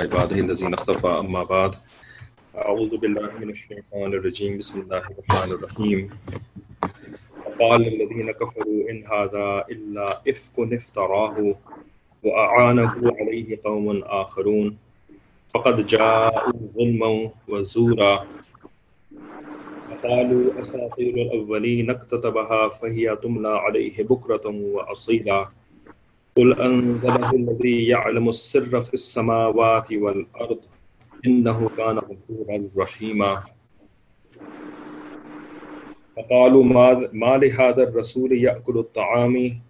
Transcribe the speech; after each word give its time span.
عباده 0.00 0.36
الذين 0.40 0.74
اصطفى. 0.74 1.06
أما 1.06 1.44
بعد 1.44 1.74
أعوذ 2.56 2.96
بالله 2.96 3.30
من 3.40 3.50
الشيطان 3.50 4.08
الرجيم. 4.16 4.58
بسم 4.58 4.80
الله 4.80 5.02
الرحمن 5.12 5.50
الرحيم. 5.52 6.00
وقال 7.46 7.80
الذين 7.86 8.30
كفروا 8.32 8.80
إن 8.90 8.98
هذا 9.04 9.64
إلا 9.70 10.06
إفك 10.28 10.56
افتراه 10.72 11.36
وأعانه 12.24 12.96
عليه 13.20 13.60
قوم 13.64 14.02
آخرون. 14.02 14.76
فقد 15.54 15.86
جاءوا 15.86 16.52
ظلما 16.76 17.30
وزورا. 17.48 18.14
وقالوا 19.90 20.60
أساطير 20.60 21.14
الأولين 21.14 21.90
اكتتبها 21.90 22.68
فهي 22.68 23.16
تملى 23.16 23.48
عليه 23.48 23.96
بكرة 24.02 24.46
وأصيلا. 24.46 25.48
قل 26.36 26.60
أنزله 26.60 27.30
الذي 27.30 27.86
يعلم 27.86 28.28
السر 28.28 28.80
في 28.80 28.94
السماوات 28.94 29.92
والأرض 29.92 30.58
إنه 31.26 31.70
كان 31.76 31.98
غفورا 31.98 32.68
رحيما 32.78 33.42
وقالوا 36.16 36.64
ما 37.12 37.36
لهذا 37.36 37.82
الرسول 37.82 38.32
يأكل 38.32 38.78
الطعام 38.78 39.60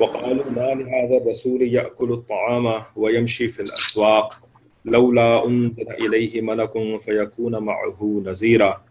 وقالوا 0.00 0.50
ما 0.50 0.74
لهذا 0.74 1.16
الرسول 1.16 1.62
يأكل 1.62 2.12
الطعام 2.12 2.82
ويمشي 2.96 3.48
في 3.48 3.60
الأسواق 3.62 4.40
لولا 4.84 5.46
أنزل 5.46 5.90
إليه 5.90 6.40
ملك 6.40 6.72
فيكون 7.00 7.58
معه 7.58 8.22
نذيرا 8.26 8.82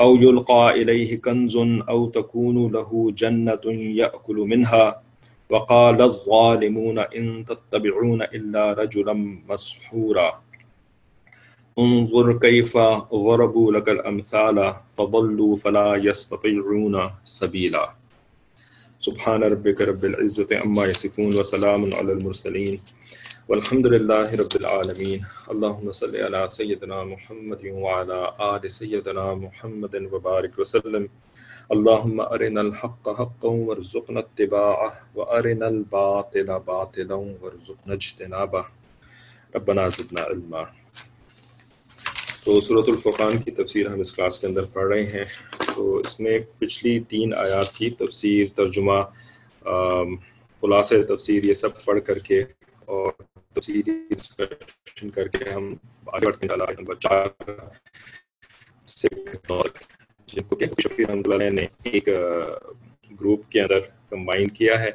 أو 0.00 0.16
يلقى 0.16 0.70
إليه 0.70 1.20
كنز 1.20 1.56
أو 1.88 2.08
تكون 2.08 2.72
له 2.72 3.12
جنة 3.16 3.60
يأكل 3.96 4.36
منها 4.36 5.02
وقال 5.52 6.02
الظالمون 6.02 6.98
إن 6.98 7.44
تتبعون 7.44 8.22
إلا 8.22 8.72
رجلا 8.72 9.14
مسحورا. 9.48 10.42
انظر 11.78 12.38
كيف 12.38 12.72
ضربوا 13.26 13.72
لك 13.72 13.88
الأمثال 13.88 14.74
فضلوا 14.98 15.56
فلا 15.56 15.88
يستطيعون 15.96 17.10
سبيلا. 17.24 17.84
سبحان 18.98 19.42
ربك 19.42 19.80
رب 19.80 20.04
العزة 20.04 20.50
عما 20.60 20.84
يصفون 20.84 21.32
وسلام 21.40 21.94
على 21.94 22.12
المرسلين. 22.12 22.78
والحمد 23.48 23.86
لله 23.86 24.28
رب 24.42 24.54
العالمين. 24.60 25.20
اللهم 25.52 25.92
صل 25.92 26.16
على 26.16 26.48
سيدنا 26.48 27.04
محمد 27.04 27.62
وعلى 27.84 28.20
آل 28.40 28.70
سيدنا 28.70 29.34
محمد 29.34 29.94
وبارك 30.12 30.58
وسلم. 30.58 31.08
اللهم 31.72 32.22
أرنا 32.22 32.60
الحق 32.60 33.08
حقا 33.08 33.42
وارزقنا 33.42 34.20
اتباعه، 34.20 34.88
وأرنا 35.14 35.66
الباطل 35.66 36.46
باطلا 36.64 37.14
وارزقنا 37.14 37.92
اجتنابه. 37.92 38.60
ربنا 39.54 39.88
زدنا 39.88 40.22
علما. 40.22 40.62
تو 42.44 42.60
صورت 42.60 42.84
الفرقان 42.88 43.38
کی 43.38 43.50
تفسیر 43.50 43.86
ہم 43.86 44.00
اس 44.00 44.12
کلاس 44.12 44.38
کے 44.38 44.46
اندر 44.46 44.64
پڑھ 44.64 44.86
رہے 44.86 45.02
ہیں۔ 45.02 45.24
تو 45.74 45.96
اس 45.96 46.20
میں 46.20 46.38
پچھلی 46.58 47.00
تین 47.00 47.34
آیات 47.34 47.72
کی 47.72 47.90
تفسیر، 47.90 48.46
ترجمہ 48.56 49.02
خلاص 50.60 50.92
تفسیر 51.08 51.44
یہ 51.44 51.54
سب 51.54 51.84
پڑھ 51.84 52.00
کر 52.06 52.18
کے 52.18 52.44
اور 52.84 53.12
تفصیلی 53.54 53.90
ڈسکشن 54.10 55.10
کر 55.10 55.28
کے 55.28 55.50
ہم 55.50 55.74
آگے 56.06 56.26
بڑھتے 56.26 57.08
ہیں۔ 57.08 57.22
جن 60.32 60.42
کو 60.42 60.56
کہ 60.56 60.66
شفیع 60.82 61.04
رحمۃ 61.08 61.22
اللہ 61.24 61.50
نے 61.50 61.66
ایک 61.84 62.08
گروپ 63.20 63.50
کے 63.50 63.60
اندر 63.60 63.80
کمبائن 64.10 64.48
کیا 64.48 64.80
ہے 64.80 64.90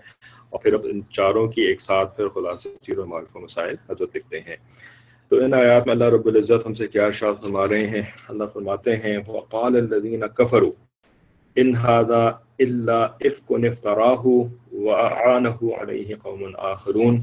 اور 0.50 0.60
پھر 0.60 0.74
اب 0.74 0.86
ان 0.92 1.02
چاروں 1.10 1.48
کی 1.48 1.62
ایک 1.62 1.82
ساتھ 1.82 2.16
پھر 2.18 2.28
خلاصے 2.28 2.70
تیر 2.86 3.00
و 3.00 3.06
معرف 3.06 3.36
و 3.36 3.40
مسائل 3.40 3.76
حضرت 3.90 4.16
لکھتے 4.16 4.40
ہیں۔ 4.40 4.56
تو 5.32 5.38
ان 5.38 5.54
آیات 5.54 5.88
میں 5.88 5.94
اللہ 5.94 6.10
رب 6.10 6.26
العزت 6.26 6.66
ہم 6.66 6.74
سے 6.74 6.88
کیا 6.88 7.06
ارشاد 7.06 7.34
فرما 7.42 7.68
رہے 7.68 7.88
ہیں؟ 7.88 8.02
اللہ 8.28 8.44
فرماتے 8.54 8.96
ہیں، 8.96 9.18
وقال 9.28 9.76
الذین 9.76 10.28
کفروا 10.36 10.72
ان 11.56 11.76
هذا 11.76 12.24
الا 12.60 13.00
افك 13.04 13.52
نفتراه 13.52 14.24
واعانه 14.74 15.70
عليه 15.82 16.16
قوم 16.22 16.44
اخرون 16.72 17.22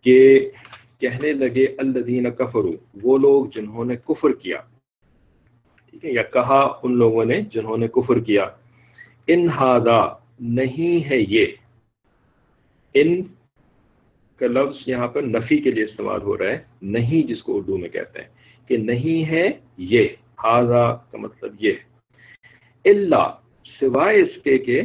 کہ 0.00 0.18
کہنے 1.00 1.32
لگے 1.32 1.66
الذین 1.78 2.30
کفروا 2.30 2.76
وہ 3.02 3.18
لوگ 3.18 3.46
جنہوں 3.54 3.84
نے 3.84 3.96
کفر 4.04 4.32
کیا 4.32 4.60
ٹھیک 6.00 6.04
ہے، 6.04 6.12
یا 6.12 6.22
کہا 6.22 6.80
ان 6.82 6.96
لوگوں 6.96 7.24
نے 7.24 7.40
جنہوں 7.40 7.76
نے 7.76 7.88
کفر 7.88 8.18
کیا، 8.18 8.44
ان 9.26 9.48
هذا 9.48 10.16
نہیں 10.40 11.10
ہے 11.10 11.18
یہ۔ 11.28 11.46
ان 12.94 13.22
کا 14.36 14.46
لفظ 14.46 14.88
یہاں 14.88 15.08
پر 15.08 15.22
نفی 15.22 15.58
کے 15.58 15.70
لیے 15.70 15.84
استعمال 15.84 16.22
ہو 16.22 16.38
رہا 16.38 16.50
ہے، 16.50 16.58
نہیں 16.82 17.26
جس 17.26 17.42
کو 17.42 17.56
اردو 17.56 17.78
میں 17.78 17.88
کہتے 17.88 18.22
ہیں، 18.22 18.28
کہ 18.68 18.76
نہیں 18.76 19.30
ہے 19.30 19.48
یہ۔ 19.76 20.08
ہاضا 20.44 20.94
کا 20.94 21.18
مطلب 21.18 21.54
یہ۔ 21.60 21.72
اللہ 22.84 23.36
سوائے 23.80 24.20
اس 24.20 24.42
کے 24.42 24.58
کہ 24.58 24.80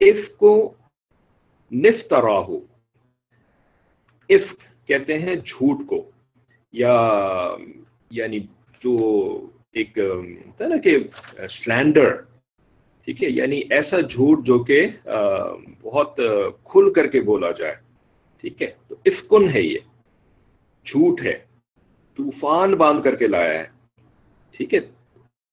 اف 0.00 0.36
کو 0.36 0.74
نفترا 1.72 2.38
ہو 2.38 2.56
اف 4.28 4.46
کہتے 4.86 5.18
ہیں 5.18 5.34
جھوٹ 5.36 5.86
کو، 5.88 6.10
یا 6.72 6.94
یعنی 8.10 8.38
جو 8.84 8.96
ایک 9.74 9.98
نا 10.60 10.76
کہ 10.76 10.96
سلینڈر 11.64 12.10
ٹھیک 13.06 13.22
ہے؟ 13.24 13.28
یعنی 13.28 13.60
ایسا 13.70 14.00
جھوٹ 14.00 14.44
جو 14.46 14.58
کہ 14.58 14.86
بہت 15.82 16.20
کھل 16.64 16.92
کر 16.92 17.06
کے 17.06 17.20
بولا 17.20 17.50
جائے، 17.50 17.74
ٹھیک 18.44 18.62
ہے؟ 18.62 18.70
تو 18.88 18.94
افکن 19.04 19.48
ہے 19.50 19.62
یہ، 19.62 19.78
جھوٹ 20.86 21.20
ہے، 21.22 21.38
طوفان 22.18 22.74
باندھ 22.74 23.02
کر 23.04 23.14
کے 23.14 23.26
لایا 23.26 23.58
ہے، 23.58 23.66
ٹھیک 24.56 24.74
ہے؟ 24.74 24.80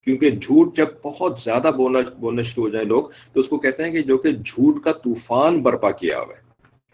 کیونکہ 0.06 0.30
جھوٹ 0.30 0.76
جب 0.76 0.88
بہت 1.04 1.38
زیادہ 1.44 1.70
بولنا 1.76 1.98
بولنا 2.20 2.42
شروع 2.42 2.64
ہو 2.64 2.68
جائیں 2.68 2.86
لوگ، 2.88 3.08
تو 3.32 3.40
اس 3.40 3.48
کو 3.48 3.58
کہتے 3.58 3.84
ہیں 3.84 3.90
کہ 3.90 4.02
جو 4.02 4.18
کہ 4.18 4.30
جھوٹ 4.32 4.82
کا 4.84 4.92
طوفان 4.92 5.62
برپا 5.62 5.90
کیا 5.90 6.20
ہوا 6.20 6.34
ہے۔ 6.36 6.40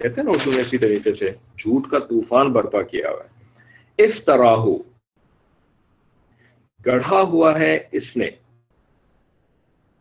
کہتے 0.01 0.21
ہیں 0.21 0.25
نا 0.25 0.31
اس 0.31 0.47
میں 0.47 0.65
اسی 0.65 0.79
طریقے 0.79 1.13
سے، 1.15 1.31
جھوٹ 1.59 1.91
کا 1.91 1.99
طوفان 1.99 2.53
برپا 2.53 2.83
کیا 2.83 3.11
ہوا 3.11 3.25
ہے۔ 3.25 4.05
اس 4.05 4.25
طرح 4.27 4.55
ہو 4.57 4.77
گڑھا 6.87 7.21
ہوا 7.23 7.59
ہے 7.59 7.79
اس 7.93 8.17
نے۔ 8.17 8.31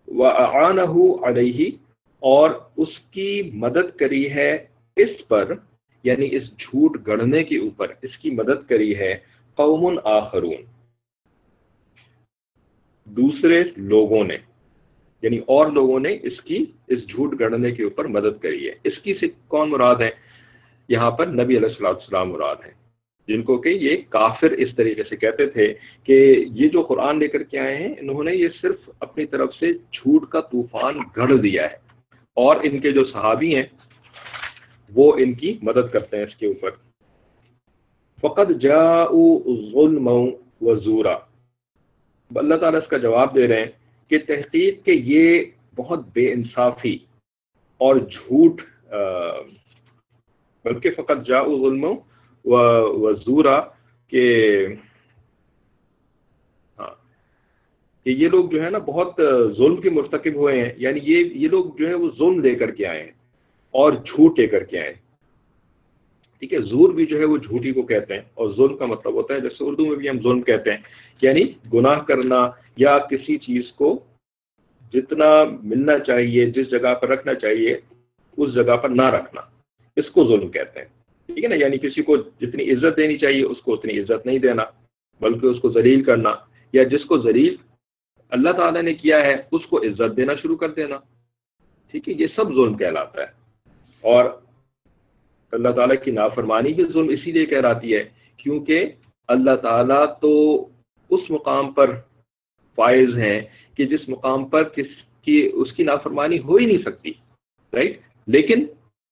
وہ 0.07 1.25
علیہ 1.25 1.71
اور 2.19 2.49
اس 2.77 2.99
کی 3.11 3.51
مدد 3.53 3.97
کری 3.97 4.31
ہے 4.31 4.67
اس 4.95 5.27
پر 5.27 5.53
یعنی 6.03 6.35
اس 6.35 6.43
جھوٹ 6.43 7.07
گڑھنے 7.07 7.43
کے 7.43 7.57
اوپر، 7.57 7.87
اس 8.01 8.17
کی 8.17 8.29
مدد 8.29 8.69
کری 8.69 8.97
ہے 8.97 9.15
قوم 9.55 9.99
آخرون۔ 10.03 10.61
دوسرے 13.05 13.63
لوگوں 13.77 14.23
نے 14.23 14.37
یعنی 15.21 15.37
اور 15.37 15.67
لوگوں 15.67 15.99
نے 15.99 16.17
اس 16.23 16.41
کی، 16.41 16.65
اس 16.87 16.99
جھوٹ 17.09 17.39
گڑھنے 17.39 17.71
کے 17.71 17.83
اوپر 17.83 18.05
مدد 18.05 18.41
کری 18.41 18.69
ہے۔ 18.69 18.73
اس 18.83 18.99
کی 18.99 19.13
سے 19.13 19.25
کون 19.47 19.69
مراد 19.69 19.95
ہے؟ 19.95 20.09
یہاں 20.87 21.11
پر 21.11 21.25
نبی 21.25 21.57
علیہ 21.57 21.69
السلام 21.69 21.95
السلام 21.95 22.29
مراد 22.29 22.55
ہے۔ 22.65 22.82
جن 23.27 23.43
کو 23.43 23.57
کہ 23.57 23.69
یہ 23.69 23.97
کافر 24.09 24.51
اس 24.51 24.75
طریقے 24.75 25.03
سے 25.03 25.15
کہتے 25.15 25.45
تھے 25.45 25.73
کہ 26.03 26.45
یہ 26.51 26.69
جو 26.69 26.81
قرآن 26.81 27.19
لے 27.19 27.27
کر 27.27 27.43
کے 27.43 27.59
آئے 27.59 27.75
ہیں، 27.75 27.95
انہوں 27.99 28.23
نے 28.23 28.35
یہ 28.35 28.47
صرف 28.61 28.89
اپنی 28.99 29.25
طرف 29.25 29.53
سے 29.55 29.73
جھوٹ 29.73 30.29
کا 30.29 30.41
طوفان 30.41 30.99
گڑھ 31.17 31.37
دیا 31.37 31.71
ہے۔ 31.71 31.75
اور 32.37 32.55
ان 32.63 32.79
کے 32.79 32.91
جو 32.91 33.05
صحابی 33.05 33.55
ہیں، 33.55 33.63
وہ 34.93 35.13
ان 35.17 35.33
کی 35.33 35.57
مدد 35.61 35.91
کرتے 35.93 36.17
ہیں 36.17 36.23
اس 36.23 36.35
کے 36.35 36.47
اوپر۔ 36.47 36.69
فقط 38.21 38.51
جا 38.61 39.05
ظلم 39.71 40.07
و 40.61 40.75
زورا 40.75 41.17
اللہ 42.35 42.55
تعالیٰ 42.55 42.81
اس 42.81 42.87
کا 42.87 42.97
جواب 42.97 43.35
دے 43.35 43.47
رہے 43.47 43.59
ہیں 43.59 43.71
کہ 44.09 44.17
تحقیق 44.19 44.85
کہ 44.85 44.91
یہ 44.91 45.43
بہت 45.75 45.99
بے 46.13 46.31
انصافی 46.33 46.97
اور 47.77 47.95
جھوٹ 47.95 48.61
بلکہ 50.65 50.91
فقط 50.91 51.27
جا 51.27 51.43
ظلم 51.43 51.85
و 52.45 53.13
زورا 53.15 53.59
کہ 54.11 54.23
ہاں 56.77 56.93
کہ 58.05 58.09
یہ 58.09 58.27
لوگ 58.29 58.49
جو 58.49 58.63
ہے 58.63 58.69
نا 58.69 58.77
بہت 58.85 59.21
ظلم 59.57 59.75
کے 59.81 59.89
مرتکب 59.89 60.35
ہوئے 60.35 60.59
ہیں 60.61 60.71
یعنی 60.77 60.99
یہ 61.03 61.29
یہ 61.35 61.47
لوگ 61.47 61.65
جو 61.77 61.87
ہے 61.87 61.93
وہ 61.93 62.09
ظلم 62.17 62.39
لے 62.39 62.55
کر 62.55 62.71
کے 62.71 62.85
آئے 62.87 63.03
ہیں 63.03 63.11
اور 63.73 63.91
جھوٹ 63.93 64.39
لے 64.39 64.47
کر 64.47 64.63
کے 64.63 64.79
آئے 64.79 64.93
ٹھیک 66.41 66.53
ہے، 66.53 66.59
زور 66.61 66.93
بھی 66.93 67.05
جو 67.05 67.19
ہے 67.19 67.25
وہ 67.25 67.37
جھوٹی 67.37 67.71
کو 67.71 67.81
کہتے 67.81 68.13
ہیں 68.13 68.21
اور 68.33 68.49
ظلم 68.55 68.75
کا 68.77 68.85
مطلب 68.85 69.13
ہوتا 69.13 69.33
ہے، 69.33 69.39
جیسے 69.41 69.63
اردو 69.63 69.85
میں 69.85 69.95
بھی 69.95 70.09
ہم 70.09 70.19
ظلم 70.23 70.41
کہتے 70.41 70.71
ہیں 70.71 70.81
یعنی 71.21 71.43
گناہ 71.73 71.99
کرنا 72.07 72.39
یا 72.77 72.97
کسی 73.09 73.37
چیز 73.37 73.71
کو 73.75 73.89
جتنا 74.93 75.29
ملنا 75.63 75.97
چاہیے، 75.99 76.45
جس 76.45 76.69
جگہ 76.71 76.93
پر 77.01 77.09
رکھنا 77.09 77.33
چاہیے، 77.33 77.77
اس 78.37 78.53
جگہ 78.55 78.75
پر 78.77 78.89
نہ 78.89 79.07
رکھنا، 79.09 79.41
اس 79.97 80.09
کو 80.09 80.23
ظلم 80.27 80.49
کہتے 80.49 80.79
ہیں۔ 80.79 80.87
ٹھیک 81.27 81.43
ہے 81.43 81.49
نا؟ 81.49 81.55
یعنی 81.55 81.77
کسی 81.77 82.03
کو 82.03 82.17
جتنی 82.17 82.71
عزت 82.71 82.97
دینی 82.97 83.17
چاہیے، 83.17 83.43
اس 83.43 83.61
کو 83.61 83.73
اتنی 83.73 83.99
عزت 83.99 84.25
نہیں 84.25 84.39
دینا، 84.39 84.63
بلکہ 85.21 85.45
اس 85.45 85.59
کو 85.59 85.69
ذلیل 85.69 86.03
کرنا 86.03 86.35
یا 86.73 86.83
جس 86.83 87.05
کو 87.05 87.17
ذلیل 87.17 87.55
اللہ 88.29 88.49
تعالیٰ 88.49 88.81
نے 88.81 88.93
کیا 88.93 89.25
ہے، 89.25 89.35
اس 89.51 89.65
کو 89.69 89.77
عزت 89.77 90.17
دینا 90.17 90.33
شروع 90.41 90.55
کر 90.55 90.69
دینا۔ 90.69 90.97
ٹھیک 91.91 92.09
ہے؟ 92.09 92.13
یہ 92.13 92.27
سب 92.35 92.47
ظلم 92.47 92.77
کہلاتا 92.77 93.21
ہے۔ 93.21 93.27
اور 94.01 94.25
اللہ 95.51 95.69
تعالیٰ 95.69 95.95
کی 96.03 96.11
نافرمانی 96.11 96.73
بھی 96.73 96.85
ظلم 96.93 97.09
اسی 97.09 97.31
لیے 97.31 97.45
کہلاتی 97.45 97.95
ہے 97.95 98.03
کیونکہ 98.37 98.91
اللہ 99.27 99.55
تعالیٰ 99.55 100.05
تو 100.21 100.61
اس 101.09 101.21
مقام 101.29 101.71
پر 101.71 101.95
فائز 102.75 103.17
ہیں 103.17 103.41
کہ 103.77 103.85
جس 103.85 104.09
مقام 104.09 104.45
پر 104.45 104.63
کس 104.63 104.85
کی، 105.21 105.49
اس 105.53 105.73
کی 105.73 105.83
نافرمانی 105.83 106.39
ہو 106.39 106.55
ہی 106.55 106.65
نہیں 106.65 106.77
سکتی 106.77 107.11
رائٹ 107.73 107.99
لیکن 108.27 108.65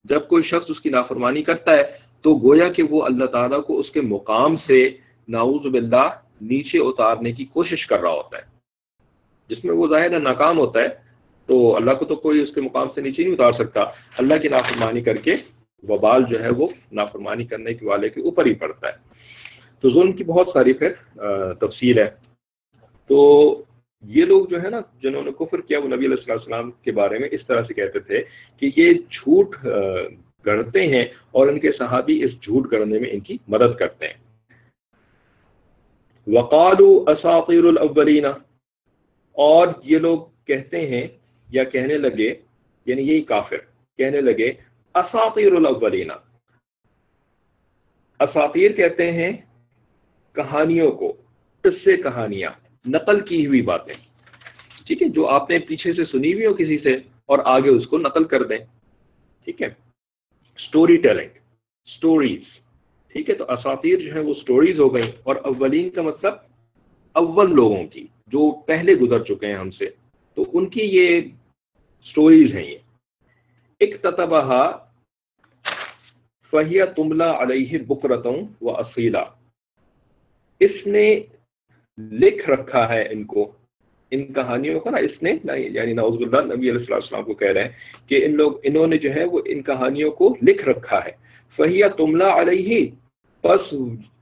جب 0.04 0.28
کوئی 0.28 0.44
شخص 0.44 0.70
اس 0.70 0.80
کی 0.82 0.90
نافرمانی 0.90 1.44
کرتا 1.44 1.76
ہے 1.76 1.84
تو 2.22 2.34
گویا 2.44 2.68
کہ 2.70 2.84
وہ 2.84 3.04
اللہ 3.04 3.26
تعالیٰ 3.26 3.64
کو 3.64 3.80
اس 3.80 3.90
کے 3.92 4.02
مقام 4.02 4.58
سے 4.58 4.90
ناؤز 5.28 5.66
باللہ 5.66 6.10
نیچے 6.42 6.78
اتارنے 6.78 7.32
کی 7.32 7.46
کوشش 7.46 7.88
کر 7.88 8.00
رہا 8.00 8.12
ہوتا 8.12 8.38
ہے۔ 8.38 8.44
جس 9.50 9.66
میں 9.66 9.74
وہ 9.74 9.88
ظاہر 9.88 10.20
ناکام 10.20 10.58
ہوتا 10.58 10.80
ہے، 10.80 10.88
تو 11.46 11.76
اللہ 11.76 11.92
کو 11.92 12.06
تو 12.06 12.16
کوئی 12.16 12.42
اس 12.42 12.54
کے 12.54 12.62
مقام 12.62 12.88
سے 12.96 13.02
نیچے 13.02 13.24
نہیں 13.24 13.34
اتار 13.34 13.52
سکتا۔ 13.52 13.82
اللہ 14.18 14.34
کی 14.42 14.48
نافرمانی 14.48 15.02
کر 15.02 15.18
کے 15.18 15.36
وبال 15.84 16.24
جو 16.30 16.44
ہے 16.44 16.50
وہ 16.50 16.68
نافرمانی 16.92 17.46
کرنے 17.46 17.74
کے 17.74 17.86
والے 17.86 18.10
کے 18.10 18.22
اوپر 18.22 18.46
ہی 18.46 18.54
پڑتا 18.54 18.88
ہے۔ 18.88 18.98
تو 19.82 19.90
ظلم 19.90 20.12
کی 20.12 20.24
بہت 20.24 20.48
ساری 20.54 20.74
پھر 20.74 20.92
تفصیل 21.54 21.98
ہے۔ 21.98 22.10
تو 23.08 23.20
یہ 24.04 24.26
لوگ 24.26 24.46
جو 24.46 24.62
ہے 24.64 24.70
نا، 24.70 24.80
جنہوں 25.04 25.24
نے 25.24 25.32
کفر 25.32 25.62
کیا، 25.62 25.80
وہ 25.80 25.88
نبی 25.88 26.06
علیہ 26.06 26.16
السلام 26.18 26.38
السلام 26.38 26.72
کے 26.72 26.92
بارے 26.92 27.20
میں 27.20 27.30
اس 27.32 27.48
طرح 27.48 27.62
سے 27.68 27.74
کہتے 27.74 28.00
تھے 28.00 28.24
کہ 28.58 28.72
یہ 28.78 28.94
جھوٹ 28.94 29.56
گڑھتے 30.46 30.88
ہیں 30.88 31.06
اور 31.32 31.48
ان 31.48 31.60
کے 31.60 31.72
صحابی 31.72 32.24
اس 32.24 32.32
جھوٹ 32.42 32.72
گڑھنے 32.72 33.00
میں 33.00 33.10
ان 33.12 33.20
کی 33.20 33.38
مدد 33.48 33.78
کرتے 33.80 34.08
ہیں۔ 34.08 34.14
وقال 36.28 36.76
اساطیر 37.08 37.64
الاولین۔ 37.64 38.26
اور 39.32 39.68
یہ 39.84 39.98
لوگ 39.98 40.20
کہتے 40.46 40.88
ہیں 40.88 41.08
یا 41.50 41.64
کہنے 41.64 41.98
لگے 41.98 42.34
یعنی 42.86 43.02
یہی 43.02 43.22
کافر، 43.22 43.58
کہنے 43.98 44.22
لگے، 44.22 44.52
اساطیر 44.96 45.54
الاولین۔ 45.54 46.12
اساطیر 48.20 48.72
کہتے 48.72 49.12
ہیں 49.12 49.32
کہانیوں 50.34 50.92
کو، 50.92 51.14
قصے 51.62 51.98
کہانیاں۔ 51.98 52.52
نقل 52.86 53.22
کی 53.22 53.48
ہوئی 53.48 53.62
باتیں۔ 53.62 53.94
ٹھیک 54.88 55.02
ہے، 55.02 55.10
جو 55.10 55.28
آپ 55.28 55.50
نے 55.50 55.60
پیچھے 55.60 55.94
سے 55.94 56.06
سنی 56.06 56.34
ہوئی 56.34 56.46
ہو 56.46 56.54
کسی 56.54 56.78
سے 56.78 56.94
اور 57.26 57.40
آگے 57.46 57.70
اس 57.70 57.88
کو 57.88 57.98
نقل 57.98 58.24
کر 58.24 58.44
دیں۔ 58.44 58.58
ٹھیک 59.44 59.62
ہے۔ 59.62 59.68
اسٹوری 60.56 60.98
ٹیلنگ 60.98 61.30
اسٹوریز 61.86 62.42
ٹھیک 63.12 63.30
ہے، 63.30 63.36
تو 63.36 63.44
اساتیر 63.44 64.00
جو 64.00 64.14
ہیں 64.14 64.22
وہ 64.22 64.34
اسٹوریز 64.38 64.80
ہو 64.80 64.94
گئیں 64.94 65.12
اور 65.24 65.36
اولین 65.36 65.90
کا 65.90 66.02
مطلب 66.02 66.34
اول 67.12 67.56
لوگوں 67.56 67.88
کی، 67.88 68.08
جو 68.28 68.62
پہلے 68.62 68.94
گزر 68.94 69.24
چکے 69.24 69.48
ہیں 69.48 69.56
ہم 69.56 69.72
سے۔ 69.72 69.90
تو 70.34 70.46
ان 70.54 70.70
کی 70.70 70.82
یہ 70.84 71.22
اسٹوریز 72.06 72.56
ہیں 72.56 72.66
یہ۔ 72.66 72.78
ایک 73.80 74.02
تتبہ 74.02 74.72
فہیا 76.52 76.86
تملا 76.86 77.42
علیہ 77.42 77.78
بکرتوں 77.78 78.38
و 78.62 78.72
اصیلا۔ 78.72 79.24
اس 80.60 80.88
نے 80.88 81.20
لکھ 82.12 82.50
رکھا 82.50 82.90
ہے 82.90 83.08
ان 83.12 83.24
کو۔ 83.24 83.52
ان 84.12 84.34
کہانیوں 84.34 84.80
کا 84.80 84.90
نا 84.92 84.98
اس 84.98 85.24
نے 85.24 85.32
یعنی 85.58 85.94
نوز 85.94 86.22
اللہ 86.22 86.54
نبی 86.56 86.70
علیہ 86.70 86.94
السلام 86.94 87.24
کو 87.24 87.34
کہہ 87.34 87.48
رہے 87.48 87.64
ہیں 87.64 87.70
کہ 88.10 88.26
ان 88.26 88.36
لوگ، 88.36 88.52
انہوں 88.64 88.88
نے 88.88 88.98
جو 88.98 89.14
ہے 89.14 89.24
وہ 89.24 89.42
ان 89.46 89.62
کہانیوں 89.64 90.12
کو 90.12 90.36
لکھ 90.48 90.70
رکھا 90.70 91.00
ہے۔ 91.06 91.12
فہیا 91.58 91.88
تملا 91.88 92.42
علیہ 92.42 92.88
بس 93.44 93.74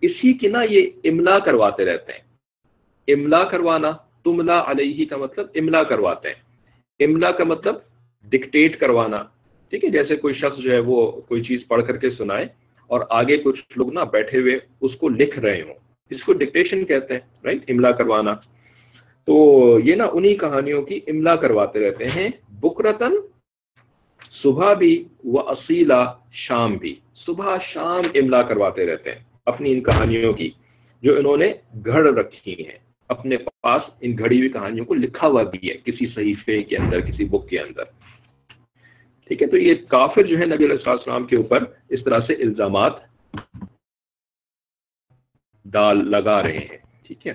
اسی 0.02 0.34
کی 0.34 0.48
نا 0.48 0.62
یہ 0.70 0.82
املا 1.04 1.40
کرواتے 1.40 1.86
رہتے 1.86 2.12
ہیں۔ 2.12 2.24
املا 3.08 3.44
کروانا 3.44 3.92
تملا 4.24 4.72
علیہ 4.72 5.06
کا 5.10 5.18
مطلب 5.18 5.48
املا 5.56 5.84
کرواتے 5.84 6.28
ہیں۔ 6.28 6.40
املا 7.00 7.32
کا 7.32 7.44
مطلب 7.44 7.76
ڈکٹیٹ 8.24 8.80
کروانا۔ 8.80 9.24
ٹھیک 9.70 9.86
ہے، 9.86 9.90
جیسے 9.90 10.16
کوئی 10.16 10.34
شخص 10.34 10.58
جو 10.60 10.72
ہے 10.72 10.80
وہ 10.80 11.12
کوئی 11.12 11.44
چیز 11.44 11.68
پڑھ 11.68 11.86
کر 11.88 11.98
کے 11.98 12.10
سنائے 12.10 12.46
اور 12.88 13.02
آگے 13.10 13.38
کچھ 13.38 13.62
لوگ 13.76 13.94
نا 13.94 14.04
بیٹھے 14.04 14.40
ہوئے 14.40 14.60
اس 14.82 14.96
کو 14.96 15.10
لکھ 15.10 15.40
رہے 15.40 15.62
ہوں۔ 15.62 15.89
اس 16.12 16.24
کو 16.24 16.34
ڈکٹیشن 16.34 16.86
کہتے 16.86 17.14
ہیں 17.14 17.22
رائٹ 17.44 17.70
املا 17.70 17.92
کروانا. 17.92 18.34
تو 19.28 19.80
یہ 19.84 19.96
نا 19.96 20.06
انہی 20.14 20.36
کہانیوں 20.36 20.82
کی 20.82 21.00
املا 21.08 21.36
کرواتے 21.36 21.80
رہتے 21.80 22.10
ہیں. 22.12 22.30
بکرتن 22.52 23.16
صبح 24.32 24.74
بھی 24.74 24.94
و 25.24 25.40
اصیلا 25.40 26.06
شام 26.34 26.78
بھی. 26.78 26.96
صبح 27.16 27.58
شام 27.74 28.06
املا 28.16 28.42
کرواتے 28.42 28.86
رہتے 28.86 29.12
ہیں 29.12 29.20
اپنی 29.46 29.72
ان 29.72 29.84
کہانیوں 29.84 30.34
کی 30.34 30.50
جو 31.04 31.18
انہوں 31.18 31.38
نے 31.38 31.54
گھڑ 31.86 32.06
رکھی 32.14 32.66
ہیں. 32.66 32.78
اپنے 33.10 33.38
پاس 33.38 33.82
ان 34.02 34.18
گھڑی 34.18 34.38
ہوئی 34.38 34.50
کہانیوں 34.50 34.86
کو 34.86 34.94
لکھا 34.94 35.28
ہوا 35.28 35.44
بھی 35.44 35.70
ہے 35.70 35.74
کسی 35.78 36.08
صحیفے 36.16 36.64
کے 36.64 36.78
اندر، 36.78 37.02
کسی 37.02 37.26
بک 37.26 37.48
کے 37.50 37.60
اندر. 37.60 37.84
ٹھیک 39.30 39.42
ہے؟ 39.42 39.48
تو 39.48 39.58
یہ 39.58 39.74
کافر 39.88 40.24
جو 40.24 40.38
ہے 40.40 40.46
نبی 40.46 40.66
علیہ 40.66 40.90
السلام 40.90 41.26
کے 41.26 41.36
اوپر 41.36 41.64
اس 41.90 42.04
طرح 42.04 42.20
سے 42.28 42.34
الزامات 42.34 42.94
ڈال 45.66 46.12
لگا 46.12 46.44
رہے 46.44 46.58
ہیں۔ 46.58 46.78
ٹھیک 47.04 47.28
ہے۔ 47.28 47.34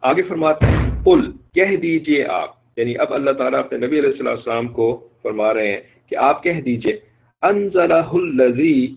آگے 0.00 0.22
فرماتے 0.22 0.66
ہیں 0.66 1.04
پل 1.04 1.32
کہہ 1.54 1.76
دیجیے 1.76 2.26
آپ۔ 2.26 2.54
یعنی 2.76 2.94
اب 2.98 3.14
اللہ 3.14 3.30
تعالیٰ 3.30 3.58
اپنے 3.58 3.86
نبی 3.86 3.98
علیہ 3.98 4.28
السلام 4.28 4.68
کو 4.68 5.08
فرما 5.22 5.54
رہے 5.54 5.72
ہیں 5.72 5.80
کہ 6.06 6.16
آپ 6.16 6.42
کہہ 6.42 6.60
دیجیے، 6.60 7.00
انزلہ 7.42 8.08
الذی 8.12 8.94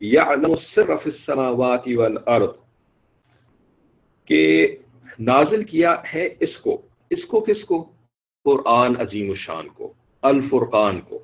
یعلم 0.00 0.50
السر 0.50 0.96
فی 0.96 1.10
السماوات 1.10 1.82
والارض۔ 1.96 2.62
کہ 4.24 4.76
نازل 5.18 5.64
کیا 5.64 5.96
ہے 6.14 6.28
اس 6.40 6.56
کو 6.56 6.82
اس 7.10 7.24
کو 7.24 7.40
کس 7.40 7.64
کو؟ 7.64 7.92
قرآن 8.44 9.00
عظیم 9.00 9.30
الشان 9.30 9.68
کو، 9.68 9.92
الفرقان 10.22 11.00
کو۔ 11.00 11.18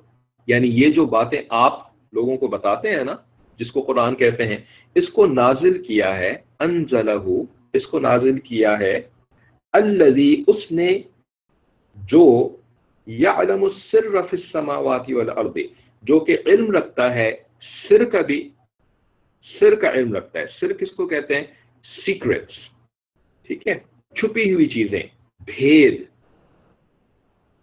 یعنی 0.47 0.67
یہ 0.67 0.89
جو 0.89 1.05
باتیں 1.05 1.41
آپ 1.49 1.73
لوگوں 2.13 2.37
کو 2.37 2.47
بتاتے 2.47 2.95
ہیں 2.95 3.03
نا 3.03 3.15
جس 3.59 3.71
کو 3.71 3.81
قرآن 3.81 4.15
کہتے 4.15 4.47
ہیں، 4.47 4.57
اس 4.95 5.09
کو 5.09 5.25
نازل 5.25 5.83
کیا 5.83 6.17
ہے 6.17 6.35
انزلہ 6.59 7.19
اس 7.73 7.85
کو 7.87 7.99
نازل 7.99 8.39
کیا 8.39 8.79
ہے، 8.79 9.01
الذی، 9.73 10.43
اس 10.47 10.71
نے 10.71 11.01
جو 11.95 12.55
یعلم 13.07 13.63
السر 13.63 14.21
فی 14.21 14.37
السماوات 14.37 15.05
والارض، 15.09 15.57
جو 16.03 16.19
کہ 16.19 16.37
علم 16.45 16.71
رکھتا 16.71 17.15
ہے، 17.15 17.31
سر 17.89 18.05
کا 18.05 18.21
بھی، 18.21 18.49
سر 19.59 19.75
کا 19.75 19.91
علم 19.91 20.13
رکھتا 20.13 20.39
ہے۔ 20.39 20.45
سر 20.59 20.73
کس 20.73 20.91
کو 20.91 21.07
کہتے 21.07 21.35
ہیں؟ 21.35 21.43
سیکرٹس 22.05 22.57
ٹھیک 23.47 23.67
ہے؟ 23.67 23.73
چھپی 24.15 24.53
ہوئی 24.53 24.67
چیزیں، 24.67 25.03
بھید، 25.45 26.03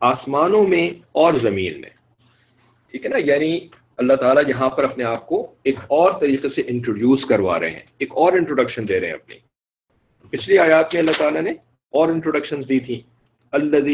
آسمانوں 0.00 0.66
میں 0.66 0.90
اور 1.12 1.32
زمین 1.42 1.80
میں۔ 1.80 1.90
ٹھیک 2.90 3.04
ہے 3.04 3.10
نا؟ 3.10 3.18
یعنی 3.18 3.68
اللہ 3.98 4.14
تعالیٰ 4.14 4.42
یہاں 4.48 4.68
پر 4.70 4.84
اپنے 4.84 5.04
آپ 5.04 5.26
کو 5.26 5.46
ایک 5.64 5.78
اور 5.88 6.12
طریقے 6.20 6.48
سے 6.48 6.62
انٹروڈیوس 6.66 7.24
کروا 7.28 7.58
رہے 7.60 7.70
ہیں، 7.70 7.84
ایک 7.98 8.12
اور 8.12 8.32
انٹروڈکشن 8.32 8.88
دے 8.88 9.00
رہے 9.00 9.06
ہیں 9.06 9.14
اپنی۔ 9.14 9.36
پچھلی 10.32 10.58
آیات 10.58 10.92
میں 10.92 11.00
اللہ 11.00 11.18
تعالیٰ 11.18 11.42
نے 11.42 11.50
اور 11.92 12.08
انٹروڈکشن 12.08 12.62
دی 12.68 12.80
تھی 12.80 13.00
اللہ 13.52 13.90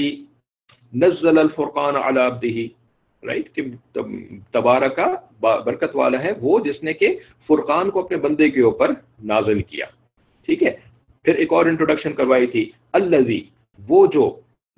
نزل 0.93 1.39
الفرقان 1.39 1.97
علی 1.97 2.69
رائٹ 3.23 3.55
کہ 3.55 3.63
تبارہ 4.53 4.89
کا 4.89 5.07
برکت 5.41 5.97
والا 5.97 6.23
ہے 6.23 6.33
وہ 6.41 6.59
جس 6.59 6.83
نے 6.83 6.93
کہ 6.93 7.09
فرقان 7.49 7.91
کو 7.91 8.01
اپنے 8.01 8.17
بندے 8.17 8.49
کے 8.51 8.61
اوپر 8.61 8.91
نازل 9.25 9.63
کیا۔ 9.63 9.87
ٹھیک 10.49 10.63
ہے؟ 10.63 10.71
پھر 11.25 11.35
ایک 11.35 11.53
اور 11.53 11.67
انٹروڈکشن 11.67 12.13
کروائی 12.13 12.47
تھی۔ 12.47 12.71
الزی 12.93 13.41
وہ 13.79 14.07
جو 14.07 14.25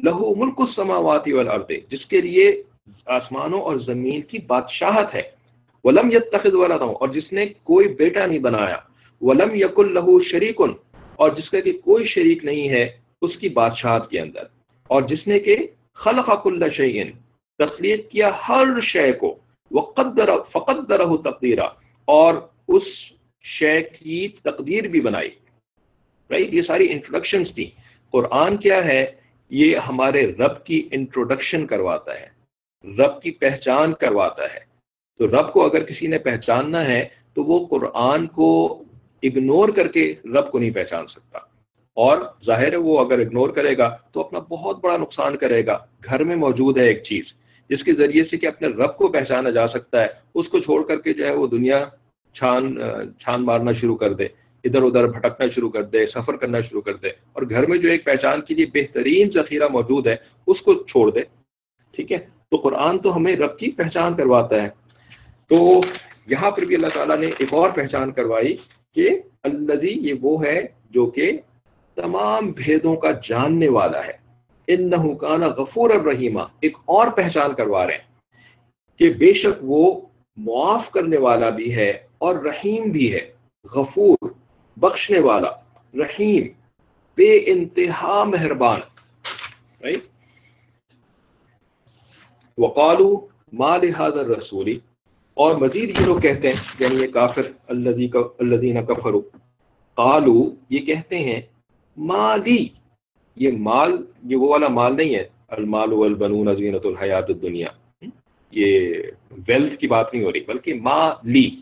لہو 0.01 0.35
ملک 0.35 0.61
السماوات 0.61 1.29
والارض، 1.29 1.71
جس 1.89 2.07
کے 2.07 2.21
لیے 2.21 2.63
آسمانوں 3.07 3.61
اور 3.61 3.77
زمین 3.77 4.23
کی 4.23 4.39
بادشاہت 4.47 5.15
ہے۔ 5.15 5.23
ولم 5.85 6.11
یتخذ 6.11 6.55
ولدا، 6.55 6.85
اور 6.85 7.09
جس 7.09 7.33
نے 7.33 7.47
کوئی 7.63 7.89
بیٹا 7.89 8.27
نہیں 8.27 8.39
بنایا۔ 8.39 8.77
ولم 9.21 9.55
یق 9.55 9.81
لہو 9.81 10.23
شریکن 10.23 10.73
اور 11.17 11.31
جس 11.31 11.51
کا 11.51 11.61
کہ 11.61 11.73
کوئی 11.73 12.07
شریک 12.07 12.45
نہیں 12.45 12.69
ہے 12.69 12.89
اس 13.23 13.37
کی 13.37 13.49
بادشاہت 13.49 14.11
کے 14.11 14.21
اندر۔ 14.21 14.43
اور 14.89 15.03
جس 15.03 15.27
نے 15.27 15.39
کہ 15.39 15.57
خلق 15.95 16.45
کل 16.45 16.63
شعین 16.77 17.11
تخلیق 17.59 18.11
کیا 18.11 18.31
ہر 18.49 18.81
شے 18.83 19.13
کو۔ 19.13 19.39
وقدر 19.71 20.31
فقدرہ 20.53 21.17
تقدیرہ 21.17 21.67
اور 22.05 22.35
اس 22.69 22.83
شے 23.59 23.83
کی 23.83 24.29
تقدیر 24.29 24.83
بھی 24.89 25.01
بنائی۔ 25.01 25.31
رائٹ 26.31 26.55
یہ 26.55 26.63
ساری 26.63 26.93
انٹروڈکشنز 26.93 27.47
تھیں۔ 27.55 27.71
قرآن 28.11 28.57
کیا 28.57 28.85
ہے؟ 28.85 29.07
یہ 29.51 29.77
ہمارے 29.77 30.27
رب 30.27 30.65
کی 30.65 30.89
انٹروڈکشن 30.93 31.67
کرواتا 31.67 32.21
ہے۔ 32.21 32.34
رب 32.85 33.23
کی 33.23 33.31
پہچان 33.31 33.93
کرواتا 33.93 34.45
ہے۔ 34.45 34.75
تو 35.19 35.27
رب 35.27 35.53
کو 35.53 35.65
اگر 35.65 35.85
کسی 35.85 36.07
نے 36.07 36.19
پہچاننا 36.19 36.87
ہے، 36.87 37.09
تو 37.35 37.45
وہ 37.45 37.67
قرآن 37.67 38.27
کو 38.27 38.83
اگنور 39.23 39.69
کر 39.69 39.89
کے 39.89 40.15
رب 40.25 40.51
کو 40.51 40.59
نہیں 40.59 40.71
پہچان 40.71 41.07
سکتا۔ 41.07 41.39
اور 41.95 42.19
ظاہر 42.47 42.73
ہے، 42.73 42.77
وہ 42.77 43.01
اگر 43.01 43.19
اگنور 43.19 43.49
کرے 43.49 43.79
گا، 43.79 43.97
تو 44.13 44.21
اپنا 44.21 44.39
بہت 44.39 44.85
بڑا 44.85 44.97
نقصان 44.97 45.37
کرے 45.37 45.67
گا۔ 45.67 45.79
گھر 46.05 46.25
میں 46.25 46.37
موجود 46.37 46.79
ہے 46.79 46.87
ایک 46.87 47.03
چیز، 47.03 47.25
جس 47.69 47.85
کے 47.85 47.93
ذریعے 47.95 48.25
سے 48.25 48.37
کہ 48.37 48.47
اپنے 48.47 48.69
رب 48.69 48.97
کو 48.97 49.09
پہچانا 49.09 49.51
جا 49.51 49.69
سکتا 49.69 50.03
ہے۔ 50.03 50.09
اس 50.35 50.49
کو 50.49 50.59
چھوڑ 50.59 50.83
کر 50.83 51.01
کے 51.01 51.13
جو 51.13 51.27
ہے 51.27 51.35
وہ 51.35 51.47
دنیا 51.47 51.85
چھان 52.35 52.77
چھان 53.21 53.45
مارنا 53.45 53.73
شروع 53.73 53.97
کر 53.97 54.13
دے، 54.13 54.25
ادھر 54.65 54.83
ادھر 54.83 55.07
بھٹکنا 55.07 55.47
شروع 55.55 55.71
کر 55.71 55.83
دے، 55.83 56.07
سفر 56.07 56.37
کرنا 56.37 56.61
شروع 56.61 56.81
کر 56.81 56.97
دے۔ 56.97 57.09
اور 57.09 57.43
گھر 57.51 57.67
میں 57.67 57.79
جو 57.79 57.89
ایک 57.89 58.05
پہچان 58.05 58.41
کے 58.41 58.55
لیے 58.55 58.67
بہترین 58.75 59.31
ذخیرہ 59.35 59.69
موجود 59.69 60.07
ہے، 60.07 60.17
اس 60.47 60.61
کو 60.61 60.75
چھوڑ 60.75 61.11
دے۔ 61.11 61.21
ٹھیک 61.93 62.13
ہے؟ 62.13 62.34
تو 62.51 62.57
قرآن 62.57 62.99
تو 62.99 63.17
ہمیں 63.17 63.37
رب 63.37 63.59
کی 63.59 63.71
پہچان 63.71 64.15
کرواتا 64.15 64.63
ہے۔ 64.63 64.69
تو 65.49 65.81
یہاں 66.27 66.51
پر 66.51 66.63
بھی 66.63 66.75
اللہ 66.75 66.87
تعالیٰ 66.95 67.19
نے 67.19 67.27
ایک 67.39 67.53
اور 67.53 67.71
پہچان 67.71 68.13
کروائی 68.13 68.57
کہ 68.95 69.11
الذی 69.43 69.91
یہ 69.91 70.15
وہ 70.21 70.45
ہے 70.45 70.63
جو 70.91 71.07
کہ 71.07 71.39
تمام 71.95 72.51
بھیدوں 72.51 72.97
کا 72.97 73.11
جاننے 73.29 73.69
والا 73.69 74.07
ہے۔ 74.07 74.25
انہو 74.67 75.15
کانا 75.15 75.47
غفور 75.47 75.91
الرحیمہ 75.91 76.41
ایک 76.61 76.77
اور 76.85 77.09
پہچان 77.09 77.55
کروا 77.55 77.87
رہے 77.87 77.95
ہیں 77.95 78.15
کہ 78.99 79.11
بے 79.11 79.33
شک 79.35 79.59
وہ 79.63 80.01
معاف 80.37 80.91
کرنے 80.91 81.17
والا 81.17 81.51
بھی 81.51 81.77
ہے 81.77 81.91
اور 82.19 82.35
رحیم 82.35 82.91
بھی 82.91 83.15
ہے۔ 83.15 83.33
غفور، 83.75 84.31
بخشنے 84.77 85.19
والا، 85.19 85.51
رحیم، 85.95 86.43
بے 87.17 87.43
انتہا 87.47 88.25
مہربان۔ 88.25 88.81
وقالو 92.59 93.27
مال 93.53 93.95
حاضر 93.95 94.27
رسولی 94.27 94.79
اور 95.35 95.55
مزید 95.55 95.89
یہ 95.91 96.05
لوگ 96.05 96.21
کہتے 96.21 96.49
ہیں 96.49 96.61
یعنی 96.79 96.95
یہ 96.95 97.07
کافر 97.07 97.43
الذین 97.69 98.87
کفروا۔ 98.87 99.37
قالو 99.95 100.55
یہ 100.71 100.81
کہتے 100.81 101.19
ہیں، 101.19 101.41
مالی، 101.97 102.69
یہ 103.37 103.51
مال، 103.59 104.05
یہ 104.23 104.37
وہ 104.37 104.49
والا 104.49 104.69
مال 104.69 104.97
نہیں 104.97 105.15
ہے۔ 105.15 105.29
المال 105.49 105.93
والبنون 105.93 106.57
زینت 106.57 106.87
الحیات 106.87 107.25
الدنیا۔ 107.29 107.69
یہ 108.51 108.95
ویلتھ 109.49 109.81
کی 109.81 109.87
بات 109.87 110.15
نہیں 110.15 110.25
ہو 110.25 110.33
رہی، 110.33 110.41
بلکہ 110.41 110.75
ما 110.75 111.13
لی 111.23 111.57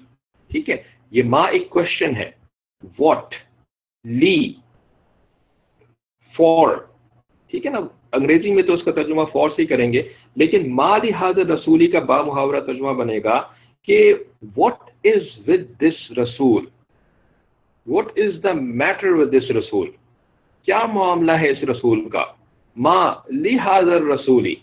ٹھیک 0.48 0.70
ہے؟ 0.70 0.82
یہ 1.10 1.22
ما 1.22 1.42
ایک 1.42 1.70
کوشچن 1.70 2.16
ہے۔ 2.16 2.30
واٹ 2.98 3.34
لی۔ 4.04 4.54
فور 6.36 6.76
ٹھیک 7.46 7.66
ہے 7.66 7.70
نا؟ 7.70 7.78
انگریزی 8.12 8.50
میں 8.50 8.62
تو 8.62 8.74
اس 8.74 8.82
کا 8.84 8.92
ترجمہ 8.92 9.24
فور 9.32 9.50
سے 9.50 9.62
ہی 9.62 9.66
کریں 9.66 9.92
گے، 9.92 10.02
لیکن 10.36 10.74
ما 10.76 10.96
لی 10.98 11.12
حاضر 11.12 11.46
رسولی 11.46 11.86
کا 11.86 12.00
با 12.08 12.20
محاورہ 12.22 12.60
ترجمہ 12.66 12.92
بنے 12.98 13.18
گا 13.24 13.40
کہ 13.88 13.98
واٹ 14.56 14.90
از 15.04 15.48
ود 15.48 15.62
دس 15.80 16.10
رسول 16.18 16.64
what 17.86 18.18
is 18.18 18.42
the 18.42 18.52
matter 18.52 19.12
with 19.12 19.32
this 19.32 19.50
رسول 19.52 19.90
کیا 20.68 20.84
معاملہ 20.92 21.32
ہے 21.40 21.48
اس 21.50 21.62
رسول 21.68 22.08
کا؟ 22.08 22.24
ما 22.76 22.98
لی 23.36 23.56
حاضر 23.58 24.02
رسولی، 24.04 24.54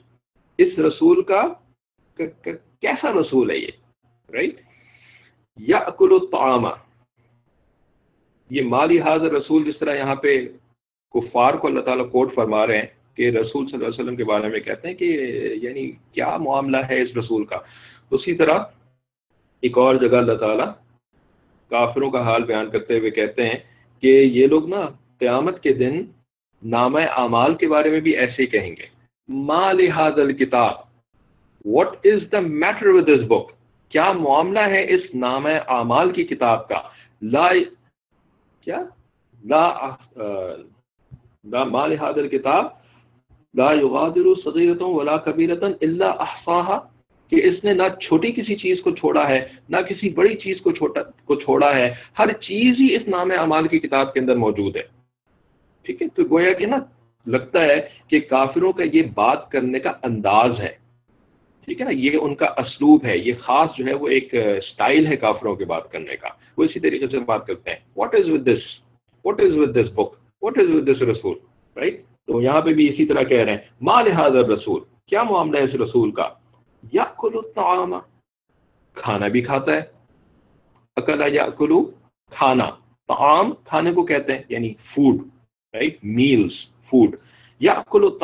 اس 0.60 0.78
رسول 0.80 1.22
کا 1.24 1.42
کیسا 2.18 3.12
رسول 3.14 3.52
ہے 3.52 3.58
یہ؟ 3.58 3.72
رائٹ 4.30 4.62
یا 5.60 5.78
اکل 5.88 6.14
الطعامہ 6.14 6.70
یہ 8.50 8.64
مالی 8.66 9.00
حاضر 9.02 9.32
رسول 9.32 9.64
جس 9.64 9.80
طرح 9.80 9.96
یہاں 9.96 10.16
پہ 10.16 10.38
کفار 11.14 11.54
کو 11.54 11.68
اللہ 11.68 11.82
تعالیٰ 11.82 12.10
کوٹ 12.12 12.34
فرما 12.36 12.66
رہے 12.68 12.78
ہیں 12.78 12.88
کہ 13.20 13.30
رسول 13.30 13.66
صلی 13.66 13.76
اللہ 13.76 13.88
علیہ 13.88 14.00
وسلم 14.00 14.16
کے 14.16 14.24
بارے 14.24 14.50
میں 14.50 14.60
کہتے 14.60 14.88
ہیں 14.88 14.96
کہ 14.96 15.08
یعنی 15.62 15.90
کیا 16.12 16.36
معاملہ 16.38 16.78
ہے 16.90 17.02
اس 17.02 17.16
رسول 17.18 17.46
کا۔ 17.46 17.58
اسی 18.12 18.36
طرح 18.36 18.60
ایک 19.64 19.78
اور 19.78 19.96
جگہ 19.96 20.18
اللہ 20.18 20.38
تعالیٰ 20.40 20.72
کافروں 21.72 22.10
کا 22.12 22.22
حال 22.22 22.44
بیان 22.44 22.70
کرتے 22.70 23.00
ہوئے 23.00 23.12
کہتے 23.12 23.50
ہیں 23.50 23.58
کہ 24.04 24.08
یہ 24.08 24.48
لوگ 24.48 24.70
نا 24.70 24.86
قیامت 25.20 25.60
کے 25.64 25.74
دن 25.74 26.02
نام 26.64 26.96
اعمال 26.96 27.56
کے 27.56 27.68
بارے 27.68 27.90
میں 27.90 28.00
بھی 28.00 28.16
ایسے 28.18 28.42
ہی 28.42 28.48
کہیں 28.48 28.72
گے۔ 28.72 28.86
ما 29.30 29.72
لحاظ 29.72 30.20
الکتاب 30.20 30.76
what 31.66 32.08
is 32.08 32.22
the 32.32 32.40
matter 32.40 32.88
with 32.88 33.08
this 33.08 33.26
book 33.28 33.52
کیا 33.94 34.12
معاملہ 34.12 34.60
ہے 34.60 34.84
اس 34.94 35.04
نام 35.16 35.48
اعمال 35.68 36.12
کی 36.12 36.24
کتاب 36.24 36.68
کا؟ 36.68 36.82
لا 37.22 37.48
کیا؟ 38.68 38.80
لا 39.44 39.64
لا، 41.44 41.64
ما 41.64 41.86
لحاظ 41.88 42.18
الکتاب 42.18 42.66
لا 43.58 43.74
یغادر 43.74 44.42
صغیرتوں 44.44 44.94
ولا 44.94 45.18
کبیرتن 45.18 45.72
الا 45.82 46.10
احصاها 46.10 46.80
کہ 47.30 47.42
اس 47.44 47.64
نے 47.64 47.74
نہ 47.74 47.84
چھوٹی 48.02 48.32
کسی 48.32 48.56
چیز 48.56 48.82
کو 48.82 48.92
چھوڑا 48.92 49.30
ہے، 49.30 49.48
نہ 49.70 49.78
کسی 49.78 50.10
بڑی 50.10 50.36
چیز 50.36 50.62
کو 50.62 50.72
چھوٹا 50.72 51.02
کو 51.26 51.36
چھوڑا 51.36 51.76
ہے۔ 51.76 51.94
ہر 52.20 52.32
چیز 52.32 52.76
ہی 52.80 52.96
اس 52.96 53.02
نام 53.08 53.32
اعمال 53.40 53.68
کی 53.68 53.80
کتاب 53.80 54.14
کے 54.14 54.20
اندر 54.20 54.36
موجود 54.36 54.76
ہے۔ 54.76 54.82
ٹھیک 55.84 56.02
ہے؟ 56.02 56.08
تو 56.08 56.24
گویا 56.32 56.54
کہ 56.54 56.66
نا، 56.66 56.76
لگتا 57.28 57.64
ہے 57.64 57.90
کہ 58.08 58.20
کافروں 58.20 58.72
کا 58.72 58.84
یہ 58.94 59.02
بات 59.14 59.52
کرنے 59.52 59.80
کا 59.80 59.92
انداز 60.04 60.60
ہے۔ 60.60 60.76
ٹھیک 61.66 61.82
ہے 61.82 61.86
نا، 61.86 61.92
یہ 61.92 62.18
ان 62.22 62.36
کا 62.36 62.46
اسلوب 62.46 63.06
ہے۔ 63.06 63.18
یہ 63.18 63.34
خاص 63.40 63.70
جو 63.78 63.86
ہے، 63.86 63.94
وہ 63.94 64.08
ایک 64.08 64.34
اسٹائل 64.34 65.08
ہے 65.08 65.16
کافروں 65.16 65.56
کے 65.56 65.66
بات 65.66 65.92
کرنے 65.92 66.16
کا۔ 66.16 66.28
وہ 66.58 66.64
اسی 66.64 66.80
طریقے 66.80 67.08
سے 67.08 67.20
بات 67.20 67.48
کرتے 67.48 67.70
ہیں۔ 67.70 67.78
What 67.96 68.16
is 68.16 68.30
with 68.30 68.48
this 68.48 68.62
what 69.26 69.42
is 69.42 69.58
with 69.58 69.76
this 69.76 69.92
book 69.94 70.14
what 70.42 70.58
is 70.58 70.70
with 70.70 70.88
this 70.88 71.02
رسول 71.02 71.38
رائٹ 71.78 72.02
تو 72.30 72.42
یہاں 72.42 72.62
پہ 72.62 72.74
بھی 72.74 72.90
اسی 72.90 73.06
طرح 73.06 73.24
کہہ 73.24 73.38
رہے 73.38 73.52
ہیں 73.52 73.60
ماں 73.82 74.04
لحاظ 74.04 74.36
رسول 74.36 74.82
کیا 75.08 75.24
معاملہ 75.24 75.58
ہے 75.58 75.64
اس 75.64 75.74
رسول 75.74 76.12
کا؟ 76.12 76.30
یا 76.94 77.04
کلو 77.04 77.42
کھانا 78.94 79.28
بھی 79.28 79.42
کھاتا 79.42 79.74
ہے۔ 79.74 79.82
اکلا 80.96 81.26
یا 81.28 81.50
کلو 81.50 81.92
کھانا 82.32 82.70
تعام 83.08 83.52
کھانے 83.52 83.94
کو 83.94 84.04
کہتے 84.04 84.36
ہیں 84.36 84.44
یعنی 84.50 84.74
فوڈ 84.74 85.16
رائٹ 85.74 85.98
میلس 86.04 86.54
فوڈ 86.90 87.16
یا 87.60 87.82
کلو 87.92 88.18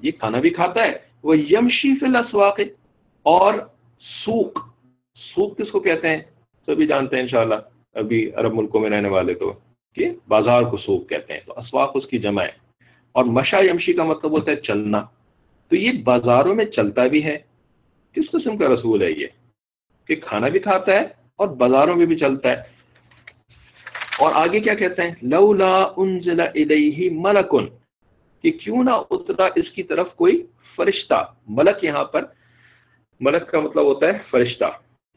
یہ 0.00 0.10
کھانا 0.10 0.38
بھی 0.38 0.50
کھاتا 0.50 0.82
ہے۔ 0.82 0.92
وہ 1.22 1.38
یمشی 1.38 1.98
فی 1.98 2.06
الاسواق 2.06 2.60
اور 3.22 3.54
سوق 4.24 4.58
سوق 5.34 5.58
کس 5.58 5.70
کو 5.70 5.80
کہتے 5.80 6.08
ہیں؟ 6.08 6.20
سبھی 6.66 6.86
جانتے 6.86 7.16
ہیں 7.16 7.22
انشاءاللہ، 7.22 7.54
ابھی 7.94 8.30
عرب 8.34 8.54
ملکوں 8.54 8.80
میں 8.80 8.90
رہنے 8.90 9.08
والے 9.08 9.34
تو، 9.34 9.52
کہ 9.94 10.10
بازار 10.28 10.62
کو 10.62 10.76
سوق 10.76 11.08
کہتے 11.08 11.32
ہیں۔ 11.32 11.40
تو 11.46 11.52
اسواق 11.56 11.92
اس 11.94 12.06
کی 12.06 12.18
جمع 12.18 12.42
ہے۔ 12.42 12.65
اور 13.16 13.24
مشا 13.24 13.58
یمشی 13.60 13.92
کا 13.92 14.04
مطلب 14.04 14.30
ہوتا 14.30 14.50
ہے 14.50 14.56
چلنا۔ 14.56 15.02
تو 15.68 15.76
یہ 15.76 15.92
بازاروں 16.04 16.54
میں 16.54 16.64
چلتا 16.64 17.06
بھی 17.06 17.24
ہے۔ 17.24 17.38
کس 18.12 18.30
قسم 18.30 18.56
کا 18.56 18.68
رسول 18.74 19.02
ہے 19.02 19.10
یہ؟ 19.10 19.26
کہ 20.06 20.16
کھانا 20.16 20.48
بھی 20.48 20.60
کھاتا 20.60 20.92
ہے 20.92 21.00
اور 21.36 21.48
بازاروں 21.48 21.96
میں 21.96 22.06
بھی 22.06 22.16
چلتا 22.16 22.48
ہے۔ 22.48 22.56
اور 24.18 24.32
آگے 24.34 24.60
کیا 24.60 24.74
کہتے 24.74 25.02
ہیں؟ 25.02 25.14
لولا 25.22 25.88
انزل 25.96 26.40
الیہ 26.40 27.10
ملکن 27.12 27.66
کہ 28.42 28.50
کیوں 28.50 28.84
نہ 28.84 28.90
اترا 29.10 29.48
اس 29.56 29.70
کی 29.70 29.82
طرف 29.82 30.14
کوئی 30.16 30.46
فرشتہ۔ 30.76 31.24
ملک 31.48 31.84
یہاں 31.84 32.04
پر، 32.04 32.24
ملک 33.20 33.48
کا 33.48 33.60
مطلب 33.60 33.84
ہوتا 33.84 34.06
ہے 34.06 34.18
فرشتہ۔ 34.30 34.64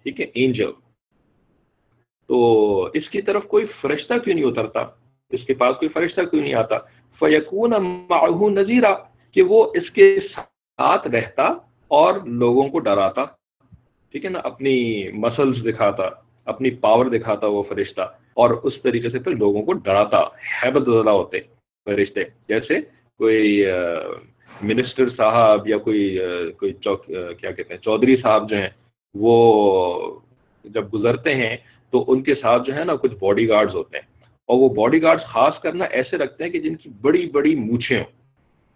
ٹھیک 0.03 0.21
ہے؟ 0.21 0.25
اینجل 0.33 0.71
تو 2.27 2.83
اس 2.93 3.09
کی 3.09 3.21
طرف 3.21 3.43
کوئی 3.43 3.65
فرشتہ 3.81 4.13
کیوں 4.13 4.35
نہیں 4.35 4.45
اترتا؟ 4.45 4.79
اس 5.29 5.45
کے 5.47 5.53
پاس 5.53 5.75
کوئی 5.75 5.89
فرشتہ 5.89 6.21
کیوں 6.21 6.41
نہیں 6.41 6.53
آتا؟ 6.53 6.75
فیقون 7.19 7.73
معه 8.09 8.49
نذیرہ 8.49 8.93
کہ 9.35 9.41
وہ 9.41 9.59
اس 9.73 9.89
کے 9.91 10.07
ساتھ 10.35 11.07
رہتا 11.07 11.47
اور 11.87 12.13
لوگوں 12.25 12.67
کو 12.69 12.79
ڈراتا۔ 12.79 13.25
ٹھیک 14.11 14.25
ہے 14.25 14.29
نا؟ 14.29 14.39
اپنی 14.39 14.75
مسلز 15.13 15.57
دکھاتا، 15.65 16.07
اپنی 16.45 16.69
پاور 16.69 17.05
دکھاتا 17.05 17.47
وہ 17.47 17.63
فرشتہ 17.69 18.01
اور 18.33 18.49
اس 18.63 18.81
طریقے 18.83 19.09
سے 19.09 19.19
پھر 19.19 19.31
لوگوں 19.35 19.61
کو 19.61 19.73
ڈراتا۔ 19.73 20.21
حیبت 20.63 20.83
زدہ 20.85 21.09
ہوتے 21.09 21.39
فرشتے۔ 21.85 22.23
جیسے 22.49 22.81
کوئی 23.19 23.65
منسٹر 24.61 25.09
صاحب 25.09 25.67
یا 25.67 25.77
کوئی 25.77 26.19
کوئی 26.59 26.73
چوک 26.73 27.05
کیا 27.39 27.51
کہتے 27.51 27.73
ہیں؟ 27.73 27.81
چودھری 27.81 28.15
صاحب 28.21 28.49
جو 28.49 28.55
ہیں، 28.57 28.69
وہ 29.15 29.35
جب 30.65 30.93
گزرتے 30.93 31.35
ہیں 31.35 31.57
تو 31.91 32.05
ان 32.07 32.21
کے 32.23 32.35
ساتھ 32.35 32.63
جو 32.67 32.75
ہے 32.75 32.83
نا 32.83 32.95
کچھ 32.95 33.15
باڈی 33.19 33.47
گارڈز 33.49 33.75
ہوتے 33.75 33.97
ہیں۔ 33.97 34.07
اور 34.49 34.57
وہ 34.57 34.69
باڈی 34.69 35.01
گارڈز 35.01 35.23
خاص 35.25 35.61
کرنا 35.61 35.85
ایسے 35.85 36.17
رکھتے 36.17 36.43
ہیں 36.43 36.51
کہ 36.51 36.59
جن 36.59 36.75
کی 36.75 36.89
بڑی 37.01 37.25
بڑی 37.25 37.55
مونچھیں 37.55 37.97
ہوں 37.97 38.05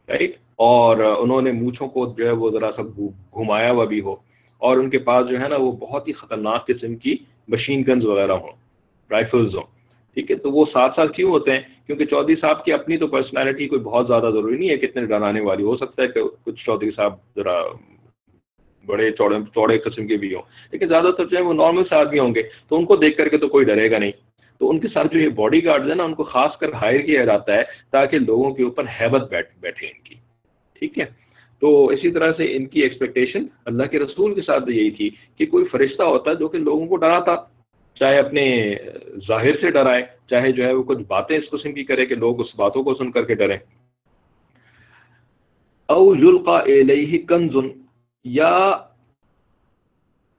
رائٹ 0.10 0.32
اور 0.56 0.98
انہوں 0.98 1.42
نے 1.42 1.52
مونچھوں 1.52 1.88
کو 1.88 2.14
جو 2.18 2.26
ہے 2.26 2.32
وہ 2.32 2.50
ذرا 2.50 2.72
سا 2.76 2.82
گھمایا 2.82 3.72
ہوا 3.72 3.86
بھی 3.86 4.02
ہو۔ 4.02 4.16
اور 4.58 4.78
ان 4.78 4.90
کے 4.90 4.98
پاس 4.98 5.30
جو 5.30 5.40
ہے 5.40 5.48
نا 5.48 5.56
وہ 5.56 5.72
بہت 5.72 6.08
ہی 6.08 6.14
خطرناک 6.14 6.68
قسم 6.68 6.96
کی 6.96 7.16
مشین 7.48 7.84
گنز 7.88 8.06
وغیرہ 8.06 8.32
ہوں 8.32 8.52
رائفلز 9.12 9.56
ہوں۔ 9.56 9.64
ٹھیک 10.14 10.32
ہے؟ 10.32 10.36
تو 10.36 10.52
وہ 10.52 10.66
ساتھ 10.74 10.96
ساتھ 10.96 11.14
کیوں 11.14 11.32
ہوتے 11.32 11.52
ہیں؟ 11.52 11.60
کیونکہ 11.88 12.06
چودھری 12.06 12.36
صاحب 12.36 12.66
کی 12.66 12.74
اپنی 12.74 12.98
تو 12.98 13.08
پرسنالٹی 13.08 13.68
کوئی 13.68 13.82
بہت 13.82 14.08
زیادہ 14.08 14.30
ضروری 14.34 14.58
نہیں 14.58 14.70
ہے 14.70 14.78
کتنے 14.78 15.06
ڈرانے 15.06 15.42
والی، 15.42 15.64
ہو 15.64 15.78
سکتا 15.78 16.04
ہے 16.04 16.08
کہ 16.08 16.22
کچھ 16.44 16.66
چودھری 16.66 16.92
صاحب 16.96 17.14
ذرا 17.36 17.62
بڑے 18.86 19.12
چوڑے 19.12 19.38
چوڑے 19.54 19.78
قسم 19.78 20.08
کے 20.08 20.18
بھی 20.18 20.36
ہوں، 20.36 20.42
لیکن 20.72 20.88
زیادہ 20.88 21.12
تر 21.18 21.26
جو 21.26 21.38
ہے 21.38 21.42
وہ 21.42 21.54
نارمل 21.54 21.84
سے 21.84 21.96
آدمی 21.96 22.20
ہوں 22.20 22.36
گے۔ 22.36 22.44
تو 22.70 22.76
ان 22.76 22.86
کو 22.86 22.96
دیکھ 22.96 23.18
کر 23.18 23.28
کے 23.28 23.38
تو 23.38 23.48
کوئی 23.48 23.66
ڈرے 23.66 23.92
گا 23.92 23.98
نہیں۔ 23.98 24.12
تو 24.64 24.70
ان 24.70 24.80
کے 24.80 24.88
ساتھ 24.88 25.08
جو 25.14 25.20
یہ 25.20 25.30
باڈی 25.30 25.66
گارڈز 25.66 25.88
ہیں 25.88 25.96
نا، 25.96 26.04
ان 26.04 26.14
کو 26.14 26.24
خاص 26.24 26.58
کر 26.58 26.74
ہائر 26.74 27.00
کیا 27.00 27.26
جاتا 27.26 27.56
ہے 27.56 27.64
تاکہ 27.92 28.20
لوگوں 28.20 28.52
کے 28.52 28.64
اوپر 28.64 28.84
ہیبت 29.02 29.30
بیٹھ، 29.30 29.50
بیٹھے 29.60 29.88
ان 29.88 30.04
کی۔ 30.04 30.16
ٹھیک 30.80 31.00
ہے؟ 31.00 31.06
تو 31.62 31.88
اسی 31.88 32.12
طرح 32.12 32.32
سے 32.38 32.56
ان 32.56 32.66
کی 32.66 32.82
ایکسپیکٹیشن 32.82 33.46
اللہ 33.66 33.84
کے 33.84 34.00
رسول 34.00 34.36
کے 34.36 34.42
ساتھ 34.42 34.70
یہی 34.70 34.92
تھی 34.92 35.10
کہ 35.38 35.46
کوئی 35.46 35.66
فرشتہ 35.66 36.04
ہوتا 36.04 36.32
ہے 36.32 36.36
جو 36.36 36.48
کہ 36.48 36.58
لوگوں 36.58 36.88
کو 36.88 36.96
ڈراتا، 36.96 37.36
چاہے 37.96 38.20
اپنے 38.20 38.76
ظاہر 39.28 39.58
سے 39.62 39.72
ڈرائے، 39.72 40.04
چاہے 40.30 40.52
جو 40.52 40.66
ہے 40.66 40.74
وہ 40.74 40.84
کچھ 40.84 41.04
باتیں 41.08 41.38
اس 41.38 41.50
قسم 41.50 41.74
کی 41.74 41.84
کرے 41.84 42.06
کہ 42.06 42.16
لوگ 42.16 42.42
اس 42.42 42.56
باتوں 42.56 42.84
کو 42.84 42.96
سن 42.96 43.12
کر 43.12 43.24
کے 43.24 43.36
ڈریں۔ 43.36 43.58
او 45.90 46.16
یلقا 46.16 46.60
الیہ 46.60 47.26
کنزن 47.28 47.70
یا 48.24 48.78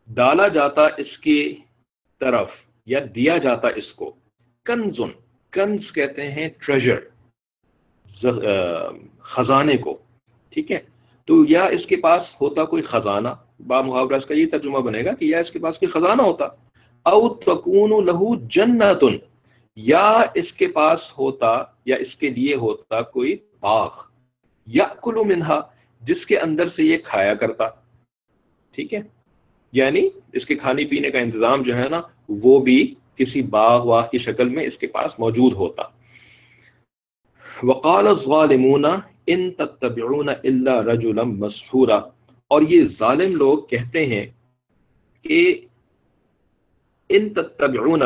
ڈالا 0.08 0.48
جاتا 0.48 0.86
اس 0.86 1.18
کی 1.18 1.54
طرف۔ 2.20 2.63
یا 2.86 3.00
دیا 3.14 3.38
جاتا 3.38 3.68
اس 3.68 3.92
کو۔ 3.92 4.14
کنزن، 4.64 5.10
کنز 5.52 5.92
کہتے 5.94 6.30
ہیں 6.30 6.48
ٹریجر 6.58 6.96
خزانے 9.18 9.76
کو۔ 9.76 9.98
ٹھیک 10.50 10.72
ہے؟ 10.72 10.78
تو 11.26 11.44
یا 11.48 11.64
اس 11.64 11.86
کے 11.86 11.96
پاس 11.96 12.22
ہوتا 12.40 12.64
کوئی 12.64 12.82
خزانہ، 12.82 13.28
با 13.66 13.82
محاورہ 13.82 14.14
اس 14.14 14.26
کا 14.26 14.34
یہ 14.34 14.46
ترجمہ 14.46 14.78
بنے 14.78 15.04
گا 15.04 15.12
کہ 15.12 15.24
یا 15.24 15.38
اس 15.38 15.50
کے 15.50 15.58
پاس 15.58 15.78
کوئی 15.78 15.90
خزانہ 15.90 16.22
ہوتا۔ 16.22 16.44
او 17.04 17.34
تکون 17.34 18.06
لہو 18.06 18.34
جنتن 18.34 19.16
یا 19.76 20.22
اس 20.34 20.52
کے 20.52 20.66
پاس 20.66 21.00
ہوتا 21.18 21.62
یا 21.84 21.96
اس 21.96 22.16
کے 22.16 22.30
لیے 22.30 22.54
ہوتا 22.54 23.02
کوئی 23.02 23.36
باغ۔ 23.60 23.90
یا 24.66 24.84
کلو 25.02 25.24
منہا، 25.24 25.60
جس 26.00 26.26
کے 26.26 26.38
اندر 26.38 26.68
سے 26.76 26.82
یہ 26.82 26.96
کھایا 27.04 27.34
کرتا۔ 27.34 27.68
ٹھیک 28.72 28.94
ہے؟ 28.94 29.00
یعنی 29.72 30.08
اس 30.32 30.46
کے 30.46 30.54
کھانے 30.54 30.84
پینے 30.84 31.10
کا 31.10 31.18
انتظام 31.18 31.62
جو 31.62 31.76
ہے 31.76 31.88
نا 31.88 32.02
وہ 32.28 32.60
بھی 32.60 32.94
کسی 33.16 33.42
باغ 33.42 33.86
واغ 33.86 34.04
کی 34.12 34.18
شکل 34.18 34.48
میں 34.48 34.64
اس 34.64 34.78
کے 34.78 34.86
پاس 34.86 35.18
موجود 35.18 35.52
ہوتا۔ 35.52 35.82
وقال 37.62 38.06
الظالمون 38.06 38.84
ان 39.26 39.50
تتبعون 39.50 40.28
الا 40.28 40.82
رجلا 40.82 41.22
مسحورا۔ 41.22 41.96
اور 42.48 42.62
یہ 42.62 42.84
ظالم 42.98 43.36
لوگ 43.36 43.58
کہتے 43.58 44.06
ہیں 44.06 44.26
کہ 45.22 45.66
ان 47.08 47.28
تتبعون 47.28 48.02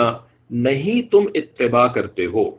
نہیں 0.50 1.02
تم 1.02 1.24
اتباع 1.34 1.86
کرتے 1.86 2.26
ہو۔ 2.26 2.50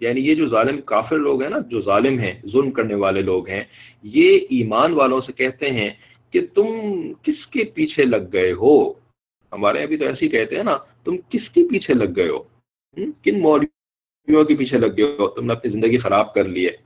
یعنی 0.00 0.20
یہ 0.20 0.34
جو 0.34 0.46
ظالم 0.46 0.80
کافر 0.80 1.16
لوگ 1.16 1.42
ہیں 1.42 1.50
نا، 1.50 1.58
جو 1.58 1.80
ظالم 1.80 2.18
ہیں، 2.18 2.32
ظلم 2.52 2.70
کرنے 2.70 2.94
والے 2.94 3.22
لوگ 3.22 3.48
ہیں، 3.48 3.64
یہ 4.02 4.38
ایمان 4.50 4.92
والوں 4.92 5.20
سے 5.26 5.32
کہتے 5.32 5.70
ہیں 5.70 5.90
کہ 6.30 6.40
تم 6.54 6.66
کس 7.22 7.46
کے 7.46 7.64
پیچھے 7.64 8.04
لگ 8.04 8.32
گئے 8.32 8.52
ہو؟ 8.52 9.05
ہمارے 9.56 9.82
ابھی 9.82 9.96
تو 9.96 10.04
ایسے 10.04 10.24
ہی 10.24 10.30
کہتے 10.30 10.56
ہیں 10.56 10.62
نا، 10.62 10.76
تم 11.04 11.16
کس 11.16 11.48
کے 11.54 11.68
پیچھے 11.68 11.94
لگ 11.94 12.10
گئے 12.16 12.28
ہو؟ 12.28 12.38
کن 13.24 13.40
مولویوں 13.40 14.44
کے 14.44 14.54
پیچھے 14.54 14.78
لگ 14.78 14.92
گئے 14.96 15.16
ہو؟ 15.18 15.28
تم 15.28 15.46
نے 15.46 15.52
اپنی 15.52 15.70
زندگی 15.72 15.98
خراب 15.98 16.34
کر 16.34 16.44
لی 16.44 16.66
ہے۔ 16.66 16.76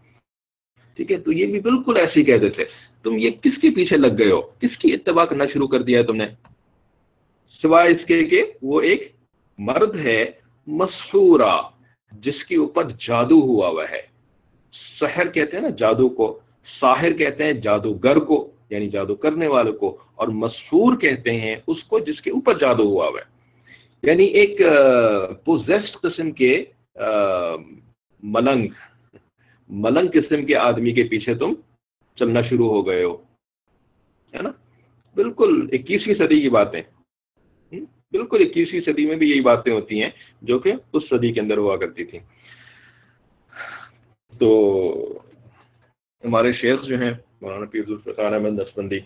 ٹھیک 0.96 1.12
ہے، 1.12 1.16
تو 1.16 1.32
یہ 1.32 1.46
بھی 1.46 1.60
بالکل 1.60 1.96
ایسے 1.96 2.20
ہی 2.20 2.24
کہتے 2.24 2.50
تھے۔ 2.50 2.64
تم 3.02 3.18
یہ 3.18 3.30
کس 3.30 3.56
کے 3.62 3.70
پیچھے 3.70 3.96
لگ 3.96 4.18
گئے 4.18 4.30
ہو؟ 4.30 4.40
کس 4.40 4.78
کی 4.78 4.94
اتباع 4.94 5.24
کرنا 5.24 5.44
شروع 5.52 5.68
کر 5.68 5.82
دیا 5.82 5.98
ہے 5.98 6.04
تم 6.04 6.16
نے؟ 6.16 6.26
سوائے 7.62 7.90
اس 7.90 8.06
کے 8.06 8.24
کہ 8.24 8.42
وہ 8.62 8.80
ایک 8.80 9.12
مرد 9.58 9.96
ہے، 9.96 10.24
مسحورہ، 10.66 11.56
جس 12.12 12.44
کے 12.44 12.56
اوپر 12.56 12.84
جادو 12.90 13.40
ہوا 13.40 13.68
ہوا 13.68 13.84
ہے۔ 13.90 14.02
سحر 15.00 15.28
کہتے 15.28 15.56
ہیں 15.56 15.62
نا 15.62 15.68
جادو 15.68 16.08
کو، 16.08 16.40
ساحر 16.80 17.12
کہتے 17.12 17.44
ہیں 17.44 17.52
جادوگر 17.52 18.18
کو۔ 18.18 18.38
یعنی 18.70 18.88
جادو 18.88 19.14
کرنے 19.14 19.46
والے 19.46 19.72
کو 19.72 19.98
اور 20.14 20.28
مسحور 20.28 20.96
کہتے 20.96 21.40
ہیں 21.40 21.56
اس 21.66 21.84
کو 21.84 21.98
جس 21.98 22.20
کے 22.20 22.30
اوپر 22.30 22.58
جادو 22.58 22.82
ہوا 22.82 23.08
ہوا 23.08 23.20
ہے۔ 23.20 23.40
یعنی 24.02 24.24
ایک 24.24 24.60
پوزیسٹ 25.44 26.00
قسم 26.02 26.30
کے 26.30 26.64
ملنگ 28.22 28.68
ملنگ 29.68 30.08
قسم 30.12 30.46
کے 30.46 30.56
آدمی 30.56 30.92
کے 30.92 31.02
پیچھے 31.02 31.34
تم 31.34 31.52
چلنا 32.16 32.42
شروع 32.42 32.68
ہو 32.68 32.86
گئے 32.86 33.04
ہو۔ 33.04 33.14
ہے 34.34 34.42
نا؟ 34.42 34.50
بالکل 35.14 35.68
اکیسویں 35.72 36.14
صدی 36.14 36.40
کی 36.40 36.48
باتیں۔ 36.48 36.82
بالکل 38.12 38.46
اکیسویں 38.50 38.80
صدی 38.80 39.06
میں 39.06 39.16
بھی 39.16 39.30
یہی 39.30 39.40
باتیں 39.40 39.72
ہوتی 39.72 40.02
ہیں 40.02 40.10
جو 40.42 40.58
کہ 40.58 40.72
اس 40.92 41.02
صدی 41.10 41.32
کے 41.32 41.40
اندر 41.40 41.56
ہوا 41.58 41.76
کرتی 41.76 42.04
تھیں۔ 42.04 42.20
تو 44.38 45.18
ہمارے 46.24 46.52
شیخ 46.52 46.82
جو 46.82 47.00
ہیں 47.00 47.12
مولانا 47.40 47.64
پیر 47.64 47.82
الفقار 47.88 48.32
احمد 48.32 48.58
نسبندی 48.58 48.98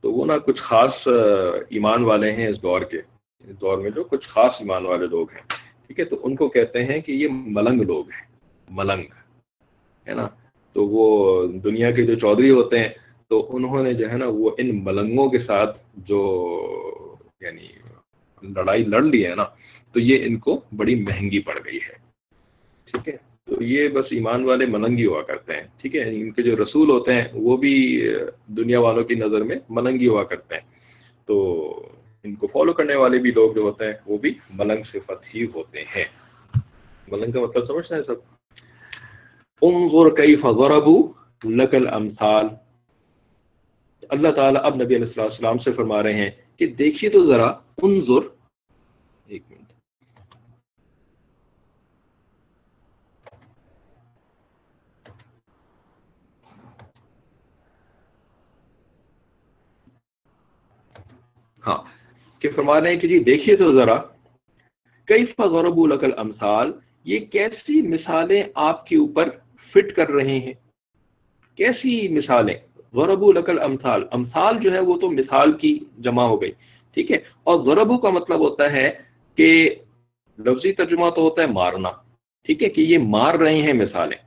تو 0.00 0.12
وہ 0.12 0.26
نا 0.26 0.38
کچھ 0.38 0.62
خاص 0.62 1.08
ایمان 1.70 2.04
والے 2.04 2.32
ہیں 2.32 2.46
اس 2.46 2.62
دور 2.62 2.80
کے۔ 2.80 2.98
اس 3.44 3.60
دور 3.60 3.78
میں 3.78 3.90
جو 3.90 4.04
کچھ 4.04 4.28
خاص 4.28 4.52
ایمان 4.58 4.86
والے 4.86 5.06
لوگ 5.06 5.30
ہیں۔ 5.30 5.42
ٹھیک 5.86 6.00
ہے؟ 6.00 6.04
تو 6.04 6.16
ان 6.22 6.36
کو 6.36 6.48
کہتے 6.48 6.84
ہیں 6.84 7.00
کہ 7.00 7.12
یہ 7.12 7.28
ملنگ 7.30 7.80
لوگ 7.80 8.10
ہیں۔ 8.10 8.26
ملنگ، 8.70 9.02
ہے 10.08 10.14
نا؟ 10.14 10.28
تو 10.72 10.86
وہ 10.86 11.46
دنیا 11.46 11.90
کے 11.90 12.02
جو 12.02 12.14
چودھری 12.14 12.50
ہوتے 12.50 12.78
ہیں، 12.78 12.88
تو 13.28 13.56
انہوں 13.56 13.82
نے 13.82 13.94
جو 13.94 14.10
ہے 14.10 14.16
نا، 14.16 14.26
وہ 14.28 14.50
ان 14.58 14.84
ملنگوں 14.84 15.30
کے 15.30 15.38
ساتھ 15.38 15.80
جو 15.96 17.16
یعنی 17.40 17.68
لڑائی 18.42 18.84
لڑ 18.84 19.02
لی 19.02 19.26
ہے 19.26 19.34
نا، 19.34 19.44
تو 19.92 20.00
یہ 20.00 20.26
ان 20.26 20.36
کو 20.36 20.60
بڑی 20.76 20.94
مہنگی 20.94 21.38
پڑ 21.38 21.58
گئی 21.64 21.76
ہے۔ 21.76 21.92
ٹھیک 22.84 23.08
ہے؟ 23.08 23.33
تو 23.46 23.64
یہ 23.64 23.88
بس 23.88 24.04
ایمان 24.10 24.44
والے 24.44 24.66
ملنگی 24.66 25.06
ہوا 25.06 25.22
کرتے 25.22 25.52
ہیں، 25.52 25.62
ٹھیک 25.80 25.96
ہے؟ 25.96 26.10
ان 26.14 26.30
کے 26.30 26.42
جو 26.42 26.56
رسول 26.56 26.90
ہوتے 26.90 27.12
ہیں، 27.12 27.24
وہ 27.32 27.56
بھی 27.56 28.06
دنیا 28.46 28.80
والوں 28.80 29.04
کی 29.04 29.14
نظر 29.14 29.42
میں 29.42 29.56
ملنگی 29.68 30.08
ہوا 30.08 30.24
کرتے 30.24 30.54
ہیں۔ 30.54 30.62
تو 31.26 31.36
ان 32.24 32.34
کو 32.34 32.46
فالو 32.46 32.72
کرنے 32.72 32.94
والے 32.94 33.18
بھی 33.18 33.30
لوگ 33.30 33.52
جو 33.52 33.60
ہوتے 33.60 33.84
ہیں، 33.84 33.92
وہ 34.06 34.18
بھی 34.18 34.34
ملنگ 34.50 34.82
صفت 34.92 35.34
ہی 35.34 35.44
ہوتے 35.44 35.82
ہیں۔ 35.82 36.04
ملنگ 37.08 37.32
کا 37.32 37.40
مطلب 37.40 37.66
سمجھتے 37.66 37.94
ہیں 37.94 38.02
سب؟ 38.02 38.16
انظر 39.62 40.10
کیف 40.10 40.40
ضربو 40.42 41.12
لکل 41.44 41.88
امثال 41.88 42.46
اللہ 44.10 44.28
تعالیٰ 44.28 44.60
اب 44.64 44.82
نبی 44.82 44.96
علیہ 44.96 45.20
السلام 45.20 45.58
سے 45.58 45.72
فرما 45.72 46.02
رہے 46.02 46.14
ہیں 46.14 46.30
کہ 46.58 46.66
دیکھیے 46.66 47.10
تو 47.10 47.26
ذرا، 47.26 47.46
انظر، 47.82 48.26
ایک 49.26 49.42
منٹ۔ 49.50 49.63
ہاں 61.66 61.78
کہ 62.42 62.48
فرما 62.56 62.80
رہے 62.80 62.92
ہیں 62.92 63.00
کہ 63.00 63.08
جی 63.08 63.18
دیکھیے 63.18 63.56
تو 63.56 63.72
ذرا 63.72 63.96
کئی 65.08 65.24
غورب 65.38 65.78
القل 65.80 66.10
امثال؟ 66.16 66.72
یہ 67.04 67.18
کیسی 67.18 67.82
مثالیں 67.82 68.42
آپ 68.54 68.86
کے 68.86 68.96
اوپر 68.96 69.28
فٹ 69.74 69.92
کر 69.96 70.08
رہے 70.08 70.38
ہیں؟ 70.38 70.52
کیسی 71.58 72.08
مثالیں؟ 72.08 72.54
غرب 72.94 73.24
القل 73.24 73.58
امثال 73.58 74.04
امثال 74.10 74.58
جو 74.58 74.72
ہے 74.72 74.80
وہ 74.80 74.98
تو 74.98 75.10
مثال 75.10 75.52
کی 75.52 75.78
جمع 75.98 76.22
ہو 76.22 76.42
گئی، 76.42 76.50
ٹھیک 76.96 77.10
ہے؟ 77.10 77.16
اور 77.44 77.58
غربو 77.58 77.98
کا 77.98 78.10
مطلب 78.10 78.38
ہوتا 78.38 78.72
ہے 78.72 78.90
کہ 79.38 79.74
لفظی 80.38 80.72
ترجمہ 80.72 81.10
تو 81.10 81.22
ہوتا 81.22 81.42
ہے 81.42 81.46
مارنا، 81.46 81.90
ٹھیک 82.46 82.62
ہے؟ 82.62 82.68
کہ 82.68 82.80
یہ 82.80 82.98
مار 82.98 83.34
رہے 83.34 83.62
ہیں 83.62 83.72
مثالیں۔ 83.72 84.18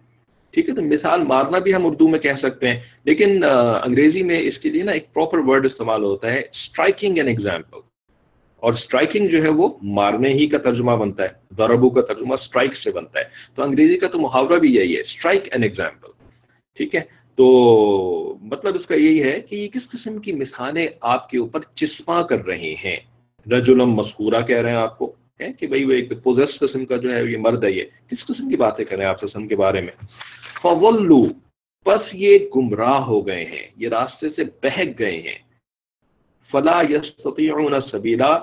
ٹھیک 0.57 0.69
ہے، 0.69 0.73
تو 0.73 0.81
مثال 0.81 1.23
مارنا 1.23 1.57
بھی 1.59 1.73
ہم 1.73 1.85
اردو 1.85 2.07
میں 2.07 2.19
کہہ 2.19 2.37
سکتے 2.41 2.67
ہیں، 2.67 2.79
لیکن 3.05 3.43
انگریزی 3.43 4.21
میں 4.23 4.39
اس 4.39 4.57
کے 4.57 4.69
لیے 4.69 4.83
نا 4.83 4.91
ایک 4.91 5.13
پراپر 5.13 5.39
ورڈ 5.47 5.65
استعمال 5.65 6.03
ہوتا 6.03 6.31
ہے 6.31 6.39
اسٹرائکنگ 6.39 7.17
این 7.17 7.27
ایگزامپل 7.27 7.79
اور 8.63 8.73
اسٹرائکنگ 8.73 9.27
جو 9.27 9.41
ہے 9.43 9.49
وہ 9.49 9.67
مارنے 9.97 10.29
ہی 10.29 10.47
کا 10.47 10.57
ترجمہ 10.57 10.95
بنتا 10.99 11.23
ہے 11.23 11.55
ضربو 11.57 11.89
کا 11.89 12.01
ترجمہ 12.01 12.33
اسٹرائک 12.33 12.75
سے 12.83 12.91
بنتا 12.91 13.19
ہے۔ 13.19 13.25
تو 13.55 13.63
انگریزی 13.63 13.97
کا 13.97 14.07
تو 14.07 14.19
محاورہ 14.19 14.59
بھی 14.59 14.73
یہی 14.75 14.95
ہے 14.95 15.01
اسٹرائک 15.01 15.47
این 15.51 15.63
ایگزامپل 15.63 16.11
ٹھیک 16.79 16.95
ہے، 16.95 17.01
تو 17.37 17.45
مطلب 18.51 18.75
اس 18.75 18.87
کا 18.87 18.95
یہی 18.95 19.21
ہے 19.23 19.39
کہ 19.41 19.55
یہ 19.55 19.67
کس 19.67 19.89
قسم 19.91 20.17
کی 20.19 20.31
مثالیں 20.33 20.87
آپ 21.13 21.29
کے 21.29 21.37
اوپر 21.37 21.69
چسپاں 21.75 22.23
کر 22.23 22.45
رہے 22.45 22.73
ہیں۔ 22.83 22.97
رجولم 23.47 23.93
مسکورہ 23.93 24.41
کہہ 24.47 24.61
رہے 24.61 24.69
ہیں 24.69 24.77
آپ 24.77 24.97
کو۔ 24.97 25.13
کہ 25.39 25.67
بھائی 25.67 25.83
وہ 25.83 25.91
ایک 25.91 26.23
پوزیس 26.23 26.59
قسم 26.59 26.85
کا 26.85 26.97
جو 26.97 27.15
ہے 27.15 27.23
یہ 27.23 27.37
مرد 27.37 27.63
ہے 27.63 27.71
یہ۔ 27.71 27.83
کس 27.83 28.25
قسم 28.25 28.49
کی 28.49 28.55
باتیں 28.55 28.85
کریں 28.85 29.05
آپ 29.05 29.25
سسم 29.25 29.47
کے 29.47 29.55
بارے 29.55 29.81
میں؟ 29.81 30.05
فولو 30.61 31.25
بس 31.85 32.13
یہ 32.13 32.37
گمراہ 32.55 32.99
ہو 32.99 33.27
گئے 33.27 33.45
ہیں، 33.45 33.67
یہ 33.77 33.89
راستے 33.89 34.29
سے 34.29 34.43
بہک 34.43 34.99
گئے 34.99 35.21
ہیں۔ 35.21 35.37
فلا 36.51 36.81
یستطیعون 36.89 37.73
سبیلا 37.91 38.39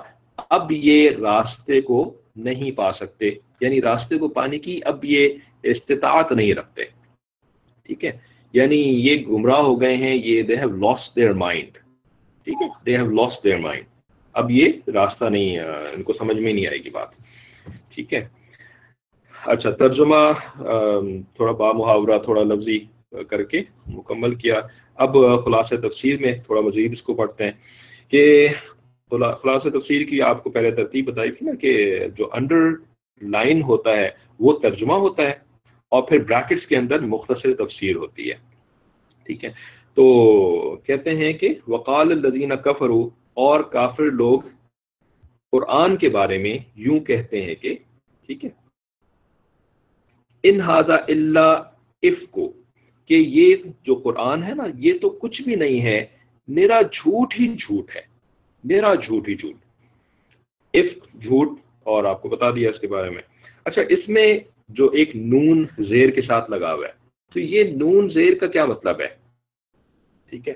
اب 0.49 0.71
یہ 0.71 1.09
راستے 1.09 1.81
کو 1.81 2.13
نہیں 2.35 2.71
پا 2.71 2.93
سکتے۔ 2.93 3.31
یعنی 3.61 3.81
راستے 3.81 4.17
کو 4.17 4.27
پانے 4.27 4.59
کی 4.59 4.79
اب 4.85 5.05
یہ 5.05 5.29
استطاعت 5.63 6.31
نہیں 6.31 6.53
رکھتے۔ 6.53 6.83
ٹھیک 7.83 8.05
ہے؟ 8.05 8.11
یعنی 8.53 8.75
یہ 8.75 9.25
گمراہ 9.25 9.59
ہو 9.59 9.81
گئے 9.81 9.97
ہیں، 9.97 10.15
یہ 10.15 10.41
they 10.41 10.55
have 10.55 10.69
lost 10.69 11.15
their 11.15 11.33
mind 11.33 11.73
ٹھیک 12.43 12.57
ہے؟ 12.61 12.67
They 12.85 12.97
have 12.97 13.11
lost 13.11 13.43
their 13.43 13.57
mind 13.57 13.85
اب 14.35 14.51
یہ 14.51 14.67
راستہ 14.87 15.25
نہیں 15.25 15.59
ان 15.95 16.03
کو 16.03 16.13
سمجھ 16.13 16.37
میں 16.37 16.53
نہیں 16.53 16.67
آئے 16.67 16.77
گی 16.77 16.89
بات۔ 16.89 17.09
ٹھیک 17.93 18.13
ہے۔ 18.13 18.27
اچھا 19.45 19.71
ترجمہ 19.71 20.21
تھوڑا 21.35 21.51
با 21.51 21.71
محاورہ، 21.71 22.17
تھوڑا 22.23 22.43
لفظی 22.43 22.79
کر 23.29 23.43
کے 23.43 23.61
مکمل 23.87 24.35
کیا۔ 24.35 24.59
اب 24.95 25.17
خلاص 25.45 25.69
تفسیر 25.69 26.15
میں 26.19 26.33
تھوڑا 26.45 26.61
مزید 26.61 26.91
اس 26.93 27.01
کو 27.01 27.13
پڑھتے 27.13 27.43
ہیں 27.43 27.51
کہ 28.11 28.47
خلاص 29.41 29.63
تفسیر 29.63 30.01
کی 30.07 30.21
آپ 30.21 30.43
کو 30.43 30.49
پہلے 30.49 30.71
ترتیب 30.71 31.11
بتائی 31.11 31.31
تھی 31.31 31.45
نا 31.45 31.55
کہ 31.55 31.71
جو 32.17 32.29
انڈر 32.33 32.63
لائن 33.21 33.61
ہوتا 33.61 33.97
ہے، 33.97 34.09
وہ 34.39 34.53
ترجمہ 34.53 34.93
ہوتا 34.93 35.23
ہے 35.23 35.33
اور 35.91 36.03
پھر 36.03 36.19
بریکٹس 36.19 36.67
کے 36.67 36.77
اندر 36.77 36.99
مختصر 36.99 37.53
تفسیر 37.53 37.95
ہوتی 37.95 38.29
ہے۔ 38.29 38.35
ٹھیک 39.25 39.45
ہے۔ 39.45 39.49
تو 39.93 40.05
کہتے 40.85 41.15
ہیں 41.15 41.33
کہ 41.33 41.49
وقال 41.67 42.11
الدین 42.11 42.51
کفرو 42.63 43.09
اور 43.37 43.59
کافر 43.71 44.11
لوگ 44.13 44.41
قرآن 45.53 45.95
کے 45.97 46.09
بارے 46.09 46.37
میں 46.37 46.57
یوں 46.75 46.99
کہتے 46.99 47.41
ہیں 47.41 47.55
کہ، 47.55 47.75
ٹھیک 48.29 48.45
ہے، 48.45 48.49
ان 50.43 50.61
ہاضا 50.61 50.95
اللہ 51.07 51.51
اف 52.03 52.29
کو 52.31 52.51
کہ 53.09 53.13
یہ 53.13 53.55
جو 53.83 53.95
قرآن 53.95 54.43
ہے 54.43 54.53
نا، 54.53 54.63
یہ 54.77 54.97
تو 55.01 55.09
کچھ 55.21 55.41
بھی 55.41 55.55
نہیں 55.55 55.81
ہے، 55.81 56.05
میرا 56.47 56.81
جھوٹ 56.81 57.33
ہی 57.39 57.47
جھوٹ 57.55 57.95
ہے، 57.95 58.01
میرا 58.63 58.93
جھوٹ 58.95 59.27
ہی 59.29 59.35
جھوٹ۔ 59.35 59.55
اف 60.73 61.21
جھوٹ، 61.21 61.49
اور 61.83 62.03
آپ 62.03 62.21
کو 62.21 62.29
بتا 62.29 62.49
دیا 62.51 62.69
اس 62.69 62.79
کے 62.79 62.87
بارے 62.87 63.09
میں۔ 63.09 63.21
اچھا 63.65 63.81
اس 63.89 64.07
میں 64.09 64.27
جو 64.69 64.89
ایک 64.93 65.15
نون 65.15 65.65
زیر 65.89 66.09
کے 66.09 66.21
ساتھ 66.21 66.49
لگا 66.51 66.73
ہوا 66.73 66.87
ہے، 66.87 66.93
تو 67.35 67.39
یہ 67.39 67.71
نون 67.75 68.09
زیر 68.09 68.37
کا 68.39 68.47
کیا 68.47 68.65
مطلب 68.65 69.01
ہے؟ 69.01 69.07
ٹھیک 70.31 70.47
ہے، 70.49 70.53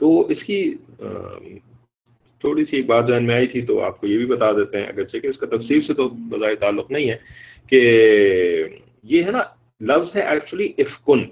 تو 0.00 0.20
اس 0.26 0.42
کی 0.46 0.60
تھوڑی 2.40 2.64
سی 2.64 2.76
ایک 2.76 2.86
بات 2.86 3.06
ذہن 3.06 3.26
میں 3.26 3.34
آئی 3.34 3.46
تھی 3.46 3.62
تو 3.62 3.82
آپ 3.82 4.00
کو 4.00 4.06
یہ 4.06 4.16
بھی 4.16 4.26
بتا 4.26 4.52
دیتے 4.52 4.80
ہیں، 4.80 4.86
اگرچہ 4.86 5.18
کہ 5.18 5.26
اس 5.26 5.38
کا 5.38 5.46
تفصیل 5.46 5.86
سے 5.86 5.94
تو 5.94 6.08
بظاہر 6.08 6.54
تعلق 6.54 6.90
نہیں 6.90 7.10
ہے 7.10 7.16
کہ 7.68 7.78
یہ 9.02 9.24
ہے 9.24 9.30
نا، 9.30 9.42
لفظ 9.80 10.16
ہے 10.16 10.20
ایکچولی 10.20 10.72
افکن 10.78 11.24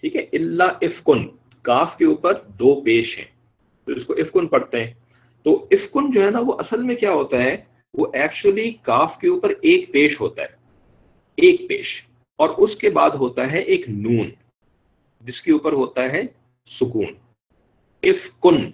ٹھیک 0.00 0.16
ہے؟ 0.16 0.26
اللہ 0.32 0.62
افکن 0.62 1.28
کاف 1.62 1.98
کے 1.98 2.04
اوپر 2.04 2.32
دو 2.34 2.80
پیش 2.80 3.18
ہیں۔ 3.18 3.24
تو 3.84 3.92
اس 3.92 4.04
کو 4.06 4.12
افکن 4.12 4.46
پڑھتے 4.46 4.84
ہیں۔ 4.84 4.92
تو 5.42 5.66
افکن 5.70 6.10
جو 6.10 6.24
ہے 6.24 6.30
نا، 6.30 6.40
وہ 6.40 6.52
اصل 6.58 6.82
میں 6.82 6.94
کیا 6.94 7.12
ہوتا 7.12 7.42
ہے؟ 7.42 7.56
وہ 7.94 8.06
ایکچولی 8.12 8.70
کاف 8.70 9.18
کے 9.20 9.28
اوپر 9.28 9.48
ایک 9.60 9.92
پیش 9.92 10.20
ہوتا 10.20 10.42
ہے۔ 10.42 10.46
ایک 11.36 11.68
پیش۔ 11.68 11.86
اور 12.38 12.48
اس 12.48 12.76
کے 12.76 12.90
بعد 12.90 13.10
ہوتا 13.10 13.52
ہے 13.52 13.58
ایک 13.58 13.88
نون، 13.88 14.30
جس 15.20 15.42
کے 15.42 15.52
اوپر 15.52 15.72
ہوتا 15.72 16.12
ہے 16.12 16.22
سکون۔ 16.80 17.06
افکن 18.02 18.70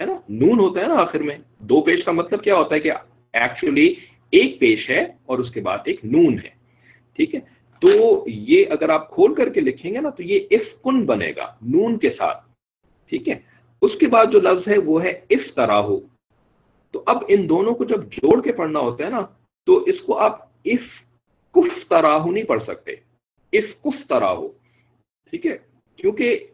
ہے 0.00 0.04
نا؟ 0.04 0.12
نون 0.28 0.58
ہوتا 0.58 0.80
ہے 0.80 0.86
نا 0.86 0.94
آخر 0.94 1.18
میں۔ 1.18 1.38
دو 1.58 1.80
پیش 1.80 2.04
کا 2.04 2.12
مطلب 2.12 2.42
کیا 2.42 2.56
ہوتا 2.56 2.74
ہے 2.74 2.80
کہ 2.80 2.92
ایکچولی 3.32 3.94
ایک 4.30 4.60
پیش 4.60 4.90
ہے 4.90 5.00
اور 5.00 5.38
اس 5.38 5.50
کے 5.50 5.60
بعد 5.60 5.78
ایک 5.84 6.04
نون 6.04 6.34
ہے۔ 6.34 6.48
ٹھیک 7.16 7.34
ہے؟ 7.34 7.40
تو 7.80 8.24
یہ 8.26 8.64
اگر 8.70 8.88
آپ 8.88 9.10
کھول 9.10 9.34
کر 9.34 9.48
کے 9.48 9.60
لکھیں 9.60 9.94
گے 9.94 10.00
نا 10.00 10.10
تو 10.10 10.22
یہ 10.22 10.40
افکن 10.50 11.06
بنے 11.06 11.32
گا 11.36 11.54
نون 11.62 11.98
کے 11.98 12.10
ساتھ۔ 12.10 12.38
ٹھیک 13.08 13.28
ہے؟ 13.28 13.34
اس 13.82 13.90
کے 14.00 14.06
بعد 14.06 14.26
جو 14.26 14.40
لفظ 14.40 14.68
ہے 14.68 14.78
وہ 14.78 15.04
ہے 15.04 15.20
اف 15.30 15.54
تراہو۔ 15.54 16.00
تو 16.92 17.02
اب 17.06 17.22
ان 17.28 17.48
دونوں 17.48 17.74
کو 17.74 17.84
جب 17.84 18.04
جوڑ 18.04 18.42
کے 18.42 18.52
پڑھنا 18.52 18.78
ہوتا 18.78 19.04
ہے 19.04 19.10
نا 19.10 19.20
تو 19.66 19.76
اس 19.76 20.00
کو 20.00 20.18
آپ 20.18 20.42
اف 20.64 21.02
کف 21.52 21.88
تراہو 21.88 22.30
نہیں 22.30 22.44
پڑھ 22.44 22.62
سکتے۔ 22.62 22.92
اف 23.52 23.82
کف 23.82 24.08
تراہو۔ 24.08 24.48
ٹھیک 25.30 25.46
ہے؟ 25.46 25.56
کیونکہ 25.96 26.46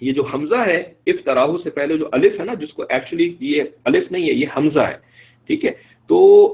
یہ 0.00 0.12
جو 0.12 0.22
حمزہ 0.24 0.64
ہے، 0.66 0.92
اف 1.06 1.24
تراہو 1.24 1.58
سے 1.58 1.70
پہلے 1.70 1.98
جو 1.98 2.08
الف 2.12 2.40
ہے 2.40 2.44
نا، 2.44 2.54
جس 2.54 2.72
کو 2.72 2.84
ایکچولی 2.88 3.36
یہ 3.40 3.62
الف 3.84 4.12
نہیں 4.12 4.22
ہے، 4.22 4.32
یہ 4.32 4.46
حمزہ 4.56 4.80
ہے، 4.80 4.96
ٹھیک 5.46 5.64
ہے؟ 5.64 5.70
تو 6.08 6.46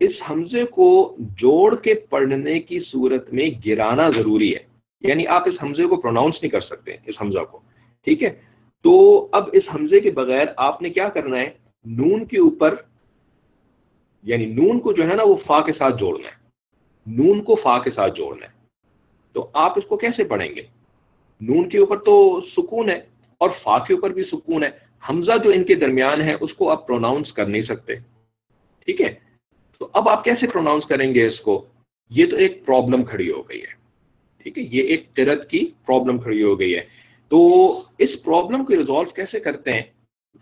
اس 0.00 0.10
حمزے 0.30 0.64
کو 0.64 1.16
جوڑ 1.18 1.76
کے 1.76 1.94
پڑھنے 1.94 2.60
کی 2.60 2.80
صورت 2.80 3.32
میں 3.32 3.50
گرانا 3.66 4.10
ضروری 4.10 4.54
ہے۔ 4.54 4.60
یعنی 5.00 5.26
آپ 5.26 5.48
اس 5.48 5.54
حمزے 5.62 5.86
کو 5.86 5.96
پروناؤنس 5.96 6.34
نہیں 6.42 6.50
کر 6.50 6.60
سکتے 6.60 6.92
اس 7.06 7.14
حمزہ 7.20 7.44
کو، 7.50 7.58
ٹھیک 8.04 8.22
ہے؟ 8.22 8.30
تو 8.82 9.28
اب 9.32 9.48
اس 9.52 9.62
حمزے 9.74 10.00
کے 10.00 10.10
بغیر 10.10 10.46
آپ 10.56 10.82
نے 10.82 10.90
کیا 10.90 11.08
کرنا 11.08 11.40
ہے؟ 11.40 11.50
نون 11.84 12.24
کے 12.24 12.38
اوپر 12.38 12.74
یعنی 14.22 14.44
نون 14.44 14.80
کو 14.80 14.92
جو 14.92 15.08
ہے 15.08 15.14
نا، 15.14 15.22
وہ 15.22 15.36
فا 15.46 15.60
کے 15.60 15.72
ساتھ 15.72 15.96
جوڑنا 15.98 16.28
ہے۔ 16.28 16.48
نون 17.06 17.42
کو 17.42 17.54
فا 17.54 17.78
کے 17.78 17.90
ساتھ 17.90 18.14
جوڑنا 18.14 18.46
ہے۔ 18.46 18.52
تو 19.32 19.50
آپ 19.54 19.78
اس 19.78 19.84
کو 19.88 19.96
کیسے 19.96 20.24
پڑھیں 20.24 20.54
گے؟ 20.54 20.77
نون 21.40 21.68
کے 21.68 21.78
اوپر 21.78 21.96
تو 21.96 22.40
سکون 22.56 22.90
ہے 22.90 23.00
اور 23.38 23.50
فا 23.62 23.78
کے 23.78 23.94
اوپر 23.94 24.10
بھی 24.10 24.24
سکون 24.24 24.64
ہے۔ 24.64 24.70
حمزہ 25.08 25.32
جو 25.44 25.50
ان 25.50 25.64
کے 25.64 25.74
درمیان 25.74 26.20
ہے، 26.20 26.34
اس 26.40 26.54
کو 26.54 26.70
آپ 26.70 26.86
پروناؤنس 26.86 27.32
کر 27.32 27.46
نہیں 27.46 27.62
سکتے۔ 27.62 27.94
ٹھیک 28.84 29.00
ہے؟ 29.00 29.14
تو 29.78 29.88
اب 29.92 30.08
آپ 30.08 30.24
کیسے 30.24 30.46
پروناؤنس 30.46 30.84
کریں 30.84 31.14
گے 31.14 31.26
اس 31.26 31.40
کو؟ 31.40 31.64
یہ 32.10 32.26
تو 32.26 32.36
ایک 32.36 32.66
پرابلم 32.66 33.04
کھڑی 33.04 33.30
ہو 33.30 33.42
گئی 33.42 33.60
ہے۔ 33.60 33.78
ٹھیک 34.42 34.58
ہے؟ 34.58 34.62
یہ 34.70 34.82
ایک 34.82 35.06
ترت 35.16 35.50
کی 35.50 35.70
پرابلم 35.86 36.18
کھڑی 36.18 36.42
ہو 36.42 36.60
گئی 36.60 36.74
ہے۔ 36.74 36.80
تو 37.28 37.68
اس 37.98 38.10
پرابلم 38.24 38.64
کو 38.64 38.72
ریزالو 38.72 39.04
کیسے 39.04 39.40
کرتے 39.40 39.72
ہیں؟ 39.72 39.82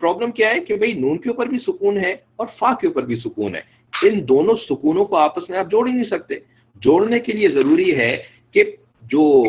پرابلم 0.00 0.30
کیا 0.30 0.50
ہے 0.50 0.60
کہ 0.60 0.76
بھئی 0.76 0.92
نون 0.92 1.18
کے 1.18 1.28
اوپر 1.28 1.46
بھی 1.46 1.58
سکون 1.58 1.96
ہے 1.96 2.12
اور 2.36 2.46
فا 2.58 2.74
کے 2.74 2.86
اوپر 2.86 3.02
بھی 3.02 3.16
سکون 3.16 3.54
ہے۔ 3.54 3.60
ان 4.02 4.28
دونوں 4.28 4.54
سکونوں 4.68 5.04
کو 5.04 5.16
آپس 5.16 5.50
میں 5.50 5.58
آپ 5.58 5.70
جوڑ 5.70 5.88
ہی 5.88 5.92
نہیں 5.92 6.10
سکتے۔ 6.10 6.34
جوڑنے 6.74 7.18
کے 7.18 7.32
لیے 7.32 7.48
ضروری 7.48 7.96
ہے 7.96 8.22
کہ 8.50 8.64
جو 9.02 9.42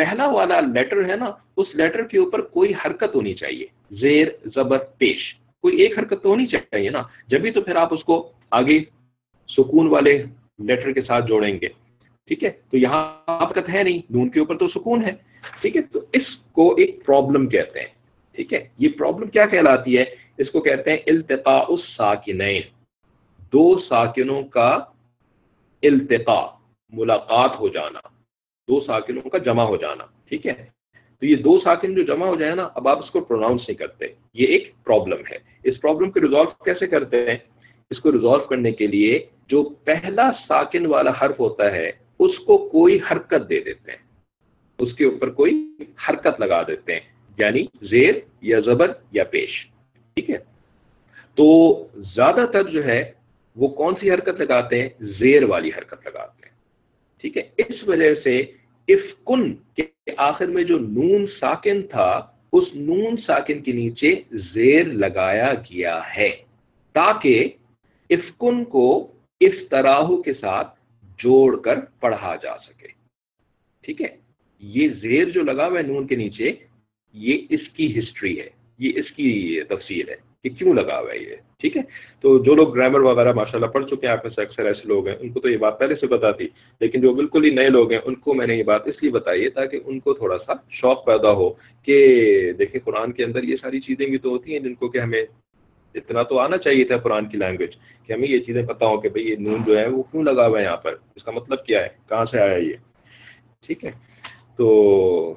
پہلا 0.00 0.30
والا 0.30 0.60
لیٹر 0.60 1.10
ہے 1.10 1.16
نا، 1.16 1.30
اس 1.56 1.68
لیٹر 1.74 2.02
کے 2.02 2.18
اوپر 2.18 2.40
کوئی 2.40 2.72
حرکت 2.72 3.14
ہونی 3.14 3.34
چاہیے۔ 3.34 3.66
زیر، 3.90 4.28
زبر، 4.54 4.78
پیش۔ 4.98 5.34
کوئی 5.62 5.76
ایک 5.76 5.98
حرکت 5.98 6.22
تو 6.22 6.28
ہونی 6.28 6.46
چاہیے 6.46 6.90
نا۔ 6.90 7.02
جبھی 7.28 7.50
تو 7.50 7.60
پھر 7.60 7.76
آپ 7.76 7.94
اس 7.94 8.04
کو 8.04 8.32
آگے 8.50 8.80
سکون 9.48 9.86
والے 9.88 10.22
لیٹر 10.58 10.92
کے 10.92 11.02
ساتھ 11.02 11.26
جوڑیں 11.26 11.58
گے۔ 11.60 11.68
ٹھیک 12.26 12.44
ہے؟ 12.44 12.50
تو 12.70 12.76
یہاں 12.76 13.18
حرکت 13.42 13.68
ہے 13.68 13.82
نہیں، 13.82 13.98
نون 14.10 14.28
کے 14.28 14.40
اوپر 14.40 14.58
تو 14.58 14.68
سکون 14.68 15.04
ہے۔ 15.04 15.10
ٹھیک 15.60 15.76
ہے؟ 15.76 15.82
تو 15.82 16.00
اس 16.12 16.36
کو 16.52 16.74
ایک 16.74 17.06
پرابلم 17.06 17.48
کہتے 17.48 17.80
ہیں۔ 17.80 17.86
ٹھیک 18.32 18.54
ہے؟ 18.54 18.68
یہ 18.78 18.88
پرابلم 18.98 19.28
کیا 19.28 19.46
کہلاتی 19.46 19.98
ہے؟ 19.98 20.04
اس 20.38 20.50
کو 20.50 20.60
کہتے 20.60 20.90
ہیں 20.90 20.98
التقاء 21.06 21.64
الساکنین۔ 21.68 22.62
دو 23.38 23.78
ساکنوں 23.78 24.42
کا 24.42 24.78
التقاء، 25.82 26.46
ملاقات 26.92 27.50
ہو 27.60 27.68
جانا۔ 27.68 28.19
دو 28.70 28.80
ساکنوں 28.80 29.30
کا 29.30 29.38
جمع 29.38 29.62
ہو 29.62 29.76
جانا، 29.76 30.04
ٹھیک 30.28 30.46
ہے؟ 30.46 30.80
تو 31.20 31.26
یہ 31.26 31.36
دو 31.36 31.60
ساکن 31.60 31.94
جو 31.94 32.02
جمع 32.02 32.26
ہو 32.26 32.36
جائے 32.36 32.54
نا، 32.54 32.68
اب 32.74 32.88
آپ 32.88 33.04
اس 33.04 33.10
کو 33.10 33.20
پروناؤنس 33.20 33.60
نہیں 33.68 33.78
کرتے۔ 33.78 34.06
یہ 34.34 34.46
ایک 34.46 34.72
پرابلم 34.84 35.22
ہے۔ 35.30 35.38
اس 35.64 35.80
پرابلم 35.80 36.10
کو 36.10 36.20
ریزالو 36.20 36.64
کیسے 36.64 36.86
کرتے 36.86 37.30
ہیں؟ 37.30 37.38
اس 37.90 38.00
کو 38.00 38.12
ریزالو 38.12 38.44
کرنے 38.44 38.72
کے 38.72 38.86
لیے 38.86 39.26
جو 39.48 39.62
پہلا 39.62 40.30
ساکن 40.48 40.86
والا 40.86 41.12
حرف 41.22 41.40
ہوتا 41.40 41.72
ہے، 41.72 41.92
اس 42.18 42.38
کو 42.38 42.68
کوئی 42.68 42.98
حرکت 43.10 43.48
دے 43.48 43.60
دیتے 43.60 43.90
ہیں۔ 43.90 43.98
اس 44.78 44.94
کے 44.94 45.04
اوپر 45.04 45.30
کوئی 45.30 45.76
حرکت 46.08 46.40
لگا 46.40 46.62
دیتے 46.62 46.92
ہیں 46.92 47.00
یعنی 47.38 47.66
زیر 47.82 48.14
یا 48.40 48.60
زبر 48.60 48.92
یا 49.12 49.24
پیش۔ 49.24 49.66
ٹھیک 50.14 50.30
ہے؟ 50.30 50.38
تو 51.34 51.46
زیادہ 51.96 52.44
تر 52.52 52.62
جو 52.62 52.84
ہے، 52.84 53.12
وہ 53.56 53.68
کون 53.68 53.94
سی 54.00 54.10
حرکت 54.10 54.40
لگاتے 54.40 54.82
ہیں؟ 54.82 54.88
زیر 55.00 55.42
والی 55.42 55.70
حرکت 55.78 56.06
لگاتے 56.06 56.42
ہیں۔ 56.44 56.54
ٹھیک 57.20 57.36
ہے؟ 57.36 57.42
اس 57.58 57.88
وجہ 57.88 58.14
سے 58.24 58.42
افکن 58.90 59.54
کے 59.76 59.82
آخر 60.16 60.46
میں 60.46 60.64
جو 60.64 60.78
نون 60.78 61.26
ساکن 61.40 61.82
تھا، 61.82 62.10
اس 62.52 62.64
نون 62.74 63.16
ساکن 63.16 63.62
کے 63.62 63.72
نیچے 63.72 64.10
زیر 64.54 64.84
لگایا 65.02 65.52
گیا 65.54 66.00
ہے، 66.16 66.30
تاکہ 66.94 67.48
افکن 68.10 68.64
کو 68.64 68.86
افطراہ 69.40 70.10
کے 70.24 70.32
ساتھ 70.40 70.74
جوڑ 71.18 71.56
کر 71.56 71.80
پڑھا 72.00 72.36
جا 72.42 72.56
سکے۔ 72.58 72.88
ٹھیک 73.84 74.02
ہے؟ 74.02 74.16
یہ 74.62 74.88
زیر 75.00 75.30
جو 75.30 75.42
لگا 75.42 75.66
ہوا 75.66 75.78
ہے 75.78 75.82
نون 75.82 76.06
کے 76.06 76.16
نیچے، 76.16 76.52
یہ 77.14 77.36
اس 77.50 77.68
کی 77.74 77.98
ہسٹری 77.98 78.38
ہے، 78.40 78.48
یہ 78.78 78.92
اس 78.96 79.10
کی 79.10 79.60
تفصیل 79.68 80.08
ہے۔ 80.08 80.29
کہ 80.42 80.50
کیوں 80.50 80.74
لگا 80.74 80.98
ہوا 80.98 81.12
ہے 81.12 81.18
یہ؟ 81.18 81.36
ٹھیک 81.58 81.76
ہے؟ 81.76 81.82
تو 82.20 82.38
جو 82.38 82.54
لوگ 82.54 82.74
گرامر 82.74 83.00
وغیرہ 83.00 83.32
ماشاء 83.32 83.54
اللہ 83.54 83.66
پڑھ 83.66 83.84
چکے 83.84 84.06
ہیں، 84.06 84.12
آپ 84.12 84.24
میں 84.24 84.34
سے 84.34 84.42
اکثر 84.42 84.64
ایسے 84.64 84.80
لوگ 84.84 85.08
ہیں، 85.08 85.16
ان 85.20 85.28
کو 85.28 85.40
تو 85.40 85.48
یہ 85.48 85.56
بات 85.56 85.78
پہلے 85.78 85.94
سے 85.94 86.06
بتا 86.06 86.30
تھی، 86.30 86.48
لیکن 86.80 87.00
جو 87.00 87.12
بالکل 87.12 87.44
ہی 87.44 87.50
نئے 87.50 87.68
لوگ 87.68 87.92
ہیں، 87.92 88.00
ان 88.04 88.14
کو 88.14 88.34
میں 88.34 88.46
نے 88.46 88.56
یہ 88.56 88.62
بات 88.62 88.88
اس 88.88 89.02
لیے 89.02 89.10
بتائی 89.10 89.44
ہے 89.44 89.50
تاکہ 89.50 89.80
ان 89.84 90.00
کو 90.00 90.14
تھوڑا 90.14 90.38
سا 90.46 90.52
شوق 90.70 91.06
پیدا 91.06 91.30
ہو 91.30 91.50
کہ 91.82 92.52
دیکھیں 92.58 92.80
قرآن 92.84 93.12
کے 93.12 93.24
اندر 93.24 93.42
یہ 93.42 93.56
ساری 93.62 93.80
چیزیں 93.80 94.06
بھی 94.06 94.18
تو 94.18 94.30
ہوتی 94.30 94.52
ہیں 94.52 94.60
جن 94.60 94.74
کو 94.74 94.88
کہ 94.88 94.98
ہمیں 94.98 95.22
اتنا 95.94 96.22
تو 96.22 96.38
آنا 96.38 96.58
چاہیے 96.58 96.84
تھا 96.84 96.96
قرآن 96.96 97.26
کی 97.26 97.38
لینگویج 97.38 97.70
کہ 98.06 98.12
ہمیں 98.12 98.28
یہ 98.28 98.38
چیزیں 98.38 98.66
پتہ 98.66 98.84
ہوں 98.84 99.00
کہ 99.00 99.08
بھئی 99.08 99.30
یہ 99.30 99.36
نون 99.36 99.62
جو 99.66 99.78
ہے 99.78 99.86
وہ 99.86 100.02
کیوں 100.02 100.22
لگا 100.22 100.46
ہوا 100.46 100.58
ہے 100.58 100.64
یہاں 100.64 100.76
پر؟ 100.76 100.94
اس 101.16 101.24
کا 101.24 101.32
مطلب 101.32 101.64
کیا 101.64 101.82
ہے؟ 101.82 101.88
کہاں 102.08 102.24
سے 102.24 102.40
آیا 102.40 102.56
یہ؟ 102.56 102.72
ٹھیک 103.66 103.84
ہے؟ 103.84 103.90
تو 104.56 105.34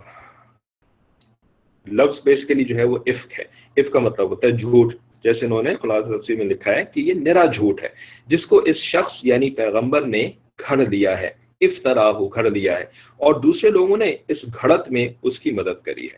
لفظ 1.87 2.23
بیسیکلی 2.23 2.63
جو 2.63 2.75
ہے 2.75 2.83
وہ 2.83 2.97
عفق 2.97 3.39
ہے۔ 3.39 3.43
عفق 3.77 3.91
کا 3.91 3.99
مطلب 3.99 4.29
ہوتا 4.29 4.47
ہے 4.47 4.51
جھوٹ۔ 4.51 4.95
جیسے 5.23 5.45
انہوں 5.45 5.63
نے 5.63 5.75
خلاص 5.75 6.03
تفصیل 6.05 6.35
میں 6.35 6.45
لکھا 6.45 6.75
ہے 6.75 6.83
کہ 6.93 6.99
یہ 6.99 7.13
نرا 7.13 7.45
جھوٹ 7.45 7.83
ہے، 7.83 7.89
جس 8.27 8.45
کو 8.45 8.57
اس 8.57 8.75
شخص 8.75 9.11
یعنی 9.23 9.49
پیغمبر 9.49 10.01
نے 10.01 10.31
گھڑ 10.69 10.83
دیا 10.83 11.21
ہے 11.21 11.29
افطرا 11.61 12.11
ہو 12.11 12.27
گھڑ 12.27 12.49
دیا 12.49 12.79
ہے۔ 12.79 12.83
اور 13.17 13.33
دوسرے 13.33 13.69
لوگوں 13.69 13.97
نے 13.97 14.15
اس 14.27 14.37
گھڑت 14.61 14.91
میں 14.91 15.07
اس 15.23 15.39
کی 15.39 15.51
مدد 15.51 15.85
کری 15.85 16.05
ہے۔ 16.05 16.17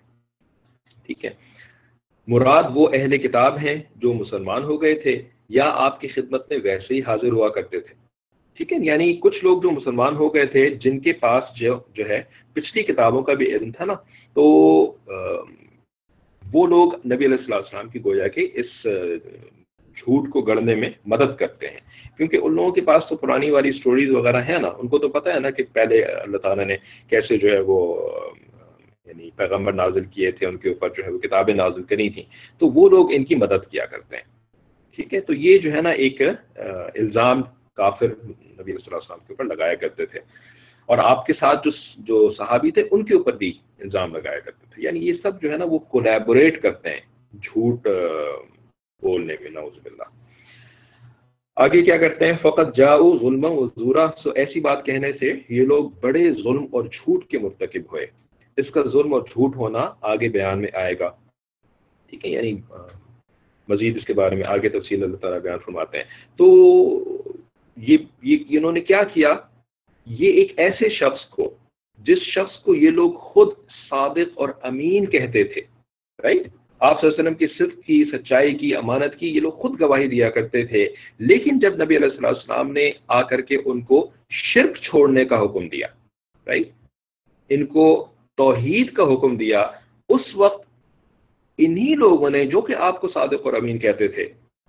ٹھیک 1.06 1.26
ہے۔ 1.26 1.30
مراد 2.28 2.64
وہ 2.74 2.88
اہل 2.94 3.18
کتاب 3.18 3.58
ہیں 3.58 3.76
جو 3.96 4.14
مسلمان 4.14 4.64
ہو 4.64 4.82
گئے 4.82 4.96
تھے 4.96 5.22
یا 5.50 5.72
آپ 5.76 6.02
کی 6.02 6.08
خدمت 6.08 6.52
میں 6.52 6.60
ویسے 6.64 6.94
ہی 6.94 7.00
حاضر 7.00 7.32
ہوا 7.32 7.50
کرتے 7.50 7.80
تھے۔ 7.80 7.94
ٹھیک 8.58 8.74
ہے۔ 8.74 8.78
یعنی 8.82 9.18
کچھ 9.20 9.44
لوگ 9.44 9.62
جو 9.62 9.72
مسلمان 9.72 10.16
ہو 10.16 10.34
گئے 10.34 10.46
تھے، 10.46 10.70
جن 10.70 11.00
کے 11.00 11.14
پاس 11.14 11.44
جو 11.56 11.80
جو 11.94 12.10
ہے، 12.10 12.22
پچھلی 12.54 12.84
کتابوں 12.84 13.22
کا 13.22 13.34
بھی 13.34 13.56
علم 13.56 13.72
تھا 13.72 13.86
نا، 13.86 13.94
تو 14.34 14.44
وہ 16.54 16.68
لوگ 16.68 16.96
نبی 16.96 17.26
علیہ 17.26 17.38
السلام 17.38 17.62
السلام 17.64 17.90
کی 17.90 18.00
گویا 18.06 18.28
کہ 18.28 18.50
اس 18.54 18.88
جھوٹ 19.96 20.30
کو 20.30 20.42
گڑنے 20.42 20.76
میں 20.76 20.90
مدد 21.06 21.40
کرتے 21.40 21.68
ہیں۔ 21.68 21.80
کیونکہ 22.18 22.40
ان 22.42 22.56
لوگوں 22.56 22.72
کے 22.72 22.82
پاس 22.82 23.04
تو 23.10 23.16
پرانی 23.16 23.50
والی 23.50 23.72
سٹوریز 23.72 24.12
وغیرہ 24.12 24.42
ہیں 24.42 24.60
نا، 24.60 24.68
ان 24.68 24.88
کو 24.88 24.98
تو 24.98 25.10
پتہ 25.10 25.30
ہے 25.30 25.40
نا 25.40 25.50
کہ 25.50 25.64
پہلے 25.74 26.04
اللہ 26.04 26.38
تعالیٰ 26.38 26.66
نے 26.66 26.78
کیسے 27.10 27.38
جو 27.38 27.52
ہے 27.54 27.60
وہ 27.60 28.10
یعنی 29.06 29.30
پیغمبر 29.36 29.74
نازل 29.74 30.06
کیے 30.06 30.32
تھے، 30.32 30.48
ان 30.48 30.58
کے 30.58 30.70
اوپر 30.70 30.90
جو 30.90 31.06
ہے 31.06 31.12
وہ 31.12 31.20
کتابیں 31.20 31.54
نازل 31.54 31.84
کری 31.84 32.10
تھیں۔ 32.10 32.24
تو 32.60 32.68
وہ 32.68 32.90
لوگ 32.90 33.12
ان 33.12 33.24
کی 33.24 33.36
مدد 33.36 33.72
کیا 33.72 33.86
کرتے 33.86 34.16
ہیں۔ 34.16 34.24
ٹھیک 34.96 35.14
ہے؟ 35.14 35.20
تو 35.20 35.34
یہ 35.34 35.58
جو 35.58 35.74
ہے 35.74 35.82
نا 35.82 35.90
ایک 35.90 36.22
الزام 36.96 37.42
کافر 37.76 38.08
نبی 38.08 38.72
صلی 38.72 38.72
اللہ 38.72 38.98
علیہ 38.98 38.98
وسلم 38.98 39.26
کے 39.28 39.34
اوپر 39.34 39.44
لگایا 39.44 39.76
کرتے 39.76 40.06
تھے۔ 40.06 40.20
اور 40.86 40.98
آپ 40.98 41.26
کے 41.26 41.34
ساتھ 41.34 41.68
جو 41.68 41.72
جو 41.98 42.34
صحابی 42.38 42.72
تھے، 42.72 42.84
ان 42.92 43.06
کے 43.06 43.16
اوپر 43.16 43.34
بھی 43.34 43.54
الزام 43.80 44.16
لگایا 44.16 44.40
کرتے 44.40 44.66
تھے۔ 44.74 44.84
یعنی 44.84 45.08
یہ 45.08 45.14
سب 45.24 45.42
جو 45.42 45.52
ہے 45.52 45.58
نا، 45.58 45.66
وہ 45.66 45.78
کولیبوریٹ 45.78 46.62
کرتے 46.62 46.90
ہیں۔ 46.90 47.00
جھوٹ 47.34 47.88
بولنے 49.02 49.36
میں 49.42 49.52
نوز 49.52 49.80
باللہ۔ 49.84 50.04
آگے 51.56 51.82
کیا 51.82 51.98
کرتے 51.98 52.26
ہیں؟ 52.26 52.34
فقط 52.42 52.78
جاؤ 52.78 53.18
ظلم 53.18 53.46
و 53.46 53.68
زورا۔ 53.68 54.08
سو 54.24 54.30
ایسی 54.36 54.60
بات 54.60 54.86
کہنے 54.86 55.12
سے 55.20 55.34
یہ 55.50 55.66
لوگ 55.66 55.90
بڑے 56.02 56.32
ظلم 56.32 56.66
اور 56.72 56.84
جھوٹ 56.84 57.26
کے 57.26 57.40
مرتکب 57.40 57.82
ہوئے۔ 57.92 58.06
اس 58.58 58.70
کا 58.70 58.82
ظلم 58.84 59.14
اور 59.14 59.22
جھوٹ 59.22 59.56
ہونا 59.56 59.92
آگے 60.02 60.28
بیان 60.28 60.60
میں 60.60 60.68
آئے 60.74 61.00
گا۔ 61.00 61.12
ٹھیک 62.10 62.26
ہے؟ 62.26 62.32
یعنی 62.32 62.54
مزید 63.68 63.98
اس 63.98 64.06
کے 64.06 64.14
بارے 64.14 64.36
میں 64.36 64.44
آگے 64.48 64.70
تفصیل 64.70 65.04
اللہ 65.04 65.18
تعالیٰ 65.18 65.40
بیان 65.40 65.60
فرماتے 65.66 65.98
ہیں۔ 65.98 66.06
تو 66.38 66.46
یہ 67.76 67.98
انہوں 68.50 68.72
نے 68.72 68.82
کیا 68.82 69.04
کیا؟ 69.04 69.34
یہ 70.08 70.32
ایک 70.32 70.54
ایسے 70.58 70.90
شخص 70.90 71.30
کو، 71.30 71.54
جس 71.98 72.18
شخص 72.18 72.56
کو 72.60 72.76
یہ 72.76 72.90
لوگ 72.90 73.12
خود 73.12 73.50
صادق 73.90 74.32
اور 74.36 74.50
امین 74.62 75.06
کہتے 75.06 75.44
تھے 75.44 75.62
رائٹ 76.24 76.48
آپ 76.80 77.02
صلی 77.02 77.10
اللہ 77.10 77.20
علیہ 77.20 77.20
وسلم 77.20 77.34
کی 77.34 77.48
صدق 77.48 77.86
کی، 77.86 78.04
سچائی 78.04 78.56
کی، 78.56 78.76
امانت 78.76 79.16
کی، 79.16 79.28
یہ 79.28 79.40
لوگ 79.40 79.52
خود 79.52 79.82
گواہی 79.82 80.08
دیا 80.08 80.30
کرتے 80.30 80.66
تھے۔ 80.66 80.90
لیکن 81.20 81.60
جب 81.60 81.84
نبی 81.84 81.98
علیہ 81.98 82.10
السلام 82.10 82.34
السلام 82.36 82.72
نے 82.72 82.92
آ 83.08 83.22
کر 83.22 83.42
کے 83.42 83.58
ان 83.66 83.82
کو 83.82 84.12
شرک 84.30 84.78
چھوڑنے 84.78 85.26
کا 85.26 85.42
حکم 85.42 85.68
دیا 85.68 85.88
رائٹ 86.48 86.68
ان 87.50 87.66
کو 87.66 88.06
توحید 88.38 88.94
کا 88.94 89.04
حکم 89.04 89.36
دیا، 89.38 89.62
اس 90.10 90.36
وقت 90.36 90.68
انہی 91.58 91.96
لوگوں 91.96 92.30
نے 92.30 92.46
جو 92.46 92.62
کہ 92.62 92.76
آپ 92.76 93.02
کو 93.02 93.08
صادق 93.08 93.46
اور 93.46 93.54
امین 93.54 93.78
کہتے 93.78 94.08
تھے 94.08 94.24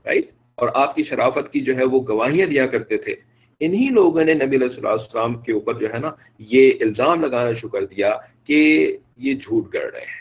رائٹ 0.04 0.30
اور 0.54 0.68
آپ 0.74 0.94
کی 0.94 1.04
شرافت 1.04 1.52
کی 1.52 1.60
جو 1.60 1.76
ہے 1.76 1.84
وہ 1.84 2.00
گواہیاں 2.08 2.46
دیا 2.46 2.66
کرتے 2.66 2.96
تھے۔ 2.96 3.14
انہی 3.60 3.88
لوگوں 3.88 4.24
نے 4.24 4.34
نبی 4.34 4.56
علیہ 4.56 4.76
اللہ 4.76 4.88
السلام 4.88 5.34
کے 5.34 5.52
اوپر 5.52 5.74
جو 5.74 5.92
ہے 5.92 5.98
نا 5.98 6.10
یہ 6.38 6.72
الزام 6.80 7.20
لگانا 7.20 7.52
شروع 7.52 7.68
کر 7.68 7.84
دیا 7.86 8.16
کہ 8.46 8.96
یہ 9.16 9.34
جھوٹ 9.34 9.70
کر 9.72 9.92
رہے 9.92 10.00
ہیں۔ 10.00 10.20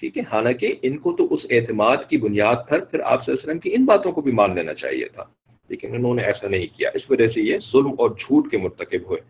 ٹھیک 0.00 0.18
ہے، 0.18 0.22
حالانکہ 0.32 0.74
ان 0.82 0.98
کو 0.98 1.12
تو 1.12 1.34
اس 1.34 1.40
اعتماد 1.50 1.96
کی 2.08 2.16
بنیاد 2.16 2.56
پر 2.68 2.80
پھر 2.80 3.00
آپ 3.00 3.24
صلی 3.24 3.32
اللہ 3.32 3.42
علیہ 3.42 3.50
وسلم 3.50 3.58
کی 3.58 3.70
ان 3.74 3.84
باتوں 3.84 4.12
کو 4.12 4.20
بھی 4.20 4.32
مان 4.32 4.54
لینا 4.54 4.74
چاہیے 4.74 5.08
تھا، 5.14 5.24
لیکن 5.68 5.94
انہوں 5.94 6.14
نے 6.14 6.22
ایسا 6.22 6.48
نہیں 6.48 6.66
کیا۔ 6.76 6.90
اس 6.94 7.10
وجہ 7.10 7.26
سے 7.26 7.40
یہ 7.40 7.58
ظلم 7.72 7.94
اور 7.98 8.10
جھوٹ 8.10 8.50
کے 8.50 8.58
مرتکب 8.58 9.06
ہوئے۔ 9.06 9.20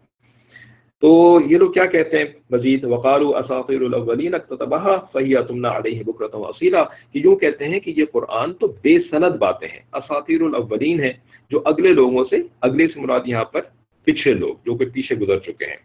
تو 1.03 1.41
یہ 1.47 1.59
لوگ 1.59 1.73
کیا 1.73 1.87
کہتے 1.87 2.19
ہیں؟ 2.19 2.25
مزید 2.51 2.85
وقال 2.85 3.23
اساطیر 3.25 3.83
الاولین 3.83 4.35
اکتبہ 4.35 4.97
فہیا 5.13 5.41
تمنا 5.41 5.77
علیہ 5.77 6.03
بکرت 6.03 6.35
وسیلہ 6.35 6.83
کہ 7.13 7.19
یوں 7.19 7.37
کہتے 7.37 7.69
ہیں 7.69 7.81
کہ 7.81 7.93
یہ 7.97 8.05
قرآن 8.13 8.55
تو 8.55 8.67
بے 8.83 8.99
سند 9.11 9.37
باتیں 9.37 9.69
ہیں۔ 9.69 9.81
اساطیر 9.93 10.43
الاولین 10.43 11.05
ہیں۔ 11.05 11.13
جو 11.51 11.63
اگلے 11.65 11.93
لوگوں 11.93 12.25
سے، 12.31 12.37
اگلے 12.61 12.87
سے 12.87 13.01
مراد 13.01 13.21
یہاں 13.27 13.45
پر 13.45 13.61
پچھلے 14.05 14.35
لوگ 14.35 14.55
جو 14.65 14.75
کہ 14.75 14.85
پیچھے 14.85 15.17
گزر 15.17 15.39
چکے 15.39 15.65
ہیں۔ 15.65 15.77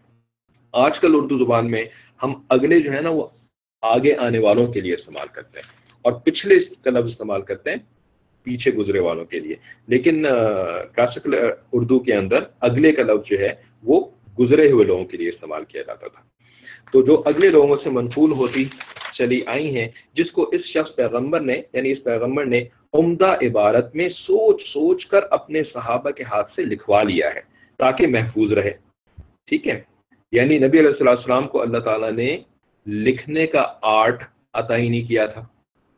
آج 0.71 0.99
کل 0.99 1.11
اردو 1.15 1.37
زبان 1.37 1.71
میں 1.71 1.85
ہم 2.23 2.33
اگلے 2.49 2.79
جو 2.79 2.91
ہے 2.91 3.01
نا، 3.01 3.09
وہ 3.09 3.27
آگے 3.81 4.15
آنے 4.17 4.39
والوں 4.39 4.67
کے 4.67 4.81
لیے 4.81 4.93
استعمال 4.93 5.27
کرتے 5.27 5.59
ہیں۔ 5.59 5.67
اور 6.01 6.13
پچھلے 6.13 6.59
کا 6.59 6.89
لفظ 6.89 7.07
استعمال 7.07 7.41
کرتے 7.41 7.69
ہیں 7.69 7.77
پیچھے 8.43 8.71
گزرے 8.71 8.99
والوں 8.99 9.25
کے 9.25 9.39
لیے۔ 9.39 9.55
لیکن 9.87 10.25
کلاسیکل 10.95 11.35
اردو 11.71 11.99
کے 11.99 12.13
اندر 12.13 12.39
اگلے 12.61 12.91
کا 12.91 13.03
لفظ 13.03 13.29
جو 13.29 13.39
ہے، 13.39 13.53
وہ 13.83 14.05
گزرے 14.39 14.71
ہوئے 14.71 14.85
لوگوں 14.85 15.05
کے 15.05 15.17
لیے 15.17 15.29
استعمال 15.29 15.65
کیا 15.65 15.81
جاتا 15.81 16.07
تھا۔ 16.07 16.21
تو 16.91 17.01
جو 17.01 17.23
اگلے 17.25 17.49
لوگوں 17.49 17.77
سے 17.83 17.89
منفول 17.89 18.31
ہوتی 18.31 18.65
چلی 19.13 19.41
آئی 19.45 19.77
ہیں، 19.77 19.87
جس 20.13 20.31
کو 20.31 20.49
اس 20.51 20.61
شخص 20.61 20.95
پیغمبر 20.95 21.39
نے 21.39 21.61
یعنی 21.73 21.91
اس 21.91 22.03
پیغمبر 22.03 22.45
نے 22.45 22.63
عمدہ 22.99 23.35
عبارت 23.41 23.95
میں 23.95 24.09
سوچ 24.09 24.61
سوچ 24.61 25.05
کر 25.05 25.19
اپنے 25.31 25.63
صحابہ 25.63 26.09
کے 26.09 26.23
ہاتھ 26.23 26.51
سے 26.55 26.63
لکھوا 26.63 27.03
لیا 27.03 27.29
ہے 27.35 27.41
تاکہ 27.77 28.07
محفوظ 28.07 28.51
رہے۔ 28.53 28.71
ٹھیک 29.47 29.67
ہے؟ 29.67 29.81
یعنی 30.31 30.57
نبی 30.57 30.79
علیہ 30.79 30.89
السلام 30.89 31.17
السلام 31.17 31.47
کو 31.47 31.61
اللہ 31.61 31.77
تعالیٰ 31.77 32.11
نے 32.11 32.37
لکھنے 32.87 33.47
کا 33.47 33.73
آرٹ 33.81 34.23
عطا 34.53 34.77
ہی 34.77 34.89
نہیں 34.89 35.07
کیا 35.07 35.25
تھا۔ 35.25 35.41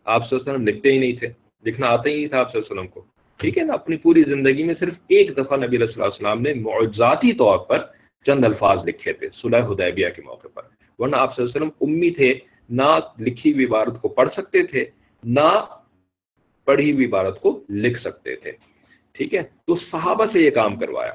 آپ 0.06 0.30
صلی 0.30 0.40
اللہ 0.40 0.52
علیہ 0.52 0.54
وسلم 0.54 0.68
لکھتے 0.68 0.92
ہی 0.92 0.98
نہیں 0.98 1.14
تھے۔ 1.14 1.28
لکھنا 1.66 1.88
آتا 1.88 2.10
ہی 2.10 2.16
نہیں 2.16 2.28
تھا 2.28 2.40
آپ 2.40 2.52
صلی 2.52 2.62
اللہ 2.62 2.72
علیہ 2.72 2.82
وسلم 2.82 3.02
کو۔ 3.02 3.06
ٹھیک 3.38 3.58
ہے 3.58 3.64
نا؟ 3.64 3.74
اپنی 3.74 3.98
پوری 3.98 4.24
زندگی 4.24 4.64
میں 4.64 4.76
صرف 4.80 4.94
ایک 5.08 5.38
دفعہ 5.38 5.58
نبی 5.58 5.78
علیہ 5.78 6.02
السلام 6.04 6.42
نے 6.42 6.54
معجزاتی 6.54 7.34
طور 7.34 7.58
پر 7.58 7.78
چند 8.26 8.46
الفاظ 8.46 8.78
لکھے 8.88 9.14
تھے 9.14 9.28
صلح 9.42 9.58
حدیبیہ 9.58 10.08
کے 10.16 10.22
موقع 10.26 10.48
پر۔ 10.54 10.62
ورنہ 11.00 11.16
آپ 11.16 11.36
صلی 11.36 11.46
اللہ 11.46 11.58
علیہ 11.58 11.68
وسلم 11.68 11.94
امی 11.94 12.10
تھے، 12.10 12.34
نہ 12.70 13.00
لکھی 13.20 13.54
ہوئی 13.54 13.66
عبارت 13.66 14.02
کو 14.02 14.08
پڑھ 14.08 14.30
سکتے 14.38 14.64
تھے، 14.64 14.86
نہ 15.24 15.66
پڑھی 16.68 16.92
ہوئی 16.92 17.06
عبارت 17.06 17.40
کو 17.42 17.50
لکھ 17.84 18.00
سکتے 18.02 18.36
تھے۔ 18.36 18.52
ٹھیک 19.16 19.34
ہے؟ 19.34 19.42
تو 19.68 19.76
صحابہ 19.92 20.26
سے 20.34 20.40
یہ 20.40 20.50
کام 20.50 20.76
کروایا۔ 20.76 21.12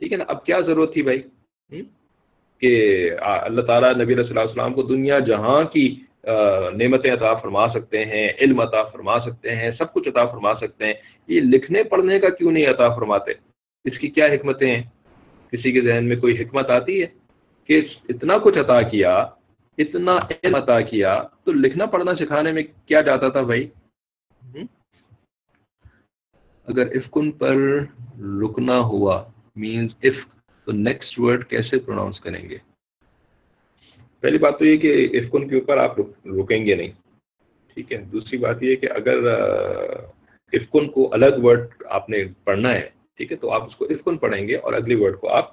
ٹھیک 0.00 0.12
ہے 0.12 0.16
نا؟ 0.16 0.24
اب 0.28 0.44
کیا 0.46 0.60
ضرورت 0.60 0.92
تھی 0.92 1.02
بھائی؟ 1.02 1.22
کہ 2.60 2.72
اللہ 3.18 3.60
تعالیٰ 3.60 3.94
نبی 3.94 4.14
صلی 4.14 4.28
اللہ 4.28 4.40
علیہ 4.40 4.50
وسلم 4.50 4.74
کو 4.74 4.82
دنیا 4.82 5.18
جہاں 5.18 5.62
کی 5.64 5.86
نعمتیں 6.72 7.12
عطا 7.12 7.34
فرما 7.34 7.66
سکتے 7.68 8.04
ہیں، 8.04 8.28
علم 8.40 8.60
عطا 8.60 8.82
فرما 8.82 9.18
سکتے 9.20 9.56
ہیں، 9.56 9.70
سب 9.78 9.92
کچھ 9.92 10.08
عطا 10.08 10.24
فرما 10.26 10.54
سکتے 10.54 10.86
ہیں، 10.86 10.94
یہ 11.28 11.40
لکھنے 11.40 11.82
پڑھنے 11.82 12.18
کا 12.18 12.28
کیوں 12.28 12.52
نہیں 12.52 12.66
عطا 12.66 12.88
فرماتے؟ 12.94 13.32
اس 13.84 13.98
کی 13.98 14.08
کیا 14.08 14.26
حکمتیں 14.26 14.70
ہیں؟ 14.70 14.82
کسی 15.52 15.72
کے 15.72 15.80
ذہن 15.80 16.04
میں 16.08 16.16
کوئی 16.16 16.42
حکمت 16.42 16.70
آتی 16.70 17.00
ہے 17.02 17.06
کہ 17.68 17.80
اتنا 18.08 18.38
کچھ 18.38 18.58
عطا 18.58 18.82
کیا، 18.82 19.14
اتنا 19.78 20.16
علم 20.30 20.54
عطا 20.54 20.80
کیا، 20.80 21.22
تو 21.44 21.52
لکھنا 21.52 21.86
پڑھنا 21.86 22.14
سکھانے 22.14 22.52
میں 22.52 22.62
کیا 22.86 23.00
جاتا 23.00 23.28
تھا 23.28 23.42
بھائی؟ 23.42 23.68
اگر 26.68 26.86
افکن 26.96 27.30
پر 27.32 27.56
رکنا 28.42 28.78
ہوا 28.80 29.22
مینز 29.56 29.90
اف 30.02 30.26
تو 30.66 30.72
نیکسٹ 30.72 31.18
ورڈ 31.18 31.44
کیسے 31.48 31.78
پروناؤنس 31.78 32.20
کریں 32.20 32.48
گے؟ 32.48 32.58
پہلی 34.22 34.38
بات 34.38 34.58
تو 34.58 34.64
یہ 34.64 34.76
کہ 34.76 35.08
افکن 35.18 35.48
کے 35.48 35.54
اوپر 35.54 35.76
آپ 35.76 35.98
رکیں 36.00 36.64
گے 36.66 36.74
نہیں، 36.74 36.90
ٹھیک 37.76 37.92
ہے؟ 37.92 37.98
دوسری 38.12 38.38
بات 38.38 38.62
یہ 38.62 38.76
کہ 38.76 38.88
اگر 38.90 39.26
افکن 40.52 40.88
کو 40.88 41.08
الگ 41.14 41.40
ورڈ 41.42 41.82
آپ 41.90 42.08
نے 42.10 42.24
پڑھنا 42.44 42.74
ہے، 42.74 42.88
ٹھیک 43.16 43.32
ہے؟ 43.32 43.36
تو 43.36 43.50
آپ 43.50 43.66
اس 43.66 43.74
کو 43.76 43.84
افکن 43.84 44.16
پڑھیں 44.16 44.46
گے 44.48 44.56
اور 44.56 44.72
اگلی 44.72 44.94
ورڈ 44.94 45.16
کو 45.20 45.28
آپ 45.28 45.50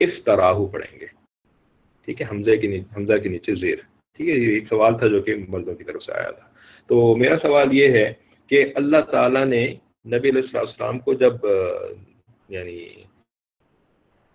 افطراہو 0.00 0.66
پڑھیں 0.66 1.00
گے، 1.00 1.06
ٹھیک 2.08 2.20
ہے؟ 2.22 2.26
حمزہ 2.30 2.56
کے 2.60 2.80
حمزہ 2.96 3.16
کے 3.22 3.28
نیچے 3.28 3.54
زیر، 3.54 3.78
ٹھیک 4.18 4.28
ہے؟ 4.28 4.34
یہ 4.34 4.54
ایک 4.54 4.68
سوال 4.68 4.98
تھا 4.98 5.06
جو 5.06 5.20
کہ 5.22 5.34
مردوں 5.48 5.74
کی 5.74 5.84
طرف 5.84 6.02
سے 6.02 6.12
آیا 6.12 6.30
تھا۔ 6.30 6.46
تو 6.90 7.14
میرا 7.16 7.36
سوال 7.42 7.72
یہ 7.72 7.92
ہے 7.92 8.12
کہ 8.50 8.64
اللہ 8.74 9.00
تعالیٰ 9.10 9.44
نے 9.46 9.66
نبی 10.04 10.28
علیہ 10.28 10.58
السلام 10.58 10.98
کو 10.98 11.14
جب 11.14 11.34
یعنی 12.48 12.86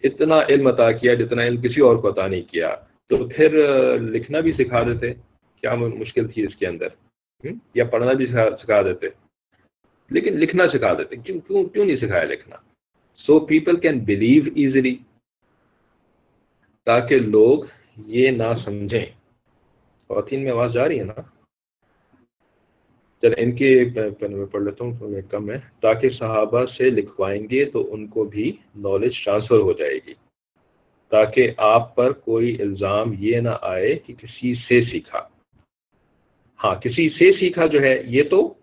اتنا 0.04 0.40
علم 0.50 0.68
عطا 0.68 0.92
کیا 0.92 1.14
جتنا 1.14 1.44
علم 1.44 1.62
کسی 1.62 1.82
اور 1.82 1.96
کو 1.96 2.10
عطا 2.10 2.28
نہیں 2.28 2.42
کیا، 2.42 2.76
تو 3.10 3.18
پھر 3.30 3.50
لکھنا 4.00 4.40
بھی 4.40 4.52
سکھا 4.52 4.84
دیتے 4.84 5.14
کیا 5.62 5.76
مشکل 5.76 6.28
تھی 6.28 6.46
اس 6.46 6.56
کے 6.56 6.68
اندر 6.68 6.88
یا 7.74 7.86
پڑھنا 7.86 8.14
بھی 8.14 8.28
سکھا 8.28 8.82
دیتے۔ 8.82 9.08
لیکن 10.12 10.34
لکھنا 10.34 10.68
سکھا 10.68 10.94
دیتے، 10.94 11.16
کیوں 11.16 11.40
کیوں 11.40 11.64
کیوں 11.64 11.86
نہیں 11.86 11.98
سکھایا 11.98 12.24
لکھنا؟ 12.24 12.56
So 13.18 13.40
people 13.40 13.80
can 13.80 14.00
believe 14.00 14.44
easily 14.56 14.96
تاکہ 16.86 17.20
لوگ 17.20 17.64
یہ 18.08 18.32
نہ 18.32 18.54
سمجھیں۔ 18.66 19.06
خواتین 20.08 20.44
میں 20.44 20.52
آواز 20.52 20.74
جا 20.74 20.88
رہی 20.88 21.00
ہے 21.00 21.04
نا؟ 21.04 21.22
چل، 23.22 23.34
ان 23.38 23.52
کے 23.52 23.86
میں 24.22 24.46
پڑھ 24.46 24.62
لیتا 24.62 24.86
ہوں 24.86 25.22
کم 25.30 25.52
ہے۔ 25.52 25.58
تاکہ 25.82 26.10
صحابہ 26.10 26.66
سے 26.78 26.90
لکھوائیں 26.90 27.48
گے 27.52 27.66
تو 27.66 27.94
ان 27.94 28.08
کو 28.08 28.24
بھی 28.24 28.52
نالج 28.76 29.24
ٹرانسفر 29.24 29.60
ہو 29.60 29.74
جائے 29.74 30.00
گی۔ 30.08 30.14
تاکہ 31.10 31.52
آپ 31.58 31.96
پر 31.96 32.12
کوئی 32.12 32.62
الزام 32.62 33.14
یہ 33.20 33.40
نہ 33.40 33.50
آئے 33.62 33.96
کہ 33.96 34.14
کسی 34.14 34.56
سے 34.56 34.84
سیکھا۔ 34.92 35.20
ہاں 36.64 36.76
کسی 36.76 37.10
سے 37.10 37.32
سیکھا 37.40 37.66
جو 37.66 37.82
ہے، 37.82 38.04
یہ 38.06 38.24
تو 38.24 38.54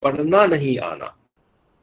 پڑھنا 0.00 0.46
نہیں 0.46 0.84
آنا۔ 0.84 1.06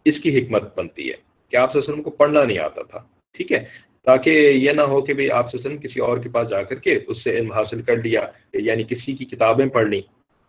اس 0.05 0.15
کی 0.23 0.39
حکمت 0.39 0.77
بنتی 0.77 1.09
ہے۔ 1.09 1.15
کہ 1.49 1.55
آپ 1.55 1.75
وسلم 1.75 2.03
کو 2.03 2.09
پڑھنا 2.09 2.43
نہیں 2.43 2.57
آتا 2.57 2.81
تھا؟ 2.81 2.99
ٹھیک 3.33 3.51
ہے۔ 3.51 3.65
تاکہ 4.05 4.29
یہ 4.29 4.71
نہ 4.71 4.81
ہو 4.81 5.01
کہ 5.01 5.13
بھائی 5.13 5.31
آپ 5.31 5.55
وسلم 5.55 5.77
کسی 5.77 5.99
اور 5.99 6.17
کے 6.17 6.29
پاس 6.29 6.49
جا 6.49 6.63
کر 6.63 6.75
کے 6.75 6.99
اس 7.07 7.23
سے 7.23 7.37
علم 7.37 7.51
حاصل 7.51 7.81
کر 7.81 7.95
لیا 7.95 8.21
یعنی 8.53 8.83
کسی 8.83 9.15
کی 9.15 9.25
کتابیں 9.25 9.65
پڑھ 9.65 9.87
لیں۔ 9.87 10.01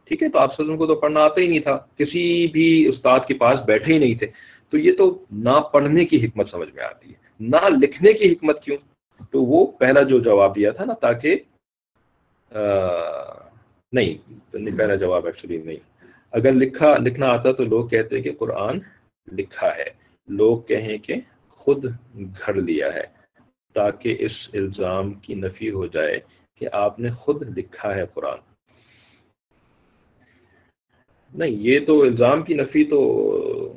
ٹھیک 0.08 0.22
ہے، 0.22 0.28
تو 0.28 0.38
آپ 0.38 0.50
وسلم 0.52 0.76
کو 0.76 0.86
تو 0.86 0.94
پڑھنا 0.94 1.20
آتا 1.20 1.40
ہی 1.40 1.46
نہیں 1.46 1.60
تھا، 1.60 1.76
کسی 1.96 2.46
بھی 2.52 2.68
استاد 2.88 3.20
کے 3.28 3.34
پاس 3.34 3.58
بیٹھے 3.66 3.92
ہی 3.92 3.98
نہیں 3.98 4.14
تھے۔ 4.14 4.26
تو 4.72 4.78
یہ 4.78 4.92
تو 4.92 5.04
نہ 5.44 5.60
پڑھنے 5.72 6.04
کی 6.04 6.24
حکمت 6.24 6.50
سمجھ 6.50 6.72
میں 6.74 6.84
آتی 6.84 7.10
ہے، 7.10 7.16
نہ 7.40 7.68
لکھنے 7.82 8.12
کی 8.12 8.32
حکمت 8.32 8.62
کیوں؟ 8.64 8.76
تو 9.32 9.42
وہ 9.42 9.64
پہلا 9.80 10.02
جو 10.02 10.18
جواب 10.20 10.54
دیا 10.56 10.70
تھا 10.70 10.84
نا، 10.84 10.94
تاکہ 11.00 11.36
نہیں 13.92 14.76
پہلا 14.78 14.94
جواب 14.94 15.26
ایکچولی 15.26 15.56
نہیں۔ 15.58 15.80
اگر 16.32 16.52
لکھا، 16.52 16.94
لکھنا 16.96 17.26
آتا 17.26 17.52
تو 17.52 17.64
لوگ 17.64 17.88
کہتے 17.88 18.20
کہ 18.22 18.32
قرآن 18.38 18.78
لکھا 19.28 19.76
ہے۔ 19.76 19.88
لوگ 20.28 20.58
کہیں 20.68 20.96
کہ 20.98 21.14
خود 21.60 21.84
گھڑ 22.38 22.54
لیا 22.54 22.92
ہے، 22.94 23.04
تاکہ 23.76 24.16
اس 24.18 24.36
الزام 24.52 25.12
کی 25.14 25.34
نفی 25.34 25.70
ہو 25.70 25.86
جائے 25.86 26.18
کہ 26.60 26.68
آپ 26.72 26.98
نے 27.00 27.10
خود 27.12 27.42
لکھا 27.58 27.94
ہے 27.94 28.04
قرآن۔ 28.14 28.38
نہیں، 31.34 31.50
یہ 31.50 31.78
تو 31.86 32.02
الزام 32.02 32.42
کی 32.42 32.54
نفی 32.54 32.84
تو، 32.84 33.74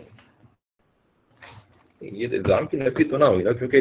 یہ 2.02 2.28
الزام 2.32 2.68
کی 2.68 2.78
نفی 2.78 3.04
تو 3.04 3.18
نہ 3.18 3.26
ہوئی 3.26 3.44
نا، 3.44 3.52
کیونکہ 3.52 3.78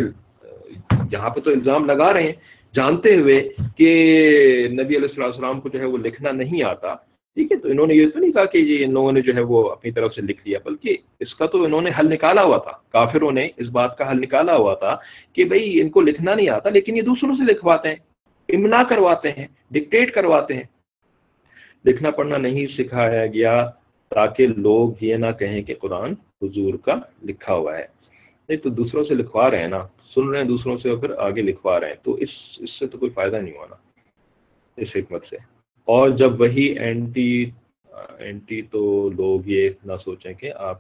یہاں 1.12 1.30
پہ 1.30 1.40
تو 1.40 1.50
الزام 1.50 1.84
لگا 1.84 2.12
رہے 2.12 2.22
ہیں۔ 2.22 2.32
جانتے 2.74 3.14
ہوئے 3.16 3.48
کہ 3.76 3.88
نبی 4.72 4.96
علیہ 4.96 5.22
السلام 5.22 5.60
کو 5.60 5.68
جو 5.68 5.80
ہے 5.80 5.84
وہ 5.84 5.98
لکھنا 5.98 6.32
نہیں 6.32 6.62
آتا۔ 6.62 6.94
ٹھیک 7.36 7.52
ہے، 7.52 7.56
تو 7.56 7.68
انہوں 7.68 7.86
نے 7.86 7.94
یہ 7.94 8.08
تو 8.08 8.18
نہیں 8.18 8.32
کہا 8.32 8.44
کہ 8.44 8.58
یہ 8.58 8.84
ان 8.84 8.92
لوگوں 8.92 9.12
نے 9.12 9.20
جو 9.20 9.34
ہے 9.34 9.40
وہ 9.40 9.70
اپنی 9.70 9.90
طرف 9.90 10.14
سے 10.14 10.22
لکھ 10.22 10.40
لیا، 10.46 10.58
بلکہ 10.64 10.96
اس 11.20 11.34
کا 11.34 11.46
تو 11.46 11.64
انہوں 11.64 11.80
نے 11.80 11.90
حل 11.98 12.12
نکالا 12.12 12.42
ہوا 12.42 12.56
تھا۔ 12.56 12.72
کافروں 12.92 13.32
نے 13.32 13.48
اس 13.56 13.68
بات 13.68 13.98
کا 13.98 14.10
حل 14.10 14.20
نکالا 14.20 14.56
ہوا 14.56 14.74
تھا 14.74 14.96
کہ 15.32 15.44
بھائی 15.44 15.80
ان 15.80 15.88
کو 15.88 16.00
لکھنا 16.00 16.34
نہیں 16.34 16.48
آتا، 16.48 16.70
لیکن 16.70 16.96
یہ 16.96 17.02
دوسروں 17.02 17.36
سے 17.36 17.44
لکھواتے 17.44 17.88
ہیں 17.88 17.96
امنا 18.48 18.82
کرواتے 18.88 19.32
ہیں 19.32 19.46
ڈکٹیٹ 19.70 20.14
کرواتے 20.14 20.54
ہیں۔ 20.54 20.64
لکھنا 21.84 22.10
پڑھنا 22.10 22.36
نہیں 22.36 22.66
سکھایا 22.66 23.26
گیا 23.26 23.70
تاکہ 24.10 24.46
لوگ 24.46 24.90
یہ 25.00 25.16
نہ 25.16 25.30
کہیں 25.38 25.62
کہ 25.62 25.74
قرآن 25.74 26.14
حضور 26.42 26.74
کا 26.74 26.94
لکھا 27.22 27.54
ہوا 27.54 27.78
ہے۔ 27.78 27.86
نہیں 28.48 28.58
تو 28.58 28.68
دوسروں 28.68 29.04
سے 29.04 29.14
لکھوا 29.14 29.50
رہے 29.50 29.58
ہیں 29.58 29.68
نا، 29.68 29.86
سن 30.14 30.28
رہے 30.28 30.38
ہیں 30.38 30.48
دوسروں 30.48 30.78
سے 30.78 30.90
اور 30.90 30.98
پھر 30.98 31.10
آگے 31.10 31.42
لکھوا 31.42 31.80
رہے 31.80 31.88
ہیں۔ 31.88 32.04
تو 32.04 32.14
اس 32.14 32.28
اس 32.58 32.78
سے 32.78 32.86
تو 32.86 32.98
کوئی 32.98 33.10
فائدہ 33.10 33.36
نہیں 33.36 33.56
ہوا 33.56 33.66
نا، 33.70 33.76
اس 34.76 34.88
حکمت 34.96 35.24
سے۔ 35.30 35.36
اور 35.84 36.10
جب 36.10 36.40
وہی 36.40 36.66
اینٹی 36.78 37.50
اینٹی 38.18 38.62
تو 38.62 39.10
لوگ 39.16 39.40
یہ 39.46 39.70
نہ 39.84 39.92
سوچیں 40.04 40.34
کہ 40.34 40.52
آپ 40.56 40.78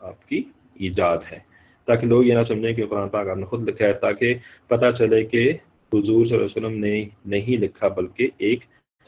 آپ 0.00 0.28
کی 0.28 0.42
ایجاد 0.74 1.18
ہے۔ 1.32 1.38
تاکہ 1.84 2.06
لوگ 2.06 2.24
یہ 2.24 2.34
نہ 2.34 2.44
سمجھیں 2.48 2.72
کہ 2.72 2.86
قرآن 2.86 3.08
پاک 3.08 3.28
آپ 3.28 3.36
نے 3.36 3.44
خود 3.44 3.68
لکھا 3.68 3.86
ہے، 3.86 3.92
تاکہ 3.92 4.34
پتہ 4.66 4.90
چلے 4.98 5.24
کہ 5.24 5.52
حضور 5.92 6.26
صلی 6.26 6.34
اللہ 6.34 6.46
علیہ 6.46 6.56
وسلم 6.56 6.78
نے 6.78 7.04
نہیں 7.24 7.60
لکھا 7.60 7.88
بلکہ 7.88 8.28
ایک 8.38 8.60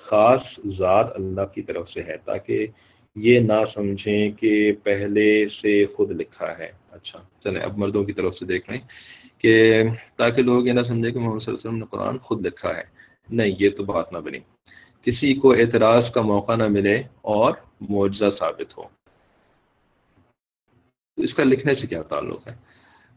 خاص 0.02 0.40
ذات 0.78 1.06
اللہ 1.14 1.40
کی 1.54 1.62
طرف 1.62 1.90
سے 1.90 2.02
ہے، 2.02 2.16
تاکہ 2.24 2.66
یہ 3.16 3.40
نہ 3.40 3.52
سمجھیں 3.74 4.30
کہ 4.30 4.72
پہلے 4.82 5.46
سے 5.62 5.86
خود 5.86 6.10
لکھا 6.10 6.58
ہے۔ 6.58 6.72
اچھا 6.90 7.18
چلیں 7.44 7.60
اب 7.60 7.78
مردوں 7.78 8.04
کی 8.04 8.12
طرف 8.12 8.36
سے 8.38 8.44
دیکھ 8.44 8.70
لیں 8.70 8.80
کہ 9.38 9.82
تاکہ 10.16 10.42
لوگ 10.42 10.66
یہ 10.66 10.72
نہ 10.72 10.80
سمجھیں 10.80 11.12
کہ 11.12 11.18
محمد 11.18 11.40
صلی 11.40 11.54
اللہ 11.54 11.58
علیہ 11.58 11.68
وسلم 11.68 11.76
نے 11.76 11.84
قرآن 11.90 12.18
خود 12.18 12.46
لکھا 12.46 12.76
ہے۔ 12.76 12.82
نہیں، 13.30 13.56
یہ 13.58 13.70
تو 13.70 13.84
بات 13.84 14.12
نہ 14.12 14.18
بنی۔ 14.18 14.38
کسی 15.04 15.34
کو 15.34 15.52
اعتراض 15.52 16.04
کا 16.14 16.20
موقع 16.20 16.56
نہ 16.56 16.68
ملے 16.68 17.02
اور 17.20 17.52
معجزہ 17.80 18.24
ثابت 18.38 18.78
ہو۔ 18.78 18.82
اس 21.16 21.34
کا 21.34 21.44
لکھنے 21.44 21.74
سے 21.74 21.86
کیا 21.86 22.02
تعلق 22.02 22.48
ہے؟ 22.48 22.52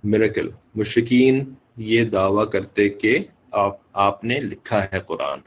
میریکل 0.03 0.49
مشکین 0.75 1.53
یہ 1.77 2.05
دعویٰ 2.05 2.49
کرتے 2.49 2.89
کہ 2.89 3.19
آپ 3.51 3.77
آپ 3.93 4.23
نے 4.23 4.39
لکھا 4.39 4.85
ہے 4.93 4.99
قرآن۔ 4.99 5.39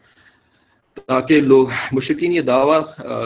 تاکہ 1.06 1.40
لوگ 1.40 1.68
مشکین 1.92 2.32
یہ 2.32 2.40
دعویٰ 2.40 2.80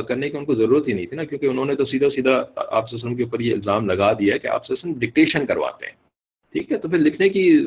کرنے 0.09 0.31
کی 0.31 0.37
ان 0.37 0.45
کو 0.45 0.55
ضرورت 0.55 0.89
ہی 0.89 0.93
نہیں 0.93 1.07
تھی 1.07 1.17
نا، 1.17 1.25
کیونکہ 1.25 1.47
انہوں 1.47 1.65
نے 1.65 1.75
تو 1.75 1.85
سیدھا 1.85 2.11
سیدھا 2.11 2.43
آپ 2.57 2.85
وسلم 2.93 3.15
کے 3.15 3.23
اوپر 3.23 3.41
یہ 3.41 3.53
الزام 3.53 3.87
لگا 3.87 4.13
دیا 4.13 4.37
کہ 4.37 4.47
آپ 4.47 4.71
وسلم 4.71 4.93
ڈکٹیشن 4.99 5.47
کرواتے 5.47 5.87
ہیں۔ 5.87 5.93
ٹھیک 6.55 6.73
ہے؟ 6.73 6.79
تو 6.79 6.89
پھر 6.89 6.99
لکھنے 6.99 7.29
کی 7.29 7.67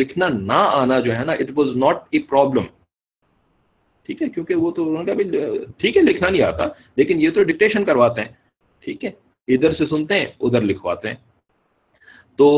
لکھنا 0.00 0.28
نہ 0.28 0.52
آنا 0.52 1.00
جو 1.00 1.16
ہے 1.16 1.24
نا 1.24 1.32
it 1.32 1.50
was 1.54 1.76
not 1.76 1.96
a 2.10 2.18
problem 2.18 2.66
ٹھیک 4.08 4.22
ہے؟ 4.22 4.28
کیونکہ 4.28 4.54
وہ 4.54 4.70
تو 4.70 4.88
انہوں 4.88 5.04
نے 5.04 5.14
کہا 5.14 5.64
ٹھیک 5.78 5.96
ہے، 5.96 6.02
لکھنا 6.02 6.28
نہیں 6.30 6.42
آتا، 6.42 6.64
لیکن 6.96 7.20
یہ 7.20 7.30
تو 7.30 7.42
ڈکٹیشن 7.42 7.84
کرواتے 7.84 8.20
ہیں۔ 8.20 8.32
ٹھیک 8.84 9.04
ہے؟ 9.04 9.10
ادھر 9.48 9.74
سے 9.74 9.86
سنتے 9.86 10.14
ہیں، 10.14 10.26
ادھر 10.40 10.60
لکھواتے 10.60 11.08
ہیں۔ 11.08 11.16
تو 12.38 12.48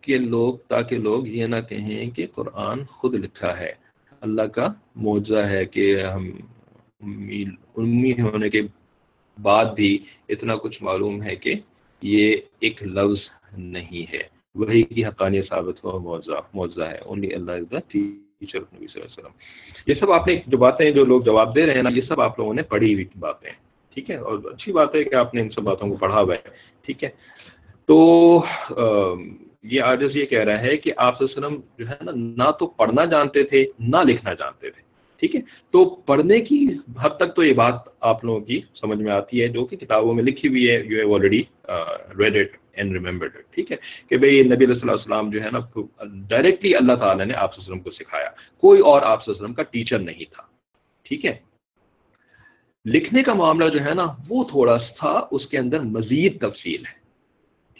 کہ 0.00 0.18
لوگ، 0.18 0.54
تاکہ 0.68 0.96
لوگ 0.96 1.26
یہ 1.26 1.46
نہ 1.46 1.56
کہیں 1.68 2.10
کہ 2.10 2.26
قرآن 2.34 2.84
خود 2.84 3.14
لکھا 3.14 3.58
ہے۔ 3.58 3.72
اللہ 4.20 4.42
کا 4.42 4.68
معجزہ 4.96 5.38
ہے 5.38 5.66
کہ 5.66 6.02
ہم 6.02 6.30
امی 7.76 8.12
ہونے 8.12 8.50
کے 8.50 8.62
بعد 9.42 9.64
بھی 9.64 9.98
اتنا 10.28 10.56
کچھ 10.56 10.82
معلوم 10.82 11.22
ہے 11.22 11.36
کہ 11.36 11.54
یہ 12.02 12.36
ایک 12.60 12.82
لفظ 12.82 13.20
نہیں 13.58 14.12
ہے۔ 14.12 14.22
وہی 14.54 14.82
کی 14.82 15.04
حقانیت 15.04 15.48
ثابت 15.48 15.84
ہوا 15.84 15.98
معجزہ 15.98 16.40
معجزہ 16.54 16.82
ہے۔ 16.82 16.98
اونلی 16.98 17.34
اللہ 17.34 17.52
ٹیچر 17.88 18.58
نبی 18.58 18.86
صلی 18.86 19.02
اللہ 19.02 19.04
علیہ 19.04 19.18
وسلم۔ 19.18 19.32
یہ 19.86 19.94
سب 19.94 20.12
آپ 20.12 20.26
نے 20.26 20.40
جو 20.46 20.58
باتیں 20.58 20.90
جو 20.90 21.04
لوگ 21.04 21.22
جواب 21.22 21.54
دے 21.54 21.66
رہے 21.66 21.74
ہیں 21.74 21.82
نا، 21.82 21.90
یہ 21.90 22.02
سب 22.08 22.20
آپ 22.20 22.38
لوگوں 22.38 22.54
نے 22.54 22.62
پڑھی 22.62 22.94
ہوئی 22.94 23.04
باتیں 23.18 23.50
ٹھیک 23.94 24.10
ہے؟ 24.10 24.16
اور 24.16 24.38
اچھی 24.44 24.72
بات 24.72 24.94
ہے 24.94 25.04
کہ 25.04 25.14
آپ 25.14 25.34
نے 25.34 25.40
ان 25.40 25.48
سب 25.50 25.62
باتوں 25.62 25.88
کو 25.88 25.96
پڑھا 25.96 26.20
ہوا 26.20 26.34
ہے۔ 26.34 26.48
ٹھیک 26.82 27.04
ہے؟ 27.04 27.08
تو 27.86 28.38
یہ 29.64 29.82
آجز 29.82 30.16
یہ 30.16 30.26
کہہ 30.26 30.44
رہا 30.44 30.60
ہے 30.60 30.76
کہ 30.76 30.92
آپ 30.96 31.22
وسلم 31.22 31.60
جو 31.78 31.88
ہے 31.88 31.96
نا، 32.02 32.12
نہ 32.14 32.50
تو 32.58 32.66
پڑھنا 32.66 33.04
جانتے 33.04 33.42
تھے، 33.42 33.64
نہ 33.78 33.96
لکھنا 34.04 34.32
جانتے 34.34 34.70
تھے، 34.70 34.82
ٹھیک 35.22 35.34
ہے؟ 35.36 35.40
تو 35.70 35.84
پڑھنے 36.06 36.40
کی 36.40 36.66
حد 37.02 37.16
تک 37.16 37.34
تو 37.36 37.44
یہ 37.44 37.52
بات 37.52 37.74
آپ 38.00 38.24
لوگوں 38.24 38.40
کی 38.40 38.60
سمجھ 38.80 38.98
میں 38.98 39.12
آتی 39.12 39.42
ہے، 39.42 39.48
جو 39.48 39.64
کہ 39.64 39.76
کتابوں 39.76 40.14
میں 40.14 40.24
لکھی 40.24 40.48
ہوئی 40.48 40.68
ہے 40.70 40.82
you 40.84 40.98
have 40.98 41.14
already 41.14 41.42
read 42.18 42.36
it 42.36 42.56
and 42.72 42.92
remembered 42.92 43.36
it 43.36 43.54
ٹھیک 43.54 43.72
ہے؟ 43.72 43.76
کہ 44.10 44.16
بھائی 44.16 44.42
نبی 44.42 44.64
علیہ 44.64 44.80
اللہ 44.82 44.92
السلام 44.92 45.30
جو 45.30 45.42
ہے 45.42 45.50
نا 45.50 45.58
ڈائریکٹلی 46.28 46.74
اللہ 46.76 46.94
تعالیٰ 46.94 47.26
نے 47.26 47.34
آپ 47.34 47.58
وسلم 47.58 47.80
کو 47.80 47.90
سکھایا۔ 47.90 48.28
کوئی 48.62 48.80
اور 48.80 49.02
آپ 49.02 49.28
وسلم 49.28 49.54
کا 49.54 49.62
ٹیچر 49.62 49.98
نہیں 49.98 50.24
تھا، 50.34 50.42
ٹھیک 51.06 51.26
ہے؟ 51.26 51.36
لکھنے 52.86 53.22
کا 53.22 53.34
معاملہ 53.34 53.68
جو 53.68 53.84
ہے 53.84 53.94
نا، 53.94 54.06
وہ 54.28 54.44
تھوڑا 54.44 54.78
سا 54.78 55.18
اس 55.30 55.46
کے 55.46 55.58
اندر 55.58 55.80
مزید 55.80 56.40
تفصیل 56.40 56.84
ہے۔ 56.86 56.99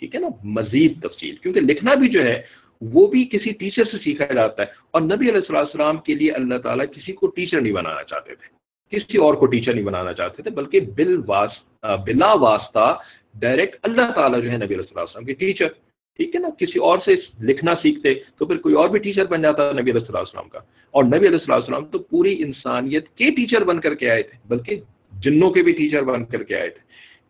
ٹھیک 0.00 0.14
ہے 0.14 0.20
نا، 0.20 0.28
مزید 0.44 1.02
تفصیل۔ 1.02 1.36
کیونکہ 1.36 1.60
لکھنا 1.60 1.94
بھی 1.94 2.08
جو 2.08 2.24
ہے، 2.24 2.42
وہ 2.80 3.06
بھی 3.06 3.24
کسی 3.24 3.50
ٹیچر 3.50 3.84
سے 3.84 3.98
سیکھا 4.04 4.34
جاتا 4.34 4.62
ہے۔ 4.62 4.68
اور 4.90 5.00
نبی 5.00 5.28
علیہ 5.28 5.34
السلام 5.34 5.64
السلام 5.64 5.96
کے 5.96 6.14
لیے 6.14 6.32
اللہ 6.32 6.58
تعالیٰ 6.58 6.86
کسی 6.86 7.12
کو 7.12 7.26
ٹیچر 7.26 7.60
نہیں 7.60 7.72
بنانا 7.72 8.02
چاہتے 8.02 8.34
تھے۔ 8.34 8.60
کسی 8.90 9.18
اور 9.18 9.34
کو 9.34 9.46
ٹیچر 9.46 9.74
نہیں 9.74 9.84
بنانا 9.84 10.12
چاہتے 10.12 10.42
تھے، 10.42 10.50
بلکہ 10.50 10.80
بل 10.80 11.20
واس 11.26 11.50
بلا 11.82 12.32
واسطہ 12.32 12.98
ڈائریکٹ 13.34 13.76
اللہ 13.82 14.12
تعالیٰ 14.14 14.42
جو 14.42 14.50
ہے 14.50 14.56
نبی 14.56 14.74
علیہ 14.74 14.94
السلام 14.96 15.24
کے 15.24 15.32
ٹیچر 15.32 15.68
ٹھیک 16.16 16.34
ہے 16.34 16.40
نا، 16.40 16.48
کسی 16.58 16.78
اور 16.78 16.98
سے 17.04 17.14
لکھنا 17.40 17.74
سیکھتے 17.82 18.14
تو 18.14 18.46
پھر 18.46 18.56
کوئی 18.56 18.74
اور 18.74 18.88
بھی 18.88 18.98
ٹیچر 18.98 19.24
بن 19.24 19.42
جاتا 19.42 19.72
نبی 19.72 19.90
علیہ 19.90 20.16
السلام 20.16 20.48
کا۔ 20.48 20.58
اور 20.90 21.04
نبی 21.04 21.16
علیہ 21.16 21.38
السلام 21.38 21.60
السلام 21.60 21.84
تو 21.84 21.98
پوری 21.98 22.42
انسانیت 22.42 23.08
کے 23.08 23.30
ٹیچر 23.30 23.64
بن 23.64 23.80
کر 23.80 23.94
کے 23.94 24.10
آئے 24.10 24.22
تھے، 24.22 24.38
بلکہ 24.48 24.80
جنوں 25.12 25.50
کے 25.50 25.62
بھی 25.62 25.72
ٹیچر 25.72 26.02
بن 26.02 26.24
کر 26.24 26.42
کے 26.42 26.56
آئے 26.56 26.70
تھے۔ 26.70 26.80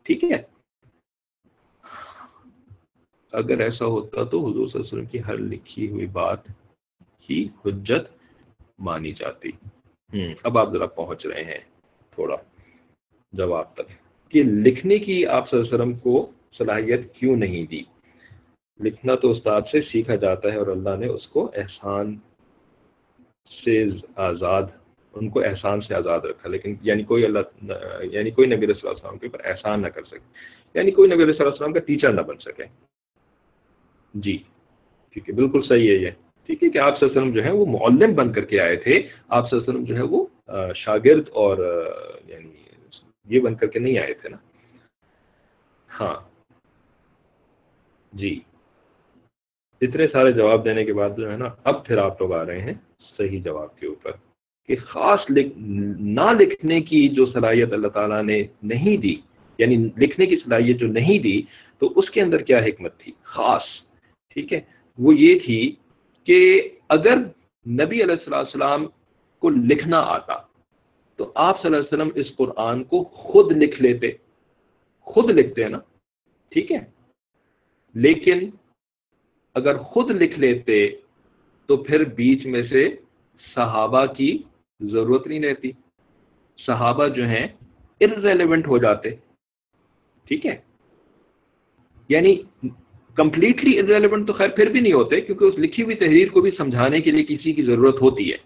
ٹھیک 0.04 0.24
ہے 0.24 0.49
اگر 3.32 3.60
ایسا 3.60 3.84
ہوتا 3.84 4.24
تو 4.24 4.38
حضور 4.38 4.68
صلی 4.68 4.72
اللہ 4.74 4.78
علیہ 4.78 4.80
وسلم 4.80 5.06
کی 5.06 5.18
ہر 5.18 5.36
لکھی 5.36 5.90
ہوئی 5.90 6.06
بات 6.06 6.38
ہی 7.30 7.48
حجت 7.66 8.08
مانی 8.78 9.12
جاتی۔ 9.12 9.50
اب 10.42 10.58
آپ 10.58 10.72
ذرا 10.72 10.86
پہنچ 10.86 11.26
رہے 11.26 11.44
ہیں 11.44 11.58
تھوڑا 12.10 12.36
جواب 13.32 13.74
تک۔ 13.74 13.88
کہ 14.28 14.42
لکھنے 14.42 14.98
کی 14.98 15.26
آپ 15.26 15.50
صلی 15.50 15.58
اللہ 15.58 15.70
علیہ 15.70 15.80
وسلم 15.80 15.98
کو 15.98 16.30
صلاحیت 16.58 17.14
کیوں 17.14 17.36
نہیں 17.36 17.66
دی؟ 17.66 17.82
لکھنا 18.80 19.14
تو 19.14 19.30
استاد 19.30 19.60
سے 19.72 19.80
سیکھا 19.92 20.14
جاتا 20.14 20.52
ہے 20.52 20.56
اور 20.56 20.66
اللہ 20.66 20.96
نے 20.98 21.06
اس 21.06 21.28
کو 21.28 21.50
احسان 21.56 22.16
سے 23.64 23.84
آزاد 24.16 24.62
ان 25.14 25.28
کو 25.28 25.40
احسان 25.40 25.80
سے 25.80 25.94
آزاد 25.94 26.20
رکھا۔ 26.20 26.48
لیکن 26.48 26.74
یعنی 26.82 27.02
کوئی 27.02 27.24
اللہ 27.24 27.38
یعنی 28.02 28.30
کوئی 28.30 28.48
نبی 28.48 28.66
صلی 28.66 28.74
اللہ 28.74 28.90
علیہ 28.90 29.06
وسلم 29.06 29.18
کے 29.18 29.26
اوپر 29.26 29.44
احسان 29.44 29.82
نہ 29.82 29.88
کر 29.88 30.02
سکے 30.02 30.28
یعنی 30.74 30.90
کوئی 30.90 31.08
نبی 31.08 31.16
صلی 31.16 31.32
اللہ 31.32 31.42
علیہ 31.42 31.52
وسلم 31.52 31.72
کا 31.72 31.80
ٹیچر 31.80 32.12
نہ 32.12 32.20
بن 32.20 32.36
سکے۔ 32.38 32.89
جی 34.14 34.38
ٹھیک 35.12 35.28
ہے، 35.28 35.34
بالکل 35.34 35.62
صحیح 35.68 35.88
ہے 35.88 35.94
یہ۔ 35.94 36.10
ٹھیک 36.46 36.62
ہے 36.62 36.68
کہ 36.68 36.78
آپ 36.78 37.02
وسلم 37.02 37.30
جو 37.30 37.44
ہے 37.44 37.50
وہ 37.50 37.66
معلم 37.66 38.14
بن 38.14 38.32
کر 38.32 38.44
کے 38.44 38.60
آئے 38.60 38.76
تھے۔ 38.76 39.02
آپ 39.28 39.54
وسلم 39.54 39.84
جو 39.84 39.96
ہے 39.96 40.02
وہ 40.02 40.26
شاگرد 40.74 41.28
اور 41.28 41.58
یعنی 42.28 42.48
یہ 43.24 43.40
بن 43.40 43.54
کر 43.54 43.66
کے 43.66 43.78
نہیں 43.78 43.98
آئے 43.98 44.14
تھے 44.14 44.28
نا۔ 44.28 44.36
ہاں۔ 46.00 46.14
جی۔ 48.12 48.40
اتنے 49.80 50.08
سارے 50.08 50.32
جواب 50.32 50.64
دینے 50.64 50.84
کے 50.84 50.92
بعد 50.92 51.10
جو 51.16 51.32
ہے 51.32 51.36
نا، 51.36 51.48
اب 51.64 51.86
پھر 51.86 51.98
آپ 51.98 52.20
لوگ 52.20 52.32
آ 52.32 52.46
رہے 52.46 52.60
ہیں 52.60 52.74
صحیح 53.18 53.40
جواب 53.44 53.76
کے 53.76 53.86
اوپر۔ 53.86 54.10
کہ 54.66 54.76
خاص 54.76 55.20
لکھ، 55.30 55.48
نہ 56.00 56.32
لکھنے 56.40 56.80
کی 56.80 57.08
جو 57.08 57.26
صلاحیت 57.26 57.72
اللہ 57.72 57.88
تعالیٰ 57.88 58.22
نے 58.22 58.42
نہیں 58.62 58.96
دی 58.96 59.16
یعنی 59.58 59.88
لکھنے 59.96 60.26
کی 60.26 60.36
صلاحیت 60.36 60.76
جو 60.76 60.86
نہیں 60.86 61.18
دی، 61.18 61.42
تو 61.78 61.92
اس 61.96 62.10
کے 62.10 62.20
اندر 62.20 62.42
کیا 62.42 62.58
حکمت 62.58 62.98
تھی؟ 62.98 63.12
خاص۔ 63.22 63.62
ٹھیک 64.30 64.52
ہے؟ 64.52 64.60
وہ 64.98 65.14
یہ 65.14 65.38
تھی 65.38 65.74
کہ 66.24 66.68
اگر 66.88 67.16
نبی 67.66 68.02
علیہ 68.02 68.16
السلام 68.18 68.44
السلام 68.44 68.86
کو 69.38 69.50
لکھنا 69.50 70.00
آتا 70.00 70.36
تو 71.16 71.32
آپ 71.34 71.62
صلی 71.62 71.66
اللہ 71.66 71.76
علیہ 71.76 71.92
وسلم 71.92 72.10
اس 72.14 72.36
قرآن 72.36 72.84
کو 72.84 73.04
خود 73.04 73.52
لکھ 73.52 73.82
لیتے، 73.82 74.10
خود 75.00 75.30
لکھتے 75.30 75.62
ہیں 75.62 75.70
نا؟ 75.70 75.78
ٹھیک 76.48 76.72
ہے؟ 76.72 76.78
لیکن 77.94 78.50
اگر 79.54 79.78
خود 79.78 80.10
لکھ 80.10 80.38
لیتے 80.38 80.88
تو 81.68 81.76
پھر 81.76 82.04
بیچ 82.04 82.46
میں 82.46 82.62
سے 82.62 82.88
صحابہ 83.54 84.06
کی 84.06 84.42
ضرورت 84.80 85.26
نہیں 85.26 85.40
رہتی۔ 85.40 85.72
صحابہ 86.58 87.08
جو 87.08 87.24
ہیں 87.24 87.46
ارریلیونٹ 88.00 88.66
ہو 88.66 88.78
جاتے۔ 88.78 89.10
ٹھیک 90.26 90.46
ہے؟ 90.46 90.56
یعنی 92.08 92.42
کمپلیٹلی 93.20 93.78
انریلیونٹ 93.78 94.26
تو 94.26 94.32
خیر 94.32 94.48
پھر 94.48 94.66
بھی 94.66 94.80
نہیں 94.80 94.92
ہوتے، 94.92 95.20
کیونکہ 95.20 95.44
اس 95.44 95.58
لکھی 95.58 95.82
ہوئی 95.82 95.96
تحریر 95.96 96.28
کو 96.28 96.40
بھی 96.40 96.50
سمجھانے 96.56 97.00
کے 97.00 97.10
لیے 97.10 97.24
کسی 97.24 97.52
کی 97.52 97.62
ضرورت 97.62 98.02
ہوتی 98.02 98.30
ہے۔ 98.32 98.36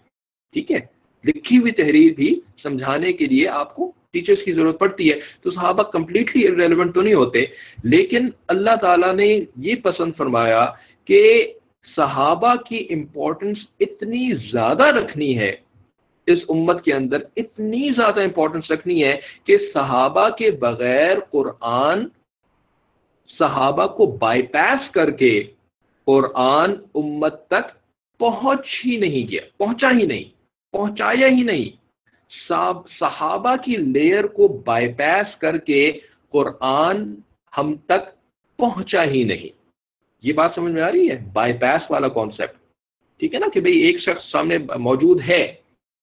ٹھیک 0.54 0.70
ہے؟ 0.72 0.78
لکھی 1.24 1.58
ہوئی 1.58 1.72
تحریر 1.72 2.12
بھی 2.12 2.30
سمجھانے 2.62 3.12
کے 3.12 3.26
لیے 3.26 3.48
آپ 3.48 3.74
کو 3.74 3.90
ٹیچرس 4.12 4.44
کی 4.44 4.52
ضرورت 4.52 4.78
پڑتی 4.78 5.10
ہے۔ 5.10 5.18
تو 5.42 5.50
صحابہ 5.50 5.82
کمپلیٹلی 5.82 6.46
انریلیونٹ 6.48 6.94
تو 6.94 7.02
نہیں 7.02 7.14
ہوتے، 7.14 7.44
لیکن 7.84 8.28
اللہ 8.48 8.74
تعالیٰ 8.80 9.14
نے 9.14 9.28
یہ 9.56 9.74
پسند 9.84 10.12
فرمایا 10.16 10.64
کہ 11.08 11.22
صحابہ 11.96 12.54
کی 12.68 12.86
امپورٹنس 12.90 13.58
اتنی 13.80 14.32
زیادہ 14.52 14.88
رکھنی 14.88 15.38
ہے، 15.38 15.52
اس 16.26 16.38
امت 16.48 16.84
کے 16.84 16.92
اندر 16.92 17.22
اتنی 17.36 17.88
زیادہ 17.96 18.20
امپورٹنس 18.20 18.70
رکھنی 18.70 19.02
ہے 19.04 19.16
کہ 19.44 19.56
صحابہ 19.74 20.28
کے 20.28 20.50
بغیر 20.60 21.20
قرآن 21.32 22.06
صحابہ 23.38 23.86
کو 23.86 24.06
بائی 24.06 24.42
پاس 24.42 24.90
کر 24.90 25.10
کے 25.10 25.42
قرآن 26.06 26.74
امت 26.94 27.46
تک 27.46 27.66
پہنچ 28.18 28.66
ہی 28.84 28.96
نہیں 28.96 29.30
گیا، 29.30 29.40
پہنچا 29.56 29.90
ہی 29.90 30.06
نہیں، 30.06 30.24
پہنچایا 30.72 31.28
ہی 31.28 31.42
نہیں۔ 31.42 31.84
صحابہ 33.00 33.54
کی 33.56 33.76
لیئر 33.76 34.26
کو 34.26 34.48
بائی 34.48 34.92
پاس 34.92 35.36
کر 35.38 35.56
کے 35.58 35.92
قرآن 36.30 37.14
ہم 37.58 37.74
تک 37.86 38.02
پہنچا 38.56 39.04
ہی 39.04 39.22
نہیں۔ 39.24 39.50
یہ 40.22 40.32
بات 40.32 40.50
سمجھ 40.54 40.72
میں 40.72 40.82
آ 40.82 40.90
رہی 40.92 41.10
ہے؟ 41.10 41.18
بائی 41.32 41.52
پاس 41.52 41.90
والا 41.90 42.08
کانسیپٹ 42.08 42.56
ٹھیک 43.20 43.34
ہے 43.34 43.38
نا 43.38 43.46
کہ 43.54 43.60
بھئی 43.60 43.78
ایک 43.78 44.00
شخص 44.00 44.30
سامنے 44.32 44.58
موجود 44.78 45.20
ہے، 45.28 45.54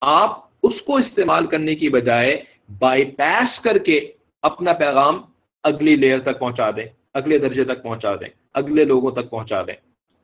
آپ 0.01 0.31
اس 0.63 0.81
کو 0.85 0.95
استعمال 0.95 1.47
کرنے 1.47 1.75
کی 1.75 1.89
بجائے 1.89 2.43
بائی 2.79 3.05
پاس 3.11 3.59
کر 3.61 3.77
کے 3.77 3.99
اپنا 4.43 4.73
پیغام 4.73 5.21
اگلی 5.63 5.95
لیئر 5.95 6.19
تک 6.19 6.39
پہنچا 6.39 6.71
دیں۔ 6.71 6.89
اگلے 7.13 7.37
درجے 7.37 7.63
تک 7.63 7.83
پہنچا 7.83 8.15
دیں، 8.15 8.29
اگلے 8.53 8.85
لوگوں 8.85 9.11
تک 9.11 9.29
پہنچا 9.29 9.61
دیں 9.61 9.73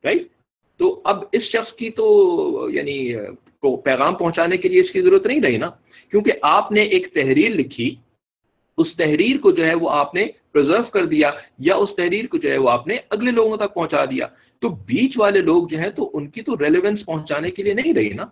رائٹ 0.04 0.28
تو 0.78 1.02
اب 1.04 1.24
اس 1.32 1.44
شخص 1.44 1.74
کی 1.74 1.90
تو 1.90 2.70
یعنی 2.74 3.14
کو 3.62 3.78
پیغام 3.78 4.16
پہنچانے 4.16 4.58
کے 4.58 4.70
لیے 4.70 4.82
اس 4.82 4.92
کی 4.92 5.02
ضرورت 5.02 5.26
نہیں 5.26 5.42
رہی 5.42 5.58
نا؟ 5.58 5.70
کیونکہ 6.12 6.32
آپ 6.42 6.72
نے 6.72 6.82
ایک 6.82 7.14
تحریر 7.14 7.50
لکھی، 7.50 7.96
اس 8.78 8.88
تحریر 8.98 9.38
کو 9.38 9.52
جو 9.52 9.66
ہے 9.66 9.74
وہ 9.74 9.90
آپ 9.90 10.16
نے 10.16 10.28
پرزرو 10.54 10.84
کر 10.84 11.06
دیا 11.06 11.32
یا 11.60 11.76
اس 11.76 11.90
تحریر 11.98 12.28
کو 12.28 12.38
جو 12.38 12.52
ہے 12.52 12.58
وہ 12.58 12.70
آپ 12.70 12.88
نے 12.88 12.98
اگلے 13.10 13.32
لوگوں 13.32 13.58
تک 13.58 13.74
پہنچا 13.74 14.06
دیا۔ 14.06 14.28
تو 14.62 14.70
بیچ 14.70 15.18
والے 15.18 15.42
لوگ 15.42 15.68
جو 15.68 15.78
ہیں 15.78 15.90
تو 15.90 16.10
ان 16.14 16.28
کی 16.28 16.42
تو 16.42 16.56
ریلیونس 16.56 17.06
پہنچانے 17.06 17.52
کے 17.52 17.64
لیے 17.64 17.74
نہیں 17.74 17.94
رہی 17.94 18.10
نا؟ 18.10 18.24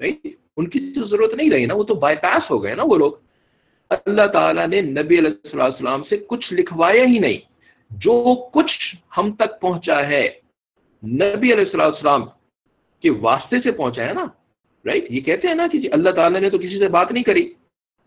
رائٹ 0.00 0.26
ان 0.56 0.68
کی 0.68 0.92
تو 0.94 1.06
ضرورت 1.06 1.34
نہیں 1.34 1.50
رہی 1.50 1.66
نا؟ 1.66 1.74
وہ 1.74 1.82
تو 1.82 1.94
بائی 1.94 2.16
پاس 2.16 2.50
ہو 2.50 2.62
گئے 2.62 2.74
نا 2.74 2.82
وہ 2.86 2.96
لوگ۔ 2.96 3.12
اللہ 3.90 4.26
تعالیٰ 4.26 4.68
نے 4.68 4.80
نبی 4.80 5.18
علیہ 5.18 5.60
السلام 5.60 6.02
سے 6.02 6.16
کچھ 6.16 6.52
لکھوایا 6.52 7.04
ہی 7.04 7.18
نہیں۔ 7.18 7.49
جو 7.90 8.34
کچھ 8.52 8.94
ہم 9.18 9.32
تک 9.32 9.60
پہنچا 9.60 10.08
ہے، 10.08 10.28
نبی 11.02 11.52
علیہ 11.52 11.64
السلام 11.74 12.24
کے 13.02 13.10
واسطے 13.10 13.60
سے 13.60 13.70
پہنچا 13.70 14.04
ہے 14.04 14.12
نا 14.12 14.24
رائٹ 14.84 15.10
یہ 15.10 15.20
کہتے 15.20 15.48
ہیں 15.48 15.54
نا 15.54 15.66
کہ 15.66 15.78
جی 15.78 15.88
اللہ 15.92 16.10
تعالیٰ 16.10 16.40
نے 16.40 16.50
تو 16.50 16.58
کسی 16.58 16.78
سے 16.78 16.88
بات 16.88 17.12
نہیں 17.12 17.24
کری۔ 17.24 17.52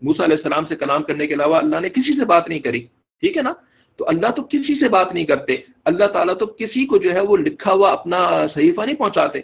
موسا 0.02 0.24
علیہ 0.24 0.36
السلام 0.36 0.64
سے 0.68 0.76
کلام 0.76 1.02
کرنے 1.02 1.26
کے 1.26 1.34
علاوہ 1.34 1.56
اللہ 1.56 1.80
نے 1.80 1.88
کسی 1.88 2.18
سے 2.18 2.24
بات 2.24 2.48
نہیں 2.48 2.58
کری، 2.58 2.80
ٹھیک 3.22 3.36
ہے 3.36 3.42
نا؟ 3.42 3.52
تو 3.96 4.08
اللہ 4.08 4.30
تو 4.36 4.42
کسی 4.42 4.78
سے 4.78 4.88
بات 4.88 5.14
نہیں 5.14 5.24
کرتے، 5.24 5.56
اللہ 5.84 6.04
تعالیٰ 6.04 6.38
تو 6.38 6.46
کسی 6.46 6.86
کو 6.86 6.98
جو 6.98 7.12
ہے 7.12 7.20
وہ 7.20 7.36
لکھا 7.36 7.72
ہوا 7.72 7.92
اپنا 7.92 8.46
صحیفہ 8.54 8.80
نہیں 8.80 8.96
پہنچاتے، 8.96 9.40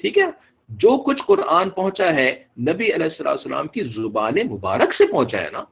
ٹھیک 0.00 0.18
ہے؟ 0.18 0.24
جو 0.70 0.96
کچھ 0.96 1.22
قرآن 1.26 1.70
پہنچا 1.70 2.14
ہے، 2.14 2.44
نبی 2.58 2.92
علیہ 2.92 3.22
السلام 3.24 3.66
کی 3.66 3.82
زبان 3.82 4.34
مبارک 4.50 4.94
سے 4.98 5.06
پہنچا 5.06 5.40
ہے 5.42 5.50
نا۔ 5.52 5.64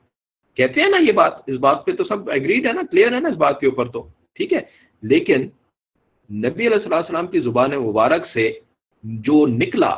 کہتے 0.57 0.81
ہیں 0.81 0.89
نا 0.89 0.97
یہ 0.99 1.13
بات، 1.13 1.33
اس 1.47 1.59
بات 1.61 1.85
پہ 1.87 1.93
تو 1.93 2.05
سب 2.05 2.31
اگریڈ 2.31 2.67
ہے 2.67 2.73
نا 2.73 2.83
کلیئر 2.91 3.13
ہے 3.13 3.21
نا 3.21 3.29
اس 3.29 3.37
بات 3.37 3.61
کے 3.61 3.67
اوپر 3.67 3.89
تو، 3.89 4.07
ٹھیک 4.37 4.53
ہے؟ 4.53 4.61
لیکن 5.03 5.49
نبی 6.31 6.67
علیہ 6.67 6.89
السلام 6.93 7.27
کی 7.27 7.41
زبان 7.41 7.71
مبارک 7.81 8.27
سے 8.33 8.51
جو 9.23 9.47
نکلا 9.49 9.95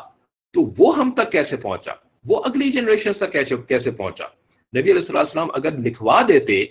تو 0.54 0.62
وہ 0.78 0.96
ہم 0.96 1.10
تک 1.16 1.30
کیسے 1.32 1.56
پہنچا؟ 1.58 1.92
وہ 2.24 2.42
اگلی 2.44 2.70
جنریشن 2.72 3.12
تک 3.20 3.32
کیسے 3.68 3.90
پہنچا؟ 3.90 4.24
نبی 4.72 4.92
علیہ 4.92 5.16
السلام 5.16 5.48
اگر 5.54 5.78
لکھوا 5.78 6.16
دیتے 6.28 6.64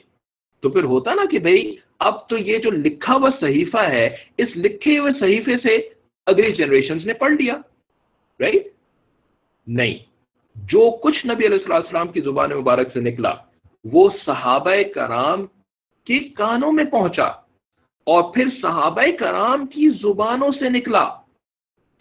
تو 0.64 0.70
پھر 0.70 0.84
ہوتا 0.86 1.14
نا 1.14 1.26
کہ 1.32 1.40
بھائی 1.40 1.76
اب 2.00 2.28
تو 2.30 2.38
یہ 2.40 2.58
جو 2.58 2.72
لکھا 2.72 3.14
ہوا 3.14 3.30
صحیفہ 3.40 3.84
ہے، 3.90 4.06
اس 4.38 4.56
لکھے 4.56 4.98
ہوئے 4.98 5.12
صحیفے 5.20 5.58
سے 5.64 5.78
اگلی 6.28 6.52
جنریشن 6.54 6.98
نے 7.06 7.14
پڑھ 7.14 7.34
لیا 7.34 7.56
رائٹ 8.40 8.68
نہیں، 9.68 9.98
جو 10.56 10.90
کچھ 11.04 11.26
نبی 11.26 11.48
علیہ 11.48 11.66
السلام 11.68 12.08
کی 12.08 12.22
زبان 12.22 12.52
مبارک 12.52 12.94
سے 12.94 13.00
نکلا 13.00 13.34
وہ 13.92 14.10
صحابہ 14.26 14.72
کرام 14.96 15.46
کے 16.06 16.20
کانوں 16.20 16.72
میں 16.72 16.84
پہنچا 16.84 17.26
اور 18.06 18.34
پھر 18.34 18.46
صحابہ 18.62 19.02
کرام 19.20 19.68
کی 19.68 19.90
زبانوں 19.90 20.50
سے 20.60 20.70
نکلا۔ 20.70 21.16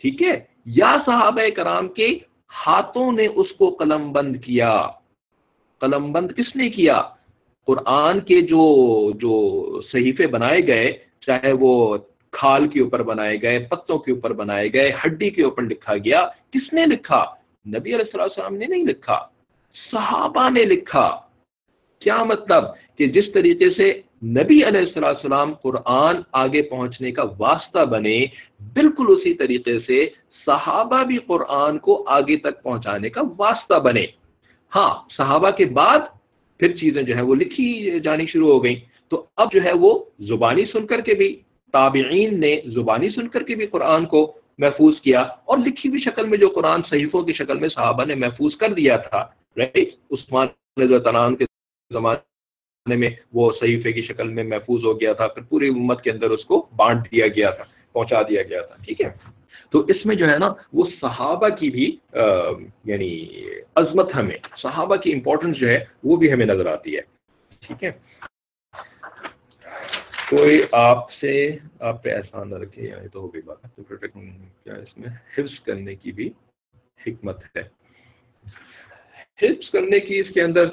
ٹھیک 0.00 0.22
ہے؟ 0.22 0.44
یا 0.66 0.96
صحابہ 1.06 1.42
کرام 1.56 1.88
کے 1.88 2.18
ہاتھوں 2.66 3.12
نے 3.12 3.26
اس 3.26 3.52
کو 3.58 3.70
قلم 3.70 4.12
بند 4.12 4.36
کیا۔ 4.36 4.86
قلم 5.78 6.12
بند 6.12 6.32
کس 6.32 6.56
نے 6.56 6.68
کیا؟ 6.68 7.02
قرآن 7.66 8.20
کے 8.20 8.40
جو 8.40 8.60
جو 9.12 9.42
صحیفے 9.92 10.26
بنائے 10.26 10.66
گئے، 10.66 10.92
چاہے 11.20 11.52
وہ 11.52 11.98
کھال 12.32 12.68
کے 12.68 12.80
اوپر 12.80 13.02
بنائے 13.02 13.42
گئے، 13.42 13.58
پتوں 13.58 13.98
کے 13.98 14.12
اوپر 14.12 14.32
بنائے 14.32 14.72
گئے، 14.72 14.92
ہڈی 15.04 15.30
کے 15.30 15.42
اوپر 15.42 15.62
لکھا 15.62 15.96
گیا، 15.96 16.28
کس 16.50 16.72
نے 16.72 16.86
لکھا؟ 16.86 17.24
نبی 17.66 17.94
علیہ 17.94 18.20
السلام 18.20 18.54
نے 18.54 18.66
نہیں 18.66 18.84
لکھا۔ 18.84 19.26
صحابہ 19.90 20.50
نے 20.50 20.64
لکھا۔ 20.64 21.25
کیا 22.00 22.22
مطلب 22.24 22.64
کہ 22.98 23.06
جس 23.06 23.32
طریقے 23.34 23.70
سے 23.70 23.92
نبی 24.24 24.62
علیہ 24.64 24.80
السلام 24.96 25.52
قرآن 25.54 26.16
آگے 26.32 26.62
پہنچنے 26.62 27.10
کا 27.12 27.24
واسطہ 27.38 27.84
بنے، 27.84 28.18
بالکل 28.74 29.06
اسی 29.08 29.34
طریقے 29.34 29.78
سے 29.80 30.06
صحابہ 30.46 31.02
بھی 31.02 31.18
قرآن 31.18 31.78
کو 31.78 32.02
آگے 32.08 32.36
تک 32.36 32.62
پہنچانے 32.62 33.08
کا 33.10 33.22
واسطہ 33.38 33.78
بنے۔ 33.78 34.06
ہاں 34.72 34.92
صحابہ 35.16 35.50
کے 35.50 35.64
بعد 35.64 36.00
پھر 36.60 36.72
چیزیں 36.72 37.02
جو 37.02 37.16
ہے 37.16 37.22
وہ 37.22 37.34
لکھی 37.34 38.00
جانی 38.00 38.26
شروع 38.26 38.48
ہو 38.52 38.62
گئیں۔ 38.64 38.80
تو 39.08 39.24
اب 39.36 39.52
جو 39.52 39.62
ہے 39.64 39.72
وہ 39.72 39.92
زبانی 40.20 40.64
سن 40.72 40.86
کر 40.86 41.00
کے 41.00 41.14
بھی، 41.14 41.28
تابعین 41.74 42.40
نے 42.40 42.60
زبانی 42.74 43.08
سن 43.10 43.28
کر 43.28 43.42
کے 43.42 43.54
بھی 43.54 43.66
قرآن 43.66 44.06
کو 44.06 44.20
محفوظ 44.58 45.00
کیا 45.00 45.20
اور 45.20 45.58
لکھی 45.58 45.88
ہوئی 45.88 46.00
شکل 46.00 46.26
میں 46.26 46.38
جو 46.38 46.48
قرآن 46.48 46.80
صحیفوں 46.90 47.22
کی 47.22 47.32
شکل 47.32 47.58
میں 47.58 47.68
صحابہ 47.68 48.04
نے 48.04 48.14
محفوظ 48.14 48.56
کر 48.56 48.72
دیا 48.72 48.96
تھا۔ 48.96 49.22
رائٹ 49.56 49.88
عثمان 50.10 50.46
کے 51.36 51.45
زمانے 51.90 52.96
میں 52.96 53.10
وہ 53.32 53.50
صحیفے 53.60 53.92
کی 53.92 54.02
شکل 54.02 54.28
میں 54.28 54.44
محفوظ 54.44 54.84
ہو 54.84 54.98
گیا 55.00 55.12
تھا، 55.12 55.26
پھر 55.28 55.42
پوری 55.42 55.68
امت 55.68 56.02
کے 56.02 56.10
اندر 56.10 56.30
اس 56.30 56.44
کو 56.44 56.66
بانٹ 56.76 57.10
دیا 57.12 57.26
گیا 57.36 57.50
تھا، 57.50 57.64
پہنچا 57.94 58.22
دیا 58.22 58.42
گیا 58.42 58.62
تھا، 58.62 58.76
ٹھیک 58.84 59.00
ہے؟ 59.02 59.10
تو 59.72 59.80
اس 59.88 60.04
میں 60.06 60.16
جو 60.16 60.28
ہے 60.28 60.36
نا، 60.38 60.52
وہ 60.72 60.84
صحابہ 61.00 61.48
کی 61.58 61.70
بھی 61.70 61.86
یعنی 62.84 63.10
عظمت 63.76 64.14
ہمیں، 64.14 64.36
صحابہ 64.62 64.96
کی 64.96 65.12
امپورٹنس 65.12 65.56
جو 65.56 65.68
ہے، 65.68 65.78
وہ 66.04 66.16
بھی 66.16 66.32
ہمیں 66.32 66.46
نظر 66.46 66.66
آتی 66.66 66.96
ہے، 66.96 67.00
ٹھیک 67.62 67.84
ہے؟ 67.84 67.90
کوئی 70.30 70.60
آپ 70.72 71.10
سے، 71.12 71.34
آپ 71.88 72.02
پہ 72.02 72.14
احسان 72.14 72.50
نہ 72.50 72.56
رکھے 72.56 72.82
یعنی 72.82 73.08
تو 73.08 73.20
ہو 73.20 73.32
گئی 73.34 73.42
بات 73.42 73.80
کیا 74.62 74.74
اس 74.74 74.96
میں 74.98 75.08
حفظ 75.38 75.58
کرنے 75.66 75.94
کی 75.94 76.12
بھی 76.12 76.28
حکمت 77.06 77.42
ہے؟ 77.56 77.62
حفظ 79.42 79.70
کرنے 79.70 80.00
کی 80.00 80.18
اس 80.20 80.32
کے 80.34 80.42
اندر 80.42 80.66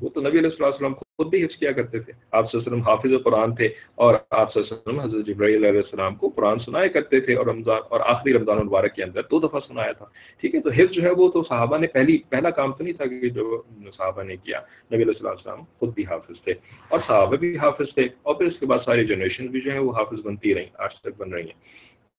وہ 0.00 0.08
تو 0.08 0.20
نبی 0.20 0.38
علیہ 0.38 0.50
السلام 0.60 0.94
خود 0.94 1.28
بھی 1.28 1.44
حفظ 1.44 1.56
کیا 1.56 1.72
کرتے 1.72 2.00
تھے۔ 2.00 2.12
آپ 2.30 2.50
صلی 2.50 2.60
اللہ 2.60 2.68
علیہ 2.68 2.82
وسلم 2.82 2.88
حافظ 2.88 3.24
قرآن 3.24 3.54
تھے 3.54 3.68
اور 3.94 4.14
آپ 4.30 4.52
صلی 4.52 4.62
اللہ 4.62 4.72
علیہ 4.72 4.88
وسلم 4.88 5.00
حضرت 5.00 5.26
جبرائیل 5.26 5.64
علیہ 5.64 5.80
السلام 5.80 6.14
کو 6.14 6.28
قرآن 6.28 6.58
سنایا 6.58 6.86
کرتے 6.86 7.20
تھے 7.20 7.34
اور 7.34 7.46
رمضان 7.46 7.80
اور 7.88 8.00
آخری 8.00 8.32
رمضان 8.32 8.58
المبارک 8.58 8.94
کے 8.94 9.02
اندر 9.02 9.22
دو 9.30 9.40
دفعہ 9.40 9.60
سنایا 9.66 9.92
تھا۔ 9.92 10.06
ٹھیک 10.40 10.54
ہے، 10.54 10.60
تو 10.60 10.70
حفظ 10.70 10.92
جو 10.92 11.02
ہے 11.02 11.10
وہ 11.10 11.28
تو 11.28 11.42
صحابہ 11.42 11.78
نے 11.78 11.86
پہلی، 11.86 12.18
پہلا 12.28 12.50
کام 12.50 12.72
تو 12.72 12.84
نہیں 12.84 12.94
تھا 12.94 13.06
کہ 13.06 13.28
جو 13.28 13.62
صحابہ 13.96 14.22
نے 14.22 14.36
کیا۔ 14.36 14.60
نبی 14.92 15.02
علیہ 15.02 15.28
السلام 15.28 15.62
خود 15.78 15.94
بھی 15.94 16.04
حافظ 16.06 16.44
تھے 16.44 16.54
اور 16.88 16.98
صحابہ 17.06 17.36
بھی 17.36 17.56
حافظ 17.58 17.94
تھے 17.94 18.08
اور 18.22 18.34
پھر 18.34 18.46
اس 18.46 18.58
کے 18.60 18.66
بعد 18.66 18.78
ساری 18.84 19.04
جنریشن 19.04 19.46
بھی 19.46 19.60
جو 19.60 19.72
ہے 19.72 19.78
وہ 19.78 19.92
حافظ 19.92 20.26
بنتی 20.26 20.54
رہیں 20.54 20.70
آج 20.78 21.00
تک 21.00 21.16
بن 21.16 21.32
رہی 21.32 21.42
ہیں۔ 21.42 21.60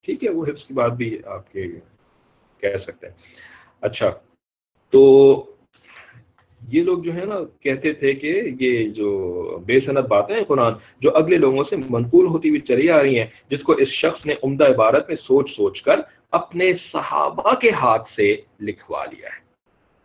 ٹھیک 0.06 0.24
ہے، 0.24 0.30
وہ 0.30 0.46
حفظ 0.46 0.64
کی 0.66 0.74
بات 0.74 0.92
بھی 0.92 1.18
آپ 1.26 1.54
کے 1.54 1.68
کہہ 2.58 2.78
سکتے 2.84 3.08
ہیں۔ 3.08 3.14
اچھا 3.82 4.10
تو 4.90 5.04
یہ 6.62 6.84
لوگ 6.84 6.98
جو 7.00 7.14
ہے 7.14 7.26
نا، 7.26 7.36
کہتے 7.62 7.94
تھے 7.94 8.14
کہ 8.14 8.42
یہ 8.60 8.88
جو 8.90 9.10
بے 9.66 9.80
صنعت 9.86 10.08
باتیں 10.08 10.36
قرآن، 10.48 10.74
جو 11.02 11.16
اگلے 11.16 11.38
لوگوں 11.38 11.64
سے 11.70 11.76
منقول 11.76 12.26
ہوتی 12.26 12.50
ہوئی 12.50 12.62
چلی 12.62 12.90
آ 12.90 13.02
رہی 13.04 13.20
ہیں، 13.20 13.26
جس 13.50 13.64
کو 13.64 13.74
اس 13.74 13.90
شخص 13.90 14.26
نے 14.26 14.34
عمدہ 14.44 14.68
عبارت 14.68 15.10
میں 15.10 15.18
سوچ 15.24 15.52
سوچ 15.56 15.82
کر 15.82 16.00
اپنے 16.32 16.72
صحابہ 16.92 17.54
کے 17.54 17.70
ہاتھ 17.72 18.10
سے 18.16 18.36
لکھوا 18.60 19.06
لیا 19.06 19.28
ہے۔ 19.28 19.46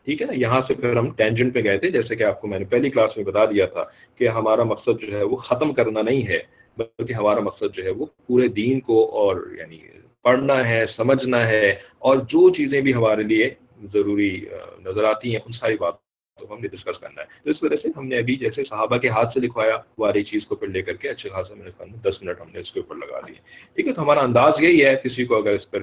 ٹھیک 0.07 0.23
ہے 0.23 0.27
نا؟ 0.27 0.33
یہاں 0.33 0.61
سے 0.69 0.75
پھر 0.75 0.97
ہم 0.97 1.11
ٹینجنٹ 1.11 1.55
پہ 1.55 1.61
گئے 1.65 1.79
تھے، 1.79 1.91
جیسے 1.91 2.17
کہ 2.17 2.23
آپ 2.23 2.41
کو 2.41 2.49
میں 2.49 2.59
نے 2.59 2.65
پہلی 2.65 2.91
کلاس 2.91 3.17
میں 3.17 3.25
بتا 3.25 3.45
دیا 3.45 3.67
تھا 3.67 3.85
کہ 4.19 4.29
ہمارا 4.29 4.63
مقصد 4.63 5.01
جو 5.01 5.19
ہے 5.19 5.23
وہ 5.23 5.37
ختم 5.37 5.73
کرنا 5.73 6.03
نہیں 6.03 6.27
ہے، 6.29 6.39
بلکہ 6.77 7.13
ہمارا 7.13 7.41
مقصد 7.41 7.75
جو 7.75 7.85
ہے 7.85 7.91
وہ 7.91 8.07
پورے 8.27 8.49
دین 8.49 8.81
کو 8.81 9.05
اور 9.13 9.37
یعنی 9.59 9.79
پڑھنا 10.25 10.69
ہے، 10.69 10.85
سمجھنا 10.97 11.47
ہے 11.49 11.71
اور 11.99 12.17
جو 12.17 12.51
چیزیں 12.51 12.81
بھی 12.81 12.95
ہمارے 12.95 13.23
لیے 13.23 13.51
ضروری 13.93 14.45
نظر 14.85 15.05
آتی 15.05 15.31
ہیں، 15.31 15.41
ان 15.47 15.53
ساری 15.53 15.77
بات 15.77 15.95
تو 16.43 16.53
ہم 16.53 16.61
نے 16.61 16.69
ڈسکس 16.69 16.99
کرنا 17.01 17.21
ہے۔ 17.23 17.27
تو 17.45 17.51
اس 17.51 17.63
وجہ 17.63 17.77
سے 17.83 17.89
ہم 17.97 18.07
نے 18.07 18.19
ابھی 18.19 18.37
جیسے 18.37 18.65
صحابہ 18.65 18.97
کے 18.97 19.09
ہاتھ 19.09 19.35
سے 19.35 19.41
لکھوایا 19.41 19.77
واری 19.99 20.23
چیز 20.23 20.47
کو 20.47 20.57
پھر 20.57 20.69
لے 20.69 20.83
کر 20.83 20.95
کے 20.95 21.09
اچھے 21.09 21.31
خاصا 21.31 21.55
میں 21.55 21.67
نے 21.67 21.97
دس 22.05 22.23
منٹ 22.23 22.41
ہم 22.41 22.51
نے 22.53 22.61
اس 22.61 22.73
کے 22.73 22.81
اوپر 22.81 22.97
لگا 22.97 23.21
دیے 23.27 23.35
ٹھیک 23.77 23.87
ہے، 23.87 23.93
تو 23.93 24.03
ہمارا 24.03 24.21
انداز 24.21 24.63
یہی 24.63 24.85
ہے، 24.85 24.95
کسی 25.05 25.25
کو 25.25 25.37
اگر 25.37 25.53
اس 25.53 25.71
پر 25.71 25.83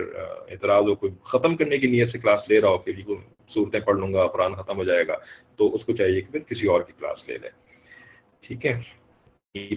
اعتراض 0.52 0.84
ہو، 0.84 0.96
کوئی 0.96 1.12
ختم 1.32 1.56
کرنے 1.56 1.78
کی 1.78 1.88
نیت 1.88 2.12
سے 2.12 2.18
کلاس 2.18 2.50
لے 2.50 2.62
رہا 2.62 2.70
ہو، 2.70 2.78
کہ 2.78 2.92
جی 2.92 3.02
کو 3.02 3.16
صورتیں 3.54 3.80
پڑھ 3.80 3.98
لوں 3.98 4.14
گا، 4.14 4.28
قرآن 4.28 4.54
ختم 4.56 4.78
ہو 4.78 4.84
جائے 4.84 5.08
گا، 5.08 5.16
تو 5.58 5.76
اس 5.76 5.86
کو 5.86 5.94
چاہیے 5.94 6.22
کہ 6.22 6.32
پھر 6.32 6.40
کسی 6.50 6.68
اور 6.68 6.82
کی 6.82 6.94
کلاس 7.00 7.28
لے 7.28 7.38
لیں 7.42 7.50
ٹھیک 8.48 8.66
ہے 8.66 8.74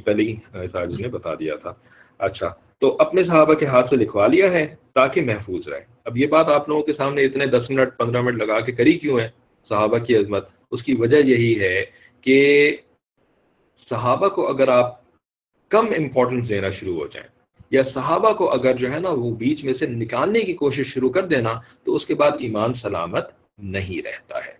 پہلے 0.04 0.22
ہی 0.22 0.34
جی 0.86 1.02
نے 1.02 1.08
بتا 1.08 1.34
دیا 1.34 1.54
تھا۔ 1.56 1.72
اچھا 2.20 2.48
تو 2.80 2.96
اپنے 3.00 3.22
صحابہ 3.24 3.54
کے 3.54 3.66
ہاتھ 3.66 3.88
سے 3.90 3.96
لکھوا 3.96 4.26
لیا 4.26 4.50
ہے 4.52 4.64
تاکہ 4.94 5.22
محفوظ 5.22 5.68
رہے۔ 5.68 5.84
اب 6.04 6.16
یہ 6.16 6.26
بات 6.26 6.48
آپ 6.48 6.68
لوگوں 6.68 6.82
کے 6.82 6.92
سامنے 6.92 7.24
اتنے 7.24 7.46
دس 7.46 7.70
منٹ، 7.70 7.96
پندرہ 7.98 8.20
منٹ 8.20 8.42
لگا 8.42 8.58
کے 8.60 8.72
کری 8.72 8.92
کیوں 8.98 9.18
ہے؟ 9.20 9.28
صحابہ 9.70 9.98
کی 9.98 10.16
عظمت۔ 10.16 10.48
اس 10.72 10.82
کی 10.82 10.94
وجہ 10.94 11.16
یہی 11.16 11.60
ہے 11.60 11.84
کہ 12.20 12.76
صحابہ 13.90 14.28
کو 14.28 14.48
اگر 14.48 14.68
آپ 14.68 15.02
کم 15.68 15.86
امپورٹنس 15.96 16.48
دینا 16.48 16.70
شروع 16.70 17.00
ہو 17.00 17.06
جائیں 17.06 17.28
یا 17.70 17.82
صحابہ 17.94 18.32
کو 18.32 18.50
اگر 18.50 18.74
جو 18.74 18.92
ہے 18.92 18.98
نا 18.98 19.08
وہ 19.08 19.36
بیچ 19.36 19.64
میں 19.64 19.74
سے 19.78 19.86
نکالنے 19.86 20.40
کی 20.40 20.52
کوشش 20.52 20.94
شروع 20.94 21.10
کر 21.10 21.26
دینا 21.26 21.60
تو 21.84 21.96
اس 21.96 22.06
کے 22.06 22.14
بعد 22.14 22.30
ایمان 22.38 22.74
سلامت 22.74 23.26
نہیں 23.58 24.02
رہتا 24.02 24.38
ہے۔ 24.46 24.52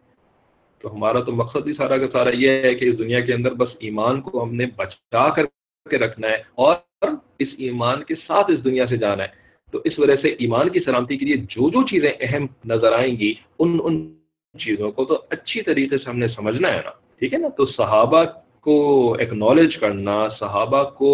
تو 0.79 0.95
ہمارا 0.95 1.21
تو 1.21 1.33
مقصد 1.33 1.67
ہی 1.67 1.73
سارا 1.73 1.99
کا 1.99 2.07
سارا 2.13 2.31
یہ 2.31 2.51
ہے 2.51 2.75
کہ 2.75 2.85
اس 2.85 2.99
دنیا 2.99 3.21
کے 3.21 3.35
اندر 3.35 3.55
بس 3.55 3.69
ایمان 3.81 4.21
کو 4.21 4.43
ہم 4.43 4.55
نے 4.55 4.67
بچا 4.77 5.29
کر 5.29 5.45
کے 5.91 5.99
رکھنا 5.99 6.29
ہے 6.29 6.43
اور 6.55 6.77
اس 7.39 7.49
ایمان 7.59 8.05
کے 8.05 8.15
ساتھ 8.15 8.51
اس 8.51 8.65
دنیا 8.65 8.87
سے 8.87 8.97
جانا 8.97 9.23
ہے۔ 9.23 9.29
تو 9.73 9.81
اس 9.85 9.99
وجہ 9.99 10.17
سے 10.23 10.29
ایمان 10.29 10.69
کی 10.69 10.81
سلامتی 10.81 11.17
کے 11.17 11.27
لیے 11.27 11.37
جو 11.37 11.71
جو 11.71 11.87
چیزیں 11.87 12.13
اہم 12.21 12.47
نظر 12.65 12.93
آئیں 12.93 13.17
گی، 13.17 13.35
ان 13.59 13.79
ان 13.83 14.22
چیزوں 14.59 14.91
کو 14.93 15.05
تو 15.05 15.23
اچھی 15.31 15.63
طریقے 15.63 15.99
سے 15.99 16.11
ہم 16.11 16.19
نے 16.19 16.29
سمجھنا 16.29 16.69
ہے 16.69 16.81
نا۔ 16.85 16.91
ٹھیک 17.19 17.33
ہے 17.35 17.39
نا؟ 17.39 17.49
تو 17.49 17.67
صحابہ 17.67 18.25
کو 18.61 18.77
ایکنالج 19.19 19.77
کرنا، 19.77 20.29
صحابہ 20.39 20.83
کو 20.91 21.13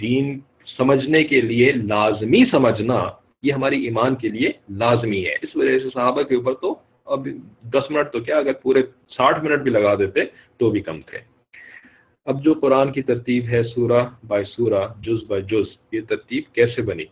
دین 0.00 0.38
سمجھنے 0.76 1.24
کے 1.24 1.40
لیے 1.40 1.72
لازمی 1.72 2.44
سمجھنا، 2.50 2.98
یہ 3.42 3.52
ہماری 3.52 3.84
ایمان 3.84 4.16
کے 4.16 4.28
لیے 4.28 4.52
لازمی 4.68 5.24
ہے۔ 5.26 5.34
اس 5.42 5.56
وجہ 5.56 5.78
سے 5.78 5.88
صحابہ 5.94 6.22
کے 6.22 6.34
اوپر 6.34 6.54
تو 6.54 6.74
اب 7.06 7.28
دس 7.72 7.90
منٹ 7.90 8.12
تو 8.12 8.20
کیا، 8.20 8.38
اگر 8.38 8.52
پورے 8.52 8.82
ساٹھ 9.08 9.44
منٹ 9.44 9.62
بھی 9.62 9.70
لگا 9.70 9.94
دیتے 9.94 10.20
تو 10.58 10.70
بھی 10.70 10.80
کم 10.80 11.00
تھے۔ 11.00 11.18
اب 12.26 12.44
جو 12.44 12.54
قرآن 12.54 12.92
کی 12.92 13.02
ترتیب 13.02 13.44
ہے 13.48 13.62
سورہ 13.62 14.02
بائی 14.26 14.44
سورہ، 14.44 14.84
جز 15.00 15.24
بائی 15.28 15.42
جز، 15.42 15.68
یہ 15.92 16.00
ترتیب 16.08 16.42
کیسے 16.52 16.82
بنی؟ 16.82 17.04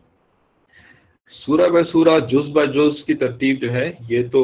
سورہ 1.36 1.68
بائی 1.70 1.84
سورہ، 1.92 2.18
جز 2.30 2.50
بائی 2.52 2.68
جز 2.68 3.04
کی 3.06 3.14
ترتیب 3.14 3.60
جو 3.62 3.72
ہے، 3.72 3.90
یہ 4.08 4.28
تو 4.32 4.40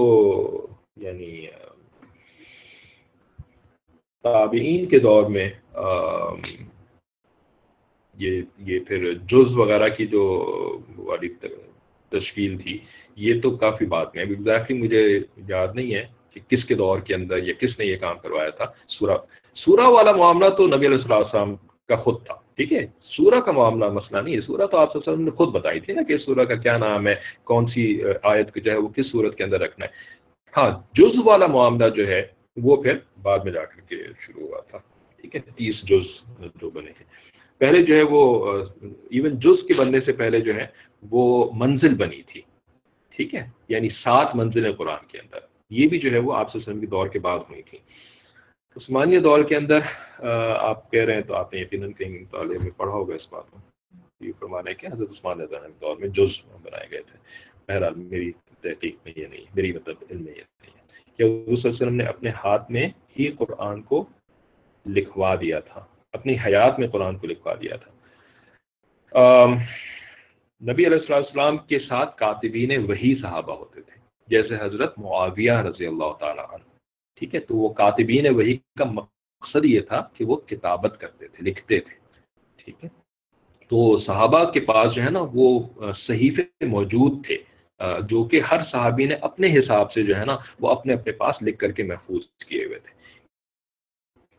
یعنی 0.97 1.47
تابعین 4.24 4.86
کے 4.86 4.99
دور 4.99 5.30
میں 5.30 5.49
یہ 8.14 8.40
یہ 8.66 8.78
پھر 8.88 9.12
جز 9.30 9.57
وغیرہ 9.57 9.88
کی 9.88 10.07
جو 10.07 10.22
والی 10.99 11.28
تشکیل 12.12 12.57
تھی، 12.62 12.78
یہ 13.18 13.40
تو 13.43 13.51
کافی 13.57 13.86
بات 13.86 14.14
میں 14.14 14.24
ایگزیکٹلی 14.24 14.78
مجھے 14.78 15.03
یاد 15.49 15.74
نہیں 15.74 15.95
ہے 15.95 16.05
کہ 16.32 16.40
کس 16.49 16.64
کے 16.64 16.74
دور 16.74 16.99
کے 17.07 17.14
اندر 17.14 17.38
یا 17.38 17.55
کس 17.61 17.78
نے 17.78 17.84
یہ 17.86 17.97
کام 17.97 18.18
کروایا 18.18 18.51
تھا، 18.51 18.66
سورہ 18.88 19.16
سورہ 19.57 19.86
والا 19.93 20.12
معاملہ 20.12 20.49
تو 20.57 20.66
نبی 20.66 20.86
علیہ 20.86 20.99
السلام 21.07 21.55
کا 21.93 21.97
خود 21.97 22.26
تھا۔ 22.26 22.34
ٹھیک 22.57 22.72
ہے؟ 22.72 22.86
سورہ 23.16 23.40
کا 23.40 23.53
معاملہ 23.53 23.88
مسئلہ 23.88 24.20
نہیں 24.20 24.36
ہے۔ 24.36 24.40
سورہ 24.40 24.66
تو 24.66 24.76
آپ 24.76 25.09
نے 25.09 25.30
خود 25.30 25.49
بتائی 25.49 25.80
تھی 25.80 25.93
نا 25.93 26.03
کہ 26.03 26.18
سورہ 26.18 26.45
کا 26.45 26.55
کیا 26.55 26.78
نام 26.78 27.07
ہے، 27.07 27.14
کون 27.45 27.66
سی 27.66 28.03
آیت 28.22 28.55
جو 28.64 28.72
ہے 28.72 28.76
وہ 28.76 28.88
کس 28.88 29.07
صورت 29.12 29.36
کے 29.36 29.45
اندر 29.45 29.61
رکھنا 29.61 29.86
ہے۔ 29.86 29.90
ہاں 30.57 30.70
جز 30.95 31.18
والا 31.24 31.47
معاملہ 31.47 31.88
جو 31.88 32.07
ہے 32.07 32.22
وہ 32.57 32.82
پھر 32.82 32.99
بعد 33.22 33.38
میں 33.45 33.53
جا 33.53 33.64
کر 33.64 33.80
کے 33.80 33.97
شروع 34.26 34.49
ہوا 34.49 34.61
تھا۔ 34.61 34.78
ٹھیک 35.20 35.36
ہے؟ 35.36 35.40
تیس 35.40 35.74
جز 35.82 36.07
جو 36.61 36.70
بنے 36.70 36.90
تھے۔ 36.99 37.05
پہلے 37.59 37.82
جو 37.82 37.95
ہے 37.97 38.03
وہ، 38.03 38.53
ایون 39.11 39.38
جز 39.38 39.66
کے 39.68 39.74
بننے 39.74 40.01
سے 40.01 40.12
پہلے 40.12 40.40
جو 40.40 40.55
ہے 40.55 40.66
وہ 41.11 41.51
منزل 41.55 41.95
بنی 41.95 42.22
تھی۔ 42.22 42.40
ٹھیک 43.16 43.34
ہے؟ 43.34 43.45
یعنی 43.68 43.88
سات 43.88 44.36
منزلیں 44.36 44.72
قرآن 44.72 45.07
کے 45.09 45.18
اندر۔ 45.18 45.38
یہ 45.70 45.88
بھی 45.88 45.99
جو 45.99 46.11
ہے 46.11 46.18
وہ 46.18 46.32
آپ 46.34 46.57
وسلم 46.57 46.80
کے 46.80 46.86
دور 46.86 47.07
کے 47.07 47.18
بعد 47.18 47.38
ہوئی 47.38 47.62
تھیں۔ 47.62 47.80
عثمانیہ 48.77 49.18
دور 49.20 49.43
کے 49.49 49.57
اندر 49.57 49.81
آپ 50.59 50.91
کہہ 50.91 51.05
رہے 51.05 51.14
ہیں 51.14 51.23
تو 51.23 51.35
آپ 51.35 51.53
نے 51.53 51.61
یقیناً 51.61 51.93
کہیں 51.93 52.18
مطالعے 52.20 52.59
میں 52.59 52.70
پڑھا 52.77 52.93
ہوگا 52.93 53.14
اس 53.14 53.27
بات 53.33 53.51
کو۔ 53.51 53.59
یہ 54.20 54.33
فرمانا 54.39 54.70
ہے 54.70 54.75
کہ 54.75 54.87
حضرت 54.87 55.11
عثمان 55.11 55.39
کے 55.39 55.59
دور 55.81 55.97
میں 55.97 56.09
جز 56.09 56.33
بنائے 56.62 56.87
گئے 56.91 57.03
تھے۔ 57.03 57.18
بہرحال 57.68 57.95
میری 57.97 58.31
تحقیق 58.62 58.95
میں 59.05 59.12
یہ 59.16 59.27
نہیں، 59.27 59.45
میری 59.55 59.73
مطلب 59.73 59.97
علم 60.11 60.23
میں 60.23 60.33
یہ 60.33 60.43
نہیں 60.61 60.77
ہے 60.77 61.14
کہ 61.18 61.23
حضور 61.23 61.57
صلی 61.57 61.68
اللہ 61.68 61.68
علیہ 61.68 61.83
وسلم 61.83 61.95
نے 61.95 62.05
اپنے 62.05 62.31
ہاتھ 62.45 62.70
میں 62.70 62.89
ہی 63.18 63.27
قرآن 63.39 63.83
کو 63.83 64.05
لکھوا 64.87 65.35
دیا 65.41 65.61
تھا، 65.61 65.85
اپنی 66.12 66.37
حیات 66.47 66.79
میں 66.79 66.89
قرآن 66.89 67.18
کو 67.18 67.27
لکھوا 67.27 67.55
دیا 67.62 67.77
تھا۔ 67.77 67.91
نبی 70.62 70.87
علیہ 70.87 70.99
السلام 71.11 71.59
کے 71.70 71.79
ساتھ 71.79 72.16
کاتبین 72.18 72.70
وہی 72.89 73.14
صحابہ 73.23 73.55
ہوتے 73.59 73.81
تھے، 73.81 73.97
جیسے 74.29 74.57
حضرت 74.61 74.99
معاویہ 74.99 75.57
رضی 75.68 75.87
اللہ 75.87 76.12
تعالیٰ 76.20 76.47
عنہ۔ 76.51 76.72
ٹھیک 77.21 77.35
ہے؟ 77.35 77.41
تو 77.41 77.57
وہ 77.57 77.69
کاتبین 77.69 78.27
وہی 78.35 78.57
کا 78.79 78.85
مقصد 78.85 79.65
یہ 79.65 79.81
تھا 79.81 80.01
کہ 80.15 80.25
وہ 80.25 80.37
کتابت 80.47 81.01
کرتے 81.01 81.29
تھے، 81.29 81.45
لکھتے 81.45 81.81
تھے، 81.81 81.95
ٹھیک 82.65 82.85
ہے؟ 82.85 82.89
تو 83.71 83.99
صحابہ 84.01 84.45
کے 84.45 84.61
پاس 84.61 84.95
جو 84.95 85.03
ہے 85.03 85.11
نا، 85.11 85.21
وہ 85.35 85.49
صحیفے 86.07 86.67
موجود 86.67 87.25
تھے 87.27 87.37
جو 88.09 88.23
کہ 88.25 88.41
ہر 88.41 88.61
صحابی 88.71 89.05
نے 89.07 89.15
اپنے 89.21 89.49
حساب 89.59 89.93
سے 89.93 90.03
جو 90.03 90.17
ہے 90.17 90.25
نا، 90.25 90.37
وہ 90.61 90.69
اپنے 90.71 90.93
اپنے 90.93 91.13
پاس 91.13 91.43
لکھ 91.43 91.59
کر 91.59 91.73
کے 91.73 91.83
محفوظ 91.83 92.23
کیے 92.49 92.65
ہوئے 92.65 92.79
تھے۔ 92.79 92.91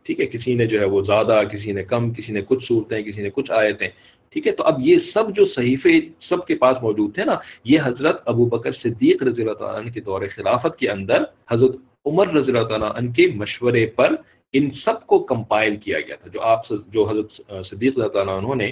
ٹھیک 0.06 0.20
ہے؟ 0.20 0.26
کسی 0.26 0.54
نے 0.56 0.66
جو 0.66 0.80
ہے 0.80 0.86
وہ 0.86 1.02
زیادہ، 1.02 1.42
کسی 1.52 1.72
نے 1.72 1.84
کم، 1.84 2.14
کسی 2.14 2.32
نے 2.32 2.42
کچھ 2.42 2.66
صورتیں، 2.66 3.02
کسی 3.02 3.22
نے 3.22 3.30
کچھ 3.30 3.52
آئے 3.52 3.74
تھے 3.74 3.90
ٹھیک 4.36 4.48
ہے؟ 4.48 4.52
تو 4.52 4.64
اب 4.64 4.80
یہ 4.80 4.96
سب 5.14 5.36
جو 5.36 5.46
صحیفے 5.46 6.00
سب 6.30 6.46
کے 6.48 6.56
پاس 6.56 6.78
موجود 6.82 7.14
تھے 7.16 7.24
نا، 7.24 7.36
یہ 7.64 7.80
حضرت 7.84 8.22
ابو 8.26 8.46
بکر 8.46 8.72
صدیق 8.74 9.24
رضی 9.24 9.42
اللہ 9.42 9.54
تعالیٰ 9.54 9.94
کے 9.94 10.02
دور 10.02 10.22
خلافت 10.36 10.80
کے 10.80 10.90
اندر 10.90 11.24
حضرت 11.52 11.76
عمر 12.06 12.28
رضی 12.34 12.52
اللہ 12.52 12.68
تعالیٰ 12.68 12.92
عنہ 12.96 13.12
کے 13.12 13.28
مشورے 13.36 13.86
پر 13.98 14.16
ان 14.54 14.70
سب 14.84 15.06
کو 15.08 15.20
کمپائل 15.26 15.76
کیا 15.76 16.00
گیا 16.00 16.16
تھا، 16.16 16.30
جو 16.34 16.42
آپ 16.44 16.68
جو 16.94 17.10
حضرت 17.10 17.32
صدیق 17.68 17.92
رضی 17.92 18.02
اللہ 18.02 18.14
تعالیٰ 18.14 18.38
عنہ 18.38 18.56
نے 18.56 18.72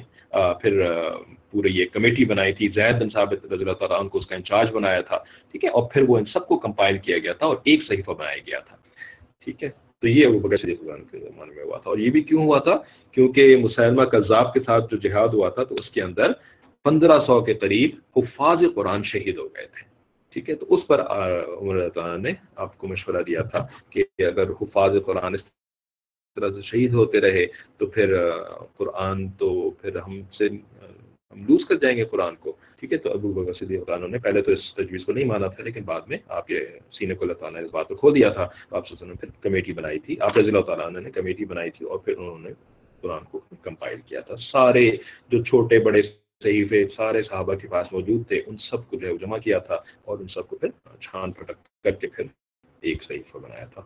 پھر 0.62 0.74
پورے 1.52 1.70
یہ 1.70 1.86
کمیٹی 1.94 2.26
بنائی 2.26 2.54
تھی، 2.54 2.68
زید 2.68 3.00
بن 3.02 3.10
ثابت 3.10 3.46
رضی 3.46 3.64
اللہ 3.64 3.78
تعالیٰ 3.80 4.00
عنہ 4.00 4.10
کو 4.10 4.18
اس 4.20 4.28
کا 4.28 4.36
انچارج 4.36 4.72
بنایا 4.72 5.02
تھا، 5.02 5.18
ٹھیک 5.52 5.64
ہے؟ 5.66 5.70
اور 5.70 5.84
پھر 5.94 6.02
وہ 6.08 6.18
ان 6.18 6.26
سب 6.34 6.48
کو 6.48 6.58
کمپائل 6.60 6.98
کیا 6.98 7.18
گیا 7.18 7.34
تھا 7.34 7.46
اور 7.46 7.56
ایک 7.64 7.88
صحیفہ 7.88 8.12
بنایا 8.12 8.38
گیا 8.48 8.60
تھا، 8.60 8.76
ٹھیک 9.46 9.64
ہے؟ 9.64 9.70
تو 10.04 10.08
یہ 10.08 10.26
ابو 10.28 10.40
بکر 10.40 10.58
صدیق 10.58 10.80
کے 10.80 11.20
زمانے 11.20 11.54
میں 11.56 11.64
ہوا 11.64 11.78
تھا۔ 11.78 11.90
اور 11.90 11.98
یہ 11.98 12.10
بھی 12.10 12.22
کیوں 12.22 12.44
ہوا 12.46 12.60
تھا؟ 12.60 12.76
کیونکہ 13.18 13.56
مسلمہ 13.58 14.04
کذاب 14.06 14.54
کے 14.54 14.60
ساتھ 14.60 14.92
جو 14.92 14.98
جہاد 14.98 15.34
ہوا 15.34 15.50
تھا 15.50 15.64
تو 15.64 15.76
اس 15.76 15.90
کے 15.90 16.02
اندر 16.02 16.32
پندرہ 16.86 17.18
سو 17.26 17.40
کے 17.42 17.54
قریب 17.54 17.90
حفاظ 18.18 18.60
قرآن 18.76 19.04
شہید 19.04 19.38
ہو 19.38 19.46
گئے 19.46 19.66
تھے۔ 19.66 19.91
ٹھیک 20.34 20.50
ہے، 20.50 20.56
تو 20.56 20.66
اس 20.70 20.88
پر 20.88 21.00
عمر 21.00 21.88
تعالیٰ 21.90 22.18
نے 22.18 22.32
آپ 22.56 22.78
کو 22.78 22.88
مشورہ 22.88 23.22
دیا 23.24 23.42
تھا 23.52 23.66
کہ 23.90 24.04
اگر 24.28 24.50
حفاظ 24.62 24.96
قرآن 25.06 25.36
اس 25.36 25.42
طرح 26.38 26.50
سے 26.56 26.62
شہید 26.62 26.94
ہوتے 26.94 27.22
رہے 27.22 27.46
تو 27.78 27.86
پھر 27.86 28.16
قرآن 28.78 29.28
تو 29.40 29.50
پھر 29.82 29.96
ہم 29.98 30.22
سے 30.38 30.48
ہم 30.48 31.44
لوز 31.48 31.62
کر 31.68 31.76
جائیں 31.76 31.96
گے 31.98 32.06
قرآن 32.06 32.36
کو، 32.36 32.52
ٹھیک 32.80 32.94
ہے؟ 32.94 32.98
تو 32.98 33.12
ابو 33.12 33.32
بکر 33.34 33.54
صدیق 33.54 33.86
قرآن 33.88 34.12
نے 34.12 34.20
پہلے 34.20 34.42
تو 34.42 34.52
اس 34.52 34.64
تجویز 34.76 35.06
کو 35.06 35.12
نہیں 35.12 35.26
مانا 35.26 35.48
تھا، 35.48 35.64
لیکن 35.64 35.84
بعد 35.86 36.08
میں 36.08 36.18
آپ 36.38 36.52
یہ 36.52 36.60
سینے 36.98 37.16
کو 37.16 37.24
اللہ 37.26 37.38
تعالیٰ 37.40 37.60
نے 37.60 37.66
اس 37.66 37.74
بات 37.74 37.88
کو 37.88 37.96
کھو 37.96 38.10
دیا 38.12 38.30
تھا۔ 38.30 38.48
آپ 38.72 38.92
نے 38.92 39.14
پھر 39.22 39.30
کمیٹی 39.42 39.74
بنائی 39.74 40.00
تھی، 40.00 40.16
آپ 40.20 40.38
رضی 40.38 40.50
اللہ 40.50 40.66
تعالیٰ 40.68 40.90
نے 40.94 41.12
کمیٹی 41.12 41.46
بنائی 41.46 41.72
تھی 41.72 41.86
اور 41.86 42.00
پھر 42.00 42.18
انہوں 42.18 42.40
نے 42.40 42.52
قرآن 43.04 43.24
کو 43.32 43.40
کمپائل 43.64 44.00
کیا 44.06 44.20
تھا۔ 44.22 44.36
سارے 44.52 44.90
جو 45.32 45.44
چھوٹے 45.44 45.80
بڑے 45.86 46.02
صحیفے 46.44 46.84
سارے 46.96 47.22
صحابہ 47.24 47.56
کے 47.56 47.68
پاس 47.68 47.92
موجود 47.94 48.28
تھے، 48.28 48.42
ان 48.48 48.58
سب 48.70 48.90
کو 48.90 48.98
جو 48.98 49.08
ہے 49.08 49.18
جمع 49.18 49.38
کیا 49.38 49.60
تھا 49.60 49.78
اور 50.06 50.20
ان 50.20 50.28
سب 50.28 50.48
کو 50.50 50.58
پھر 50.58 50.70
چھان 51.02 51.32
پھٹک 51.32 51.58
کر 51.84 51.92
کے 51.92 52.08
پھر 52.08 52.26
ایک 52.84 53.04
صحیفہ 53.04 53.38
بنایا 53.38 53.66
تھا۔ 53.74 53.82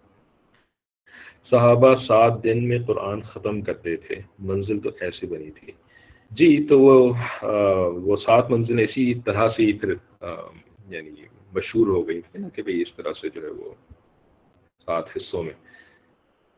صحابہ 1.51 1.93
سات 2.07 2.43
دن 2.43 2.67
میں 2.67 2.79
قرآن 2.87 3.21
ختم 3.21 3.61
کرتے 3.61 3.95
تھے، 4.05 4.15
منزل 4.39 4.79
تو 4.79 4.89
ایسی 5.01 5.27
بنی 5.27 5.51
تھی۔ 5.51 5.71
جی 6.31 6.49
تو 6.67 6.79
وہ 6.79 6.95
وہ 8.05 8.15
سات 8.25 8.49
منزل 8.51 8.79
اسی 8.79 9.13
طرح 9.25 9.47
سے 9.57 9.71
پھر 9.81 9.93
یعنی 10.89 11.11
مشہور 11.53 11.87
ہو 11.87 12.07
گئی 12.07 12.21
تھی 12.21 12.39
نا 12.39 12.49
کہ 12.49 12.61
بھئی 12.63 12.81
اس 12.81 12.95
طرح 12.95 13.13
سے 13.21 13.29
جو 13.29 13.41
ہے 13.43 13.49
وہ 13.49 13.73
سات 14.87 15.05
حصوں 15.17 15.43
میں۔ 15.43 15.53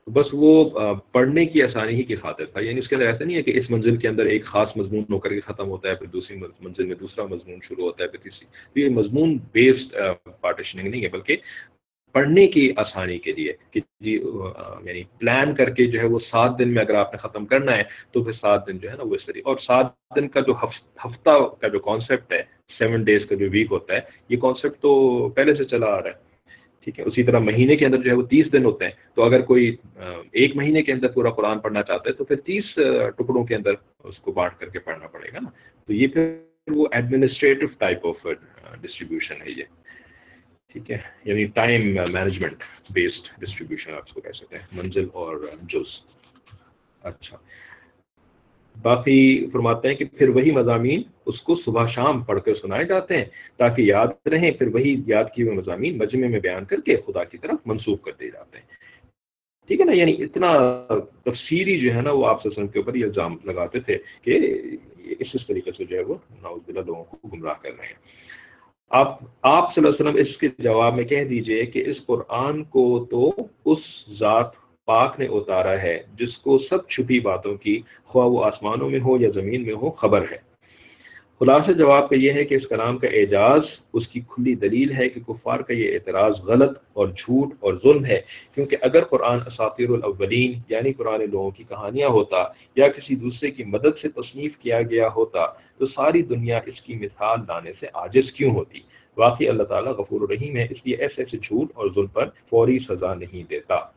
بس 0.07 0.25
وہ 0.33 0.51
پڑھنے 1.13 1.45
کی 1.45 1.61
آسانی 1.63 1.95
ہی 1.95 2.03
کی 2.03 2.15
خاطر 2.15 2.45
تھا۔ 2.45 2.61
یعنی 2.61 2.79
اس 2.79 2.87
کے 2.87 2.95
اندر 2.95 3.07
ایسا 3.07 3.23
نہیں 3.23 3.37
ہے 3.37 3.41
کہ 3.43 3.57
اس 3.59 3.69
منزل 3.69 3.97
کے 3.97 4.07
اندر 4.07 4.25
ایک 4.25 4.45
خاص 4.45 4.75
مضمون 4.77 5.03
ہو 5.09 5.19
کر 5.19 5.29
کے 5.29 5.39
ختم 5.45 5.69
ہوتا 5.69 5.89
ہے، 5.89 5.95
پھر 5.95 6.07
دوسری 6.07 6.37
منزل 6.37 6.85
میں 6.85 6.95
دوسرا 6.95 7.25
مضمون 7.25 7.59
شروع 7.67 7.85
ہوتا 7.85 8.03
ہے، 8.03 8.07
پھر 8.09 8.19
تیسری۔ 8.19 8.45
تو 8.73 8.79
یہ 8.79 8.89
مضمون 8.89 9.37
بیسڈ 9.51 9.95
پارٹیشننگ 10.41 10.87
نہیں 10.87 11.03
ہے، 11.03 11.07
بلکہ 11.07 11.37
پڑھنے 12.15 12.45
کی 12.47 12.71
آسانی 12.77 13.17
کے 13.19 13.31
لیے 13.31 13.53
کہ 13.71 13.79
جی 13.99 14.13
یعنی 14.13 15.01
پلان 15.19 15.53
کر 15.55 15.69
کے 15.69 15.85
جو 15.85 15.99
ہے 15.99 16.05
وہ 16.05 16.19
سات 16.29 16.57
دن 16.59 16.73
میں 16.73 16.81
اگر 16.81 16.95
آپ 16.95 17.13
نے 17.13 17.17
ختم 17.17 17.45
کرنا 17.45 17.75
ہے 17.77 17.83
تو 18.11 18.23
پھر 18.23 18.33
سات 18.33 18.67
دن 18.67 18.77
جو 18.77 18.89
ہے 18.91 18.95
نا 18.95 19.03
وہ 19.03 19.15
اس 19.15 19.25
طریقے، 19.25 19.49
اور 19.49 19.57
سات 19.57 19.91
دن 20.15 20.27
کا 20.27 20.39
جو 20.39 20.53
ہفتہ 21.05 21.37
کا 21.61 21.67
جو 21.67 21.79
کانسیپٹ 21.79 22.33
ہے 22.33 22.41
سیون 22.77 23.03
ڈیز 23.03 23.25
کا 23.29 23.35
جو 23.35 23.47
ویک 23.51 23.71
ہوتا 23.71 23.93
ہے، 23.93 23.99
یہ 24.29 24.37
کانسیپٹ 24.37 24.81
تو 24.81 24.93
پہلے 25.35 25.55
سے 25.55 25.65
چلا 25.65 25.87
آ 25.87 26.01
رہا 26.01 26.09
ہے۔ 26.09 26.25
ٹھیک 26.87 26.99
ہے، 26.99 27.05
اسی 27.05 27.23
طرح 27.23 27.39
مہینے 27.39 27.75
کے 27.75 27.85
اندر 27.85 27.97
جو 27.97 28.09
ہے 28.09 28.15
وہ 28.15 28.21
تیس 28.21 28.45
دن 28.53 28.65
ہوتے 28.65 28.85
ہیں۔ 28.85 28.91
تو 29.15 29.23
اگر 29.23 29.41
کوئی 29.41 29.75
ایک 30.31 30.55
مہینے 30.55 30.81
کے 30.81 30.91
اندر 30.91 31.07
پورا 31.07 31.29
قرآن 31.29 31.59
پڑھنا 31.59 31.83
چاہتا 31.83 32.09
ہے، 32.09 32.15
تو 32.15 32.23
پھر 32.23 32.35
تیس 32.35 32.63
ٹکڑوں 33.17 33.43
کے 33.43 33.55
اندر 33.55 33.71
اس 34.03 34.19
کو 34.19 34.31
بانٹ 34.31 34.59
کر 34.59 34.69
کے 34.69 34.79
پڑھنا 34.79 35.07
پڑے 35.07 35.29
گا 35.33 35.39
نا۔ 35.41 35.49
تو 35.87 35.93
یہ 35.93 36.07
پھر 36.07 36.37
وہ 36.67 36.87
ایڈمنسٹریٹو 36.91 37.65
ٹائپ 37.77 38.07
آف 38.07 38.27
ڈسٹریبیوشن 38.81 39.35
ہے 39.35 39.51
یہ۔ 39.51 39.63
ٹھیک 40.73 40.91
ہے 40.91 40.97
یعنی 41.25 41.45
ٹائم 41.45 41.81
مینجمنٹ 42.13 42.63
بیسڈ 42.89 43.41
ڈسٹریبیوشن 43.41 43.93
آپ 43.93 44.03
اس 44.07 44.13
کو 44.13 44.21
کہہ 44.21 44.37
سکتے 44.37 44.57
ہیں، 44.57 44.67
منزل 44.73 45.07
اور 45.13 45.47
جز۔ 45.61 45.91
اچھا۔ 47.03 47.37
باقی 48.81 49.49
فرماتے 49.53 49.87
ہیں 49.87 49.95
کہ 49.95 50.05
پھر 50.05 50.29
وہی 50.29 50.51
مضامین 50.51 51.01
اس 51.25 51.41
کو 51.41 51.55
صبح 51.55 51.87
شام 51.87 52.23
پڑھ 52.23 52.41
کر 52.41 52.55
سنائے 52.55 52.85
جاتے 52.85 53.17
ہیں 53.17 53.25
تاکہ 53.57 53.81
یاد 53.81 54.27
رہیں، 54.27 54.51
پھر 54.51 54.67
وہی 54.67 54.95
یاد 55.07 55.23
کیے 55.35 55.45
ہوئے 55.45 55.57
مضامین 55.57 55.97
مجمع 55.97 56.27
میں 56.27 56.39
بیان 56.39 56.65
کر 56.65 56.79
کے 56.79 56.95
خدا 56.95 57.23
کی 57.23 57.37
طرف 57.37 57.57
منسوخ 57.65 58.01
کر 58.01 58.11
دیے 58.19 58.29
جاتے 58.29 58.57
ہیں۔ 58.57 58.77
ٹھیک 59.67 59.79
ہے 59.79 59.85
نا؟ 59.85 59.91
یعنی 59.91 60.11
اتنا 60.19 60.53
تفصیلی 61.25 61.79
جو 61.79 61.95
ہے 61.95 62.01
نا 62.01 62.11
وہ 62.11 62.27
آپ 62.27 62.47
سسن 62.47 62.67
کے 62.67 62.79
اوپر 62.79 62.95
یہ 62.95 63.05
الزام 63.05 63.37
لگاتے 63.43 63.79
تھے 63.79 63.97
کہ 64.21 64.61
اس 65.19 65.27
اس 65.33 65.47
طریقے 65.47 65.71
سے 65.77 65.85
جو 65.85 65.97
ہے 65.97 66.01
وہ 66.01 66.15
ناؤز 66.41 66.69
لوگوں 66.69 67.03
کو 67.03 67.27
گمراہ 67.27 67.53
کر 67.61 67.69
رہے 67.79 67.85
ہیں۔ 67.85 68.27
آپ 68.89 69.19
آپ 69.41 69.75
صلی 69.75 69.85
اللہ 69.85 69.97
علیہ 69.97 70.09
وسلم 70.09 70.31
اس 70.31 70.37
کے 70.37 70.47
جواب 70.59 70.95
میں 70.95 71.03
کہہ 71.03 71.23
دیجیے 71.23 71.65
کہ 71.65 71.83
اس 71.87 72.05
قرآن 72.05 72.63
کو 72.63 73.07
تو 73.11 73.33
اس 73.65 73.79
ذات 74.19 74.66
پاک 74.87 75.19
نے 75.19 75.25
اتارا 75.25 75.81
ہے، 75.81 76.03
جس 76.19 76.37
کو 76.37 76.59
سب 76.69 76.87
چھپی 76.87 77.19
باتوں 77.19 77.55
کی 77.55 77.81
خواہ 78.05 78.25
وہ 78.25 78.43
آسمانوں 78.45 78.89
میں 78.89 78.99
ہو 78.99 79.17
یا 79.21 79.29
زمین 79.33 79.65
میں 79.65 79.73
ہو 79.73 79.89
خبر 79.91 80.21
ہے۔ 80.31 80.37
خلاصہ 81.39 81.71
جواب 81.71 82.09
کا 82.09 82.15
یہ 82.15 82.31
ہے 82.31 82.43
کہ 82.43 82.55
اس 82.55 82.67
کلام 82.69 82.97
کا 82.97 83.07
اعجاز، 83.07 83.61
اس 83.93 84.07
کی 84.07 84.19
کھلی 84.19 84.55
دلیل 84.55 84.91
ہے 84.91 85.09
کہ 85.09 85.19
کفار 85.19 85.59
کا 85.59 85.73
یہ 85.73 85.93
اعتراض 85.93 86.33
غلط 86.43 86.77
اور 86.93 87.07
جھوٹ 87.07 87.53
اور 87.59 87.73
ظلم 87.83 88.05
ہے۔ 88.05 88.21
کیونکہ 88.55 88.77
اگر 88.81 89.03
قرآن 89.03 89.39
اساطیر 89.45 89.89
الاولین 89.89 90.59
یعنی 90.69 90.93
قرآن 90.93 91.21
لوگوں 91.31 91.51
کی 91.51 91.63
کہانیاں 91.69 92.09
ہوتا 92.09 92.43
یا 92.75 92.87
کسی 92.87 93.15
دوسرے 93.15 93.51
کی 93.51 93.63
مدد 93.63 94.01
سے 94.01 94.07
تصنیف 94.07 94.57
کیا 94.57 94.81
گیا 94.81 95.07
ہوتا، 95.15 95.45
تو 95.77 95.87
ساری 95.87 96.21
دنیا 96.21 96.59
اس 96.65 96.81
کی 96.81 96.95
مثال 96.95 97.39
لانے 97.47 97.71
سے 97.79 97.85
عاجز 97.93 98.33
کیوں 98.33 98.51
ہوتی؟ 98.51 98.79
واقعی 99.17 99.47
اللہ 99.47 99.63
تعالیٰ 99.63 99.91
غفور 99.91 100.21
الرحیم 100.21 100.57
ہے، 100.57 100.63
اس 100.63 100.77
لیے 100.83 100.95
ایسے 100.95 101.21
ایسے 101.21 101.37
جھوٹ 101.37 101.71
اور 101.73 101.87
ظلم 101.95 102.07
پر 102.07 102.29
فوری 102.49 102.79
سزا 102.89 103.13
نہیں 103.13 103.43
دیتا۔ 103.49 103.96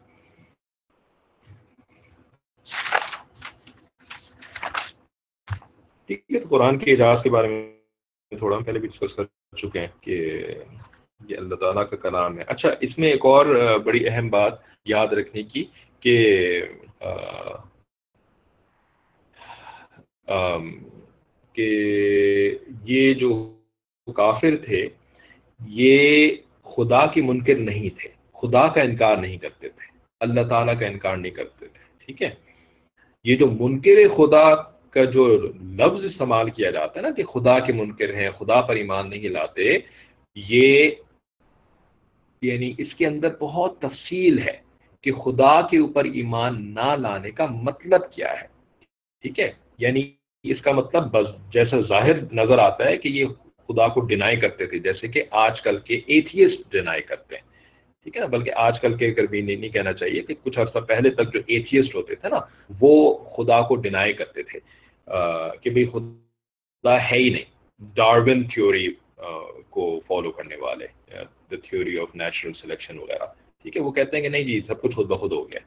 ٹھیک 6.06 6.22
ہے، 6.34 6.38
تو 6.38 6.48
قرآن 6.48 6.78
کے 6.78 6.90
اعجاز 6.90 7.18
کے 7.22 7.30
بارے 7.30 7.48
میں 7.48 8.38
تھوڑا 8.38 8.56
ہم 8.56 8.64
پہلے 8.64 8.78
بھی 8.78 8.88
ڈسکس 8.88 9.16
کر 9.16 9.24
چکے 9.56 9.80
ہیں 9.80 9.86
کہ 10.00 10.44
یہ 11.28 11.36
اللہ 11.36 11.54
تعالیٰ 11.54 11.90
کا 11.90 11.96
کلام 11.96 12.38
ہے۔ 12.38 12.44
اچھا 12.46 12.68
اس 12.80 12.98
میں 12.98 13.10
ایک 13.10 13.24
اور 13.24 13.46
بڑی 13.78 14.08
اہم 14.08 14.28
بات 14.28 14.52
یاد 14.84 15.08
رکھنے 15.08 15.42
کی 15.42 15.64
کہ 16.00 16.64
کہ 21.52 21.68
یہ 22.84 23.14
جو 23.14 23.56
کافر 24.16 24.56
تھے، 24.64 24.88
یہ 25.66 26.36
خدا 26.64 27.06
کی 27.06 27.20
منکر 27.20 27.54
نہیں 27.54 28.00
تھے۔ 28.00 28.08
خدا 28.32 28.66
کا 28.68 28.80
انکار 28.82 29.16
نہیں 29.16 29.36
کرتے 29.36 29.68
تھے۔ 29.68 29.98
اللہ 30.20 30.40
تعالیٰ 30.48 30.80
کا 30.80 30.86
انکار 30.86 31.16
نہیں 31.16 31.32
کرتے 31.32 31.66
تھے۔ 31.68 31.84
ٹھیک 31.98 32.22
ہے؟ 32.22 32.49
یہ 33.24 33.36
جو 33.36 33.46
منکر 33.50 34.08
خدا 34.16 34.54
کا 34.90 35.04
جو 35.04 35.38
لفظ 35.62 36.04
استعمال 36.04 36.50
کیا 36.50 36.70
جاتا 36.70 37.00
ہے 37.00 37.02
نا 37.02 37.10
کہ 37.10 37.22
خدا 37.22 37.58
کے 37.58 37.72
منکر 37.72 38.14
ہیں، 38.14 38.30
خدا 38.30 38.60
پر 38.60 38.76
ایمان 38.76 39.10
نہیں 39.10 39.28
لاتے، 39.28 39.78
یہ 40.36 40.90
یعنی 42.42 42.72
اس 42.78 42.94
کے 42.94 43.06
اندر 43.06 43.28
بہت 43.40 43.78
تفصیل 43.78 44.38
ہے 44.38 44.56
کہ 45.02 45.12
خدا 45.12 45.60
کے 45.60 45.78
اوپر 45.78 46.04
ایمان 46.04 46.74
نہ 46.74 46.96
لانے 46.98 47.30
کا 47.30 47.46
مطلب 47.46 48.12
کیا 48.12 48.32
ہے۔ 48.32 48.46
ٹھیک 49.22 49.40
ہے؟ 49.40 49.52
یعنی 49.78 50.10
اس 50.42 50.62
کا 50.62 50.72
مطلب 50.72 51.16
جیسا 51.52 51.80
ظاہر 51.80 52.32
نظر 52.32 52.58
آتا 52.58 52.84
ہے 52.84 52.96
کہ 52.96 53.08
یہ 53.08 53.24
خدا 53.68 53.88
کو 53.88 54.00
ڈینائی 54.00 54.36
کرتے 54.36 54.66
تھے، 54.66 54.78
جیسے 54.78 55.08
کہ 55.08 55.22
آج 55.30 55.60
کل 55.62 55.78
کے 55.78 56.00
ایتھیسٹ 56.06 56.72
ڈینائی 56.72 57.02
کرتے 57.02 57.34
ہیں۔ 57.34 57.42
ٹھیک 58.04 58.16
ہے 58.16 58.20
نا؟ 58.20 58.26
بلکہ 58.26 58.50
آج 58.56 58.80
کل 58.80 58.94
کے 58.96 59.12
بھی 59.30 59.40
نہیں 59.40 59.68
کہنا 59.68 59.92
چاہیے 59.92 60.20
کہ 60.22 60.34
کچھ 60.42 60.58
عرصہ 60.58 60.78
پہلے 60.88 61.10
تک 61.10 61.32
جو 61.34 61.40
ایتھیسٹ 61.46 61.94
ہوتے 61.94 62.14
تھے 62.14 62.28
نا، 62.28 62.38
وہ 62.80 62.92
خدا 63.36 63.60
کو 63.68 63.76
ڈینائی 63.86 64.12
کرتے 64.12 64.42
تھے 64.42 64.58
کہ 65.62 65.70
بھئی 65.70 65.84
خدا 65.92 66.96
ہے 67.10 67.18
ہی 67.18 67.28
نہیں۔ 67.30 67.44
ڈارون 67.96 68.42
تھیوری 68.44 68.86
کو 69.70 70.00
فالو 70.06 70.30
کرنے 70.30 70.56
والے 70.60 70.86
the 71.50 71.56
theory 71.64 71.98
of 71.98 72.14
natural 72.14 72.52
selection 72.60 72.98
وغیرہ۔ 72.98 73.26
ٹھیک 73.62 73.76
ہے؟ 73.76 73.82
وہ 73.82 73.90
کہتے 73.90 74.16
ہیں 74.16 74.22
کہ 74.22 74.28
نہیں 74.28 74.44
جی 74.44 74.60
سب 74.66 74.80
کچھ 74.82 74.94
خود 74.94 75.06
بخود 75.06 75.32
ہو 75.32 75.42
گیا۔ 75.50 75.60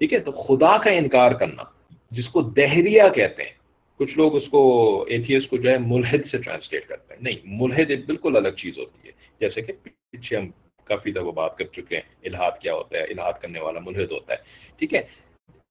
ٹھیک 0.00 0.12
ہے؟ 0.12 0.18
تو 0.18 0.32
خدا 0.32 0.76
کا 0.78 0.90
انکار 0.90 1.32
کرنا، 1.40 1.62
جس 2.10 2.28
کو 2.28 2.40
دہریہ 2.56 3.02
کہتے 3.14 3.42
ہیں، 3.42 3.52
کچھ 4.00 4.16
لوگ 4.16 4.36
اس 4.36 4.48
کو 4.50 4.60
ایتھیس 5.08 5.46
کو 5.50 5.56
جو 5.56 5.70
ہے 5.70 5.76
ملحد 5.78 6.30
سے 6.30 6.38
ٹرانسلیٹ 6.38 6.86
کرتے 6.88 7.14
ہیں۔ 7.14 7.22
نہیں، 7.22 7.38
ملحد 7.44 7.90
ایک 7.90 8.06
بالکل 8.06 8.36
الگ 8.36 8.54
چیز 8.62 8.78
ہوتی 8.78 9.08
ہے۔ 9.08 9.12
جیسے 9.40 9.60
کہ 9.60 9.72
پیچھے 9.82 10.36
ہم 10.36 10.48
کافی 10.92 11.12
دفعہ 11.12 11.32
بات 11.32 11.58
کر 11.58 11.64
چکے 11.72 11.96
ہیں، 11.96 12.02
الہاد 12.24 12.58
کیا 12.60 12.74
ہوتا 12.74 12.98
ہے، 12.98 13.02
الہاد 13.02 13.40
کرنے 13.42 13.60
والا 13.60 13.80
ملحد 13.80 14.12
ہوتا 14.12 14.34
ہے، 14.34 14.38
ٹھیک 14.78 14.94
ہے؟ 14.94 15.02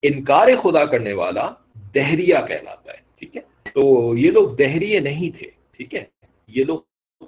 انکار 0.04 0.48
خدا 0.64 0.86
کرنے 0.86 1.14
والا 1.14 1.50
دہریہ 1.96 2.38
کہلاتا 2.48 2.94
ہے، 2.94 3.00
ٹھیک 3.20 3.36
ہے؟ 3.38 3.42
تو 3.74 3.84
یہ 4.18 4.32
لوگ 4.32 4.56
دہریے 4.56 5.00
نہیں 5.00 5.38
تھے، 5.38 5.50
ٹھیک 5.78 5.96
ہے؟ 5.96 6.04
یہ 6.50 6.64
لوگ 6.64 6.80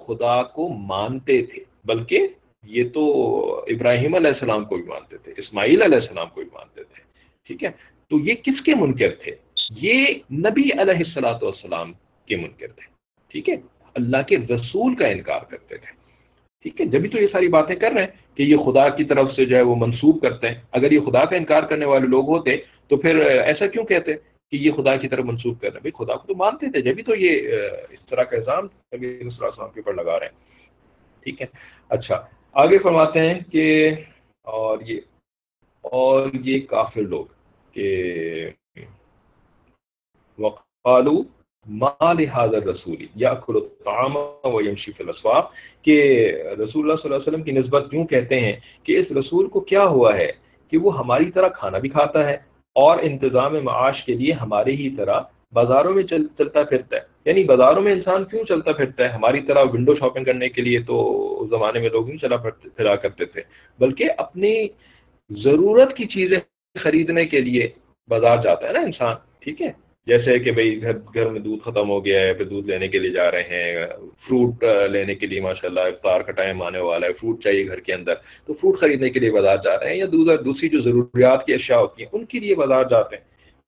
خدا 0.06 0.42
کو 0.42 0.68
مانتے 0.68 1.40
تھے، 1.42 1.62
بلکہ 1.84 2.26
یہ 2.64 2.88
تو 2.88 3.02
ابراہیم 3.68 4.14
علیہ 4.14 4.30
السلام 4.30 4.64
کو 4.64 4.76
بھی 4.76 4.84
مانتے 4.84 5.18
تھے، 5.18 5.32
اسماعیل 5.36 5.82
علیہ 5.82 5.98
السلام 5.98 6.28
کو 6.28 6.40
بھی 6.40 6.50
مانتے 6.52 6.84
تھے، 6.84 7.02
ٹھیک 7.46 7.64
ہے؟ 7.64 7.70
تو 8.10 8.18
یہ 8.18 8.34
کس 8.34 8.64
کے 8.64 8.74
منکر 8.74 9.14
تھے؟ 9.22 9.34
یہ 9.70 10.06
نبی 10.30 10.68
علیہ 10.72 10.98
السلاۃ 10.98 11.42
والسلام 11.42 11.92
کے 12.28 12.36
منکر 12.36 12.68
تھے، 12.68 12.86
ٹھیک 13.34 13.48
ہے؟ 13.48 13.56
اللہ 13.96 14.22
کے 14.28 14.36
رسول 14.50 14.94
کا 14.94 15.06
انکار 15.06 15.40
کرتے 15.40 15.76
تھے۔ 15.76 15.92
ٹھیک 16.64 16.80
ہے 16.80 16.86
جبھی 16.86 17.08
تو 17.08 17.18
یہ 17.18 17.26
ساری 17.32 17.48
باتیں 17.48 17.74
کر 17.76 17.90
رہے 17.90 18.00
ہیں 18.00 18.36
کہ 18.36 18.42
یہ 18.42 18.56
خدا 18.56 18.88
کی 18.88 19.04
طرف 19.04 19.32
سے 19.36 19.44
جو 19.44 19.56
ہے 19.56 19.62
وہ 19.62 19.76
منسوخ 19.76 20.20
کرتے 20.22 20.48
ہیں۔ 20.48 20.54
اگر 20.72 20.92
یہ 20.92 21.00
خدا 21.00 21.24
کا 21.24 21.36
انکار 21.36 21.62
کرنے 21.62 21.84
والے 21.84 22.06
لوگ 22.06 22.28
ہوتے 22.28 22.56
تو 22.88 22.96
پھر 22.96 23.18
ایسا 23.18 23.66
کیوں 23.66 23.84
کہتے 23.84 24.12
کہ 24.50 24.56
یہ 24.56 24.72
خدا 24.72 24.96
کی 24.96 25.08
طرف 25.08 25.24
منسوخ 25.24 25.60
کر 25.60 25.68
رہے 25.68 25.76
ہیں؟ 25.76 25.82
بھائی، 25.82 26.04
خدا 26.04 26.16
کو 26.16 26.26
تو 26.26 26.34
مانتے 26.34 26.70
تھے 26.70 26.80
جبھی 26.80 27.02
تو 27.02 27.14
یہ، 27.14 27.52
اس 27.90 28.06
طرح 28.06 28.22
کا 28.22 28.36
الزام 28.36 28.64
نبی 28.64 29.18
السلام 29.20 29.70
کے 29.74 29.80
اوپر 29.80 29.94
لگا 29.94 30.20
رہے 30.20 30.26
ہیں۔ 30.26 30.34
ٹھیک 31.22 31.42
ہے۔ 31.42 31.46
اچھا 31.88 32.26
آگے 32.52 32.78
فرماتے 32.78 33.20
ہیں 33.20 33.40
کہ 33.52 33.94
اور 34.42 34.78
یہ 34.80 35.00
اور 35.82 36.28
یہ 36.32 36.60
کافر 36.60 37.02
لوگ 37.02 37.24
کہ 37.72 38.50
وقالو 40.38 41.22
مال 41.66 42.24
حاضر 42.28 42.62
رسولی 42.62 43.06
یا 43.14 43.30
الطعام 43.48 44.16
و 44.44 44.62
یمشی 44.62 44.92
فی 44.92 45.04
الاسواق 45.04 45.52
کہ 45.82 45.96
رسول 46.42 46.82
اللہ 46.82 46.94
صلی 46.94 47.04
اللہ 47.04 47.14
علیہ 47.14 47.28
وسلم 47.28 47.42
کی 47.42 47.52
نسبت 47.52 47.94
یوں 47.94 48.04
کہتے 48.04 48.40
ہیں 48.40 48.52
کہ 48.82 48.98
اس 48.98 49.12
رسول 49.12 49.48
کو 49.48 49.60
کیا 49.60 49.84
ہوا 49.84 50.16
ہے 50.16 50.30
کہ 50.72 50.78
وہ 50.78 50.98
ہماری 50.98 51.30
طرح 51.30 51.48
کھانا 51.48 51.78
بھی 51.78 51.88
کھاتا 51.88 52.26
ہے 52.26 52.36
اور 52.76 52.98
انتظام 53.02 53.64
معاش 53.64 54.04
کے 54.04 54.14
لیے 54.14 54.32
ہمارے 54.32 54.72
ہی 54.72 54.90
طرح 54.90 55.20
بازاروں 55.52 55.94
میں 55.94 56.02
چل 56.02 56.26
چلتا 56.38 56.62
پھرتا 56.62 56.96
ہے. 56.96 57.00
یعنی 57.24 57.44
بازاروں 57.44 57.82
میں 57.82 57.92
انسان 57.92 58.24
کیوں 58.24 58.44
چلتا 58.44 58.72
پھرتا 58.72 59.04
ہے؟ 59.04 59.08
ہماری 59.08 59.40
طرح 59.40 59.64
ونڈو 59.72 59.94
شاپنگ 59.94 60.24
کرنے 60.24 60.48
کے 60.48 60.62
لیے 60.62 60.78
تو 60.78 61.46
زمانے 61.50 61.80
میں 61.80 61.90
لوگ 61.90 62.08
نہیں 62.08 62.18
چلا 62.18 62.36
پھرا 62.36 62.96
کرتے 62.96 63.24
تھے. 63.24 63.42
بلکہ 63.78 64.10
اپنی 64.18 64.68
ضرورت 65.30 65.96
کی 65.96 66.06
چیزیں 66.06 66.38
خریدنے 66.82 67.24
کے 67.26 67.40
لیے 67.40 67.68
بازار 68.08 68.42
جاتا 68.42 68.68
ہے 68.68 68.72
نا 68.72 68.80
انسان. 68.80 69.14
ٹھیک 69.40 69.62
ہے؟ 69.62 69.83
جیسے 70.06 70.38
کہ 70.38 70.50
بھائی 70.52 70.82
گھر 70.82 70.96
گھر 71.14 71.28
میں 71.30 71.40
دودھ 71.40 71.62
ختم 71.64 71.90
ہو 71.90 72.04
گیا 72.04 72.20
ہے، 72.20 72.32
پھر 72.34 72.44
دودھ 72.44 72.68
لینے 72.70 72.88
کے 72.88 72.98
لیے 72.98 73.10
جا 73.10 73.30
رہے 73.30 73.42
ہیں 73.42 73.86
فروٹ 74.26 74.64
لینے 74.90 75.14
کے 75.14 75.26
لیے 75.26 75.40
ماشاء 75.40 75.68
اللہ 75.68 75.80
افطار 75.80 76.20
کا 76.20 76.32
ٹائم 76.32 76.62
آنے 76.62 76.78
والا 76.78 77.06
ہے 77.06 77.12
فروٹ 77.12 77.42
چاہیے 77.44 77.66
گھر 77.66 77.80
کے 77.80 77.94
اندر۔ 77.94 78.14
تو 78.46 78.54
فروٹ 78.54 78.78
خریدنے 78.80 79.10
کے 79.10 79.20
لیے 79.20 79.30
بازار 79.30 79.56
جا 79.64 79.78
رہے 79.80 79.88
ہیں 79.88 79.96
یا 79.96 80.06
دوسرا 80.12 80.36
دوسری 80.44 80.68
جو 80.68 80.80
ضروریات 80.80 81.46
کی 81.46 81.54
اشیاء 81.54 81.78
ہوتی 81.78 82.02
ہیں، 82.02 82.10
ان 82.12 82.24
کے 82.24 82.38
لیے 82.38 82.54
بازار 82.54 82.84
جاتے 82.84 83.16
ہیں، 83.16 83.24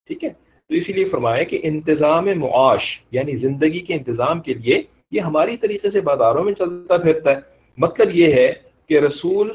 ٹھیک 0.06 0.24
ہے؟ 0.24 0.30
تو 0.70 0.74
اسی 0.74 0.92
لیے 0.92 1.04
فرمایا 1.04 1.42
کہ 1.42 1.60
انتظام 1.62 2.28
معاش 2.36 2.84
یعنی 3.12 3.36
زندگی 3.36 3.80
کے 3.80 3.94
انتظام 3.94 4.40
کے 4.40 4.54
لیے 4.54 4.82
یہ 5.10 5.20
ہماری 5.20 5.56
طریقے 5.56 5.90
سے 5.90 6.00
بازاروں 6.00 6.44
میں 6.44 6.52
چلتا 6.52 6.96
پھرتا 6.96 7.30
ہے۔ 7.30 7.40
مطلب 7.78 8.14
یہ 8.14 8.32
ہے 8.32 8.52
کہ 8.88 8.98
رسول 8.98 9.50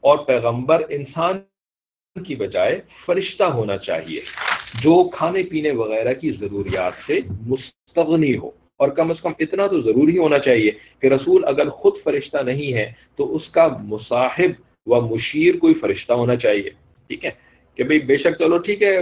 اور 0.00 0.18
پیغمبر 0.18 0.82
انسان 0.88 1.38
کی 2.18 2.34
بجائے 2.34 2.80
فرشتہ 3.06 3.44
ہونا 3.44 3.76
چاہیے، 3.76 4.20
جو 4.82 5.08
کھانے 5.08 5.42
پینے 5.42 5.70
وغیرہ 5.70 6.14
کی 6.14 6.30
ضروریات 6.30 6.92
سے 7.06 7.18
مستغنی 7.46 8.36
ہو۔ 8.36 8.50
اور 8.76 8.88
کم 8.88 9.10
از 9.10 9.20
کم 9.22 9.32
اتنا 9.38 9.66
تو 9.66 9.80
ضروری 9.80 10.18
ہونا 10.18 10.38
چاہیے 10.38 10.70
کہ 11.02 11.06
رسول 11.06 11.44
اگر 11.46 11.68
خود 11.68 11.92
فرشتہ 12.04 12.42
نہیں 12.42 12.74
ہے 12.74 12.92
تو 13.16 13.36
اس 13.36 13.48
کا 13.48 13.68
مصاحب 13.80 14.50
و 14.86 15.00
مشیر 15.00 15.56
کوئی 15.56 15.74
فرشتہ 15.74 16.12
ہونا 16.12 16.36
چاہیے۔ 16.36 16.70
ٹھیک 17.06 17.24
ہے؟ 17.24 17.30
کہ 17.76 17.84
بھئی 17.84 17.98
بے 17.98 18.16
شک 18.16 18.38
چلو 18.38 18.58
ٹھیک 18.58 18.82
ہے، 18.82 18.98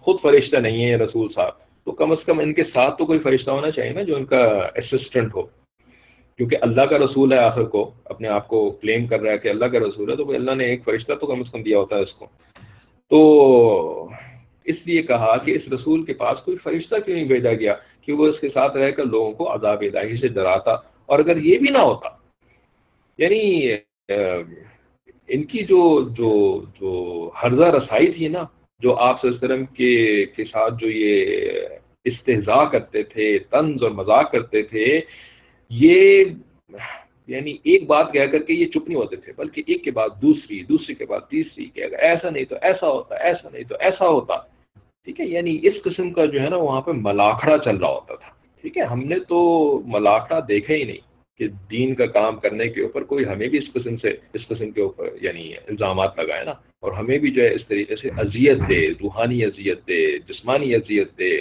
خود 0.00 0.16
فرشتہ 0.22 0.56
نہیں 0.56 0.90
ہے 0.90 0.96
رسول 0.96 1.28
صاحب، 1.34 1.84
تو 1.84 1.92
کم 1.92 2.10
از 2.10 2.24
کم 2.26 2.38
ان 2.38 2.54
کے 2.54 2.62
ساتھ 2.72 2.98
تو 2.98 3.06
کوئی 3.06 3.18
فرشتہ 3.18 3.50
ہونا 3.50 3.70
چاہیے 3.70 3.92
نا 3.92 4.02
جو 4.02 4.16
ان 4.16 4.24
کا 4.24 4.68
اسسٹنٹ 4.76 5.34
ہو۔ 5.34 5.42
کیونکہ 6.36 6.56
اللہ 6.60 6.82
کا 6.82 6.98
رسول 6.98 7.32
ہے 7.32 7.38
آخر 7.38 7.62
کو، 7.62 7.90
اپنے 8.04 8.28
آپ 8.28 8.48
کو 8.48 8.70
کلیم 8.70 9.06
کر 9.06 9.20
رہا 9.20 9.32
ہے 9.32 9.38
کہ 9.38 9.48
اللہ 9.48 9.64
کا 9.64 9.78
رسول 9.78 10.10
ہے، 10.10 10.16
تو 10.16 10.30
اللہ 10.30 10.50
نے 10.50 10.64
ایک 10.64 10.84
فرشتہ 10.84 11.12
تو 11.12 11.26
کم 11.26 11.40
از 11.40 11.52
کم 11.52 11.62
دیا 11.62 11.78
ہوتا 11.78 11.96
ہے 11.96 12.00
اس 12.00 12.12
کو۔ 12.12 12.26
تو 13.12 14.08
اس 14.64 14.76
لیے 14.86 15.02
کہا 15.02 15.36
کہ 15.36 15.50
اس 15.50 15.72
رسول 15.72 16.04
کے 16.04 16.12
پاس 16.12 16.44
کوئی 16.44 16.56
فرشتہ 16.56 16.94
کیوں 17.04 17.16
نہیں 17.16 17.28
بھیجا 17.28 17.52
گیا؟ 17.52 17.74
کہ 18.02 18.12
وہ 18.12 18.26
اس 18.26 18.40
کے 18.40 18.48
ساتھ 18.48 18.76
رہ 18.76 18.90
کر 18.90 19.04
لوگوں 19.04 19.32
کو 19.32 19.54
عذاب 19.54 19.82
الہی 19.82 20.16
سے 20.16 20.28
ڈراتا 20.28 20.72
اور 21.06 21.18
اگر 21.18 21.36
یہ 21.36 21.58
بھی 21.58 21.70
نہ 21.70 21.78
ہوتا 21.78 22.08
یعنی 23.18 23.72
ان 25.28 25.42
کی 25.42 25.64
جو 25.64 26.08
جو 26.08 26.30
جو 26.80 27.30
حرضہ 27.44 27.64
رسائی 27.64 28.10
تھی 28.12 28.28
نا، 28.28 28.44
جو 28.80 28.94
آپ 28.94 29.24
وسلم 29.24 29.64
کے 29.66 30.26
کے 30.26 30.44
ساتھ 30.44 30.74
جو 30.80 30.88
یہ 30.90 31.24
استحضاء 32.04 32.64
کرتے 32.64 33.02
تھے، 33.02 33.38
طنز 33.38 33.82
اور 33.82 33.90
مذاق 33.90 34.32
کرتے 34.32 34.62
تھے، 34.62 35.00
یہ 35.70 36.24
یعنی 37.26 37.56
ایک 37.62 37.86
بات 37.86 38.12
کہہ 38.12 38.26
کر 38.26 38.38
کے 38.38 38.54
یہ 38.54 38.66
چپ 38.66 38.88
نہیں 38.88 38.98
ہوتے 38.98 39.16
تھے، 39.16 39.32
بلکہ 39.36 39.62
ایک 39.66 39.84
کے 39.84 39.90
بعد 39.90 40.08
دوسری 40.22 40.62
دوسری 40.62 40.94
کے 40.94 41.06
بعد 41.06 41.20
تیسری 41.30 41.64
کہ 41.64 41.84
اگر 41.84 41.98
ایسا 41.98 42.30
نہیں 42.30 42.44
تو 42.44 42.56
ایسا 42.62 42.88
ہوتا، 42.88 43.14
ایسا 43.14 43.48
نہیں 43.52 43.64
تو 43.64 43.74
ایسا 43.80 44.08
ہوتا۔ 44.08 44.36
ٹھیک 45.04 45.20
ہے؟ 45.20 45.26
یعنی 45.26 45.58
اس 45.62 45.74
قسم 45.84 46.12
کا 46.12 46.24
جو 46.24 46.40
ہے 46.40 46.48
نا، 46.48 46.56
وہاں 46.56 46.80
پہ 46.80 46.90
ملاکھڑا 46.94 47.58
چل 47.58 47.76
رہا 47.76 47.88
ہوتا 47.88 48.14
تھا۔ 48.14 48.28
ٹھیک 48.60 48.78
ہے؟ 48.78 48.82
ہم 48.82 49.04
نے 49.04 49.18
تو 49.18 49.80
ملاقہ 49.86 50.34
دیکھا 50.48 50.74
ہی 50.74 50.84
نہیں 50.84 51.12
کہ 51.38 51.48
دین 51.70 51.94
کا 51.94 52.06
کام 52.06 52.36
کرنے 52.36 52.68
کے 52.68 52.82
اوپر 52.82 53.02
کوئی 53.02 53.24
ہمیں 53.24 53.48
بھی 53.48 53.58
اس 53.58 53.72
قسم 53.72 53.96
سے، 53.96 54.08
اس 54.34 54.48
قسم 54.48 54.70
کے 54.70 54.80
اوپر 54.80 55.08
یعنی 55.20 55.54
الزامات 55.68 56.18
لگائے 56.18 56.44
نا۔ 56.44 56.50
اور 56.50 56.92
ہمیں 56.92 57.18
بھی 57.18 57.30
جو 57.30 57.42
ہے 57.42 57.54
اس 57.54 57.68
طریقے 57.68 57.96
سے 57.96 58.08
اذیت 58.16 58.58
دے، 58.68 58.88
روحانی 58.90 59.44
اذیت 59.44 59.78
دے، 59.88 60.18
جسمانی 60.18 60.74
اذیت 60.74 61.18
دے، 61.18 61.38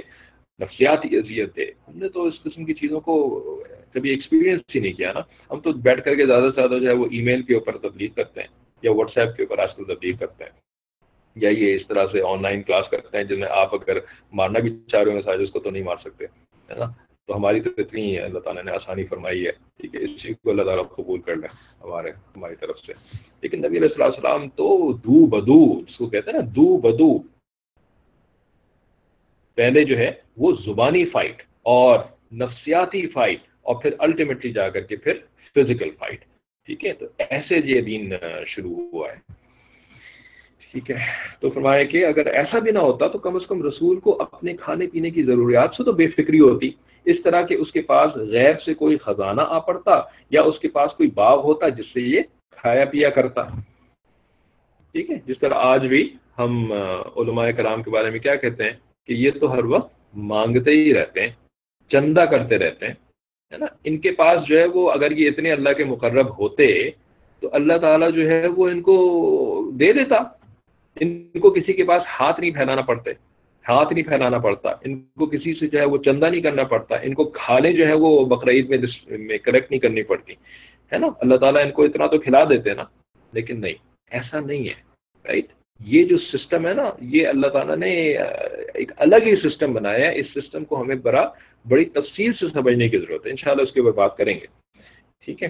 نفسیاتی 0.62 1.18
اذیت 1.18 1.56
دے۔ 1.56 1.64
ہم 1.64 1.98
نے 1.98 2.10
تو 2.10 2.24
اس 2.24 2.34
قسم 2.44 2.66
کی 2.66 2.74
چیزوں 2.74 3.00
کو 3.00 3.40
کبھی 3.94 4.10
ایکسپیرینس 4.10 4.62
ہی 4.76 4.80
نہیں 4.80 4.94
کیا 4.94 5.12
نا، 5.14 5.20
ہم 5.52 5.60
تو 5.60 5.72
بیٹھ 5.72 6.04
کر 6.06 6.16
کے 6.16 6.26
زیادہ 6.26 6.44
سے 6.44 6.56
زیادہ 6.56 6.82
جو 6.82 6.88
ہے 6.88 6.94
وہ 6.94 7.08
ای 7.12 7.22
میل 7.22 7.42
کے 7.42 7.54
اوپر 7.54 7.78
تبلیغ 7.78 8.10
کرتے 8.16 8.42
ہیں 8.42 8.48
یا 8.82 8.92
واٹس 8.92 9.18
ایپ 9.18 9.38
کے 9.38 9.44
اوپر 9.44 9.60
آج 9.60 9.76
کل 9.76 9.84
تبلیغ 9.84 10.16
کرتے 10.16 10.44
ہیں 10.44 10.52
یا 11.36 11.50
یہ 11.50 11.76
اس 11.76 11.88
طرح 11.88 12.06
سے 12.12 12.22
آن 12.22 12.42
لائن 12.42 12.62
کلاس 12.64 12.90
کرتے 12.90 13.18
ہیں 13.18 13.24
جن 13.24 13.40
میں 13.40 13.48
آپ 13.52 13.74
اگر 13.74 13.98
مارنا 14.34 14.60
بھی 14.60 14.78
چاہ 14.88 15.04
رہے 15.04 15.14
ہو 15.14 15.32
اس 15.32 15.52
کو 15.52 15.60
تو 15.60 15.70
نہیں 15.70 15.84
مار 15.84 15.96
سکتے، 16.04 16.26
ہے 16.70 16.76
نا؟ 16.76 16.86
تو 17.28 17.36
ہماری 17.36 17.60
تو 17.62 17.70
اتنی 17.78 18.16
ہے، 18.16 18.22
اللہ 18.22 18.40
تعالیٰ 18.40 18.64
نے 18.64 18.72
آسانی 18.72 19.04
فرمائی 19.04 19.46
ہے، 19.46 19.52
ٹھیک 19.52 19.96
ہے؟ 19.96 20.04
اس 20.04 20.22
چیز 20.22 20.36
کو 20.44 20.50
اللہ 20.50 20.62
تعالیٰ 20.62 20.90
قبول 20.90 21.22
کر 21.22 21.36
لیں 21.36 21.50
ہمارے، 21.84 22.10
ہماری 22.10 22.56
طرف 22.56 22.80
سے۔ 22.80 22.94
لیکن 23.42 23.60
نبی 23.60 23.78
علیہ 23.78 24.04
السلام 24.04 24.50
تو 24.50 24.94
دو 24.94 25.26
بدو 25.26 25.82
جس 25.82 25.98
کو 25.98 26.10
کہتے 26.10 26.32
ہیں 26.32 26.40
نا 26.40 26.46
دو 26.56 26.78
بدو۔ 26.78 27.18
پہلے 29.56 29.84
جو 29.84 29.98
ہے 29.98 30.12
وہ 30.38 30.52
زبانی 30.66 31.06
فائٹ 31.06 31.42
اور 31.64 32.00
نفسیاتی 32.34 33.08
فائٹ 33.08 33.42
اور 33.66 33.76
پھر 33.82 33.92
الٹیمیٹلی 34.00 34.52
جا 34.52 34.70
کر 34.70 34.82
کے 34.82 34.96
پھر 34.96 35.14
فزیکل 35.56 35.90
فائٹ 36.00 36.26
ٹھیک 36.68 36.86
ہے؟ 36.86 36.94
تو 36.94 37.06
ایسے 37.30 37.60
یہ 37.64 37.82
دین 37.82 38.14
شروع 38.48 38.76
ہوا 38.76 39.10
ہے۔ 39.10 39.20
ٹھیک 40.72 40.92
ہے؟ 40.92 40.98
تو 41.42 41.50
فرمایا 41.50 41.84
کہ 41.84 42.06
اگر 42.06 42.26
ایسا 42.26 42.60
بھی 42.60 42.72
نہ 42.72 42.80
ہوتا 42.80 43.08
تو 43.08 43.18
کم 43.18 43.36
از 43.36 43.46
کم 43.48 43.64
رسول 43.68 44.00
کو 44.00 44.22
اپنے 44.22 44.54
کھانے 44.58 44.88
پینے 44.88 45.10
کی 45.10 45.24
ضروریات 45.24 45.76
سے 45.78 45.84
تو 45.84 45.92
بے 45.92 46.08
فکری 46.08 46.40
ہوتی۔ 46.40 46.70
اس 47.06 47.24
طرح 47.24 47.42
کہ 47.42 47.54
اس 47.54 47.72
کے 47.72 47.82
پاس 47.82 48.16
غیر 48.16 48.54
سے 48.66 48.74
کوئی 48.74 48.98
خزانہ 48.98 49.42
آ 49.42 49.60
پڑتا 49.60 50.02
یا 50.30 50.42
اس 50.42 50.60
کے 50.60 50.68
پاس 50.68 50.92
کوئی 50.98 51.10
باغ 51.10 51.42
ہوتا 51.44 51.70
جس 51.70 51.94
سے 51.94 52.02
یہ 52.02 52.22
کھایا 52.58 52.86
پیا 52.86 53.10
کرتا۔ 53.10 53.44
ٹھیک 54.96 55.10
ہے؟ 55.12 55.16
جس 55.26 55.40
طرح 55.40 55.56
آج 55.58 55.86
بھی 55.88 56.14
ہم 56.40 56.72
علماء 57.18 57.50
کرام 57.52 57.84
کے 57.84 57.90
بارے 57.90 58.10
میں 58.10 58.20
کیا 58.20 58.36
کہتے 58.36 58.64
ہیں 58.64 58.74
کہ 59.08 59.14
یہ 59.14 59.32
تو 59.32 59.54
ہر 59.54 59.64
وقت 59.66 59.94
مانگتے 60.16 60.72
ہی 60.72 60.94
رہتے 60.94 61.22
ہیں، 61.22 61.32
چندہ 61.92 62.26
کرتے 62.32 62.58
رہتے 62.58 62.88
ہیں۔ 62.88 62.94
ہے 63.54 63.58
نا؟ 63.58 63.66
ان 63.84 63.98
کے 63.98 64.12
پاس 64.12 64.48
جو 64.48 64.60
ہے 64.60 64.66
وہ 64.66 64.92
اگر 64.92 65.12
یہ 65.12 65.28
اتنے 65.28 65.52
اللہ 65.52 65.70
کے 65.70 65.84
مقرب 65.84 66.40
ہوتے 66.40 66.90
تو 67.40 67.50
اللہ 67.52 67.78
تعالیٰ 67.78 68.12
جو 68.12 68.30
ہے 68.30 68.48
وہ 68.48 68.70
ان 68.70 68.82
کو 68.82 69.72
دے 69.80 69.94
دیتا۔ 69.94 70.16
ان 71.00 71.28
کو 71.40 71.50
کسی 71.50 71.74
کے 71.74 71.84
پاس 71.84 72.02
ہاتھ 72.20 72.40
نہیں 72.40 72.52
پھیلانا 72.52 72.82
پڑتے۔ 72.82 73.12
ہاتھ 73.70 73.94
نہیں 73.94 74.04
پھیلانا 74.04 74.38
پڑتا۔ 74.38 74.70
ان 74.70 75.00
کو 75.00 75.26
کسی 75.26 75.54
سے 75.54 75.68
جو 75.68 75.80
ہے 75.80 75.86
وہ 75.86 75.98
چندہ 75.98 76.26
نہیں 76.26 76.42
کرنا 76.42 76.64
پڑتا۔ 76.64 76.96
ان 76.96 77.14
کو 77.14 77.24
کھالے 77.24 77.74
جو 77.74 77.88
ہے 77.88 77.94
وہ 77.94 78.26
بقرعید 78.26 78.70
میں 78.70 78.78
میں 79.08 79.38
کریکٹ 79.38 79.72
نہیں 79.72 79.80
کرنی 79.80 80.04
پڑتی۔ 80.04 80.34
ہے 80.94 80.98
نا؟ 80.98 81.08
اللہ 81.22 81.36
تعالیٰ 81.36 81.66
ان 81.66 81.72
کو 81.72 81.84
اتنا 81.84 82.08
تو 82.08 82.20
کھلا 82.20 82.44
دیتے 82.44 82.74
نا، 82.74 82.84
لیکن 83.34 83.62
نہیں، 83.62 83.74
ایسا 84.12 84.40
نہیں 84.40 84.64
ہے 84.64 84.74
رائٹ 85.28 85.46
یہ 85.86 86.04
جو 86.04 86.18
سسٹم 86.18 86.68
ہے 86.68 86.74
نا، 86.74 86.90
یہ 87.02 87.28
اللہ 87.28 87.48
تعالیٰ 87.48 87.78
نے 87.78 88.18
ایک 88.74 88.92
الگ 88.98 89.16
ہی 89.16 89.36
سسٹم 89.36 89.74
بنایا 89.74 90.12
ہے۔ 90.12 90.20
اس 90.20 90.26
سسٹم 90.34 90.66
کو 90.66 90.82
ہمیں 90.82 90.96
بڑا 90.96 91.32
بڑی 91.70 91.86
تفصیل 91.86 92.34
سے 92.34 92.46
سمجھنے 92.54 92.90
کی 92.90 92.98
ضرورت 92.98 93.26
ہے۔ 93.26 93.32
انشاءاللہ 93.32 93.64
اس 93.64 93.72
کے 93.72 93.80
اوپر 93.80 93.92
بات 93.92 94.18
کریں 94.18 94.40
گے۔ 94.40 94.46
ٹھیک 95.26 95.44
ہے؟ 95.44 95.48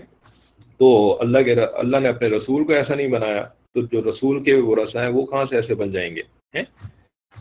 تو 0.77 1.17
اللہ 1.21 1.37
کے 1.37 1.53
اللہ 1.53 1.97
نے 1.97 2.07
اپنے 2.07 2.27
رسول 2.27 2.63
کو 2.63 2.73
ایسا 2.73 2.95
نہیں 2.95 3.07
بنایا۔ 3.07 3.43
تو 3.73 3.81
جو 3.81 4.11
رسول 4.11 4.43
کے 4.43 4.53
وہ 4.53 4.75
رسا 4.75 5.01
ہیں، 5.01 5.09
وہ 5.09 5.25
کہاں 5.25 5.45
سے 5.49 5.55
ایسے 5.55 5.75
بن 5.75 5.91
جائیں 5.91 6.15
گے؟ 6.15 6.21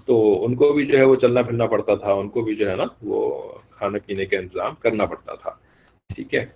تو 0.06 0.44
ان 0.44 0.54
کو 0.54 0.72
بھی 0.72 0.86
جو 0.86 0.98
ہے 0.98 1.02
وہ 1.02 1.16
چلنا 1.16 1.42
پھرنا 1.42 1.66
پڑتا 1.66 1.94
تھا۔ 1.94 2.12
ان 2.12 2.28
کو 2.28 2.40
بھی 2.40 2.54
جو 2.54 2.70
ہے 2.70 2.76
نا، 2.76 2.84
وہ 3.02 3.42
کھانے 3.70 3.98
پینے 4.06 4.26
کا 4.26 4.38
انتظام 4.38 4.74
کرنا 4.74 5.06
پڑتا 5.06 5.34
تھا۔ 5.34 5.50
ٹھیک 6.14 6.34
ہے؟ 6.34 6.46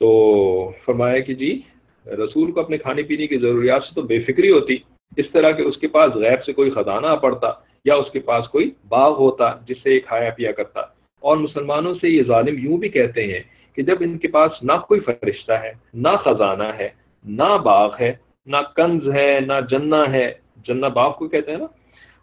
تو 0.00 0.72
فرمایا 0.84 1.18
کہ 1.18 1.34
جی 1.34 1.60
رسول 2.06 2.52
کو 2.52 2.60
اپنے 2.60 2.78
کھانے 2.78 3.02
پینے 3.02 3.26
کی 3.26 3.38
ضروریات 3.38 3.82
سے 3.82 3.94
تو 3.94 4.02
بے 4.02 4.20
فکری 4.20 4.50
ہوتی۔ 4.50 4.76
اس 5.16 5.26
طرح 5.32 5.50
کہ 5.50 5.62
اس 5.62 5.76
کے 5.76 5.88
پاس 5.88 6.14
غیر 6.14 6.36
سے 6.46 6.52
کوئی 6.52 6.70
خزانہ 6.70 7.16
پڑتا 7.22 7.52
یا 7.84 7.94
اس 7.94 8.10
کے 8.12 8.20
پاس 8.20 8.48
کوئی 8.48 8.70
باغ 8.88 9.12
ہوتا 9.12 9.52
جس 9.68 9.76
سے 9.82 9.94
یہ 9.94 10.00
کھایا 10.00 10.30
پیا 10.30 10.52
کرتا۔ 10.52 10.80
اور 11.24 11.36
مسلمانوں 11.36 11.94
سے 11.94 12.08
یہ 12.08 12.22
ظالم 12.22 12.58
یوں 12.58 12.78
بھی 12.78 12.88
کہتے 12.88 13.24
ہیں 13.26 13.42
کہ 13.76 13.82
جب 13.82 13.96
ان 14.00 14.16
کے 14.18 14.28
پاس 14.28 14.62
نہ 14.62 14.72
کوئی 14.88 15.00
فرشتہ 15.00 15.52
ہے، 15.62 15.72
نہ 15.94 16.08
خزانہ 16.24 16.70
ہے، 16.78 16.88
نہ 17.24 17.56
باغ 17.64 17.94
ہے، 18.00 18.12
نہ 18.46 18.56
کنز 18.76 19.08
ہے، 19.14 19.38
نہ 19.40 19.60
جنا 19.70 20.02
ہے 20.12 20.26
جنا 20.66 20.88
باغ 20.98 21.12
کو 21.12 21.28
کہتے 21.28 21.50
ہیں 21.50 21.58
نا، 21.58 21.66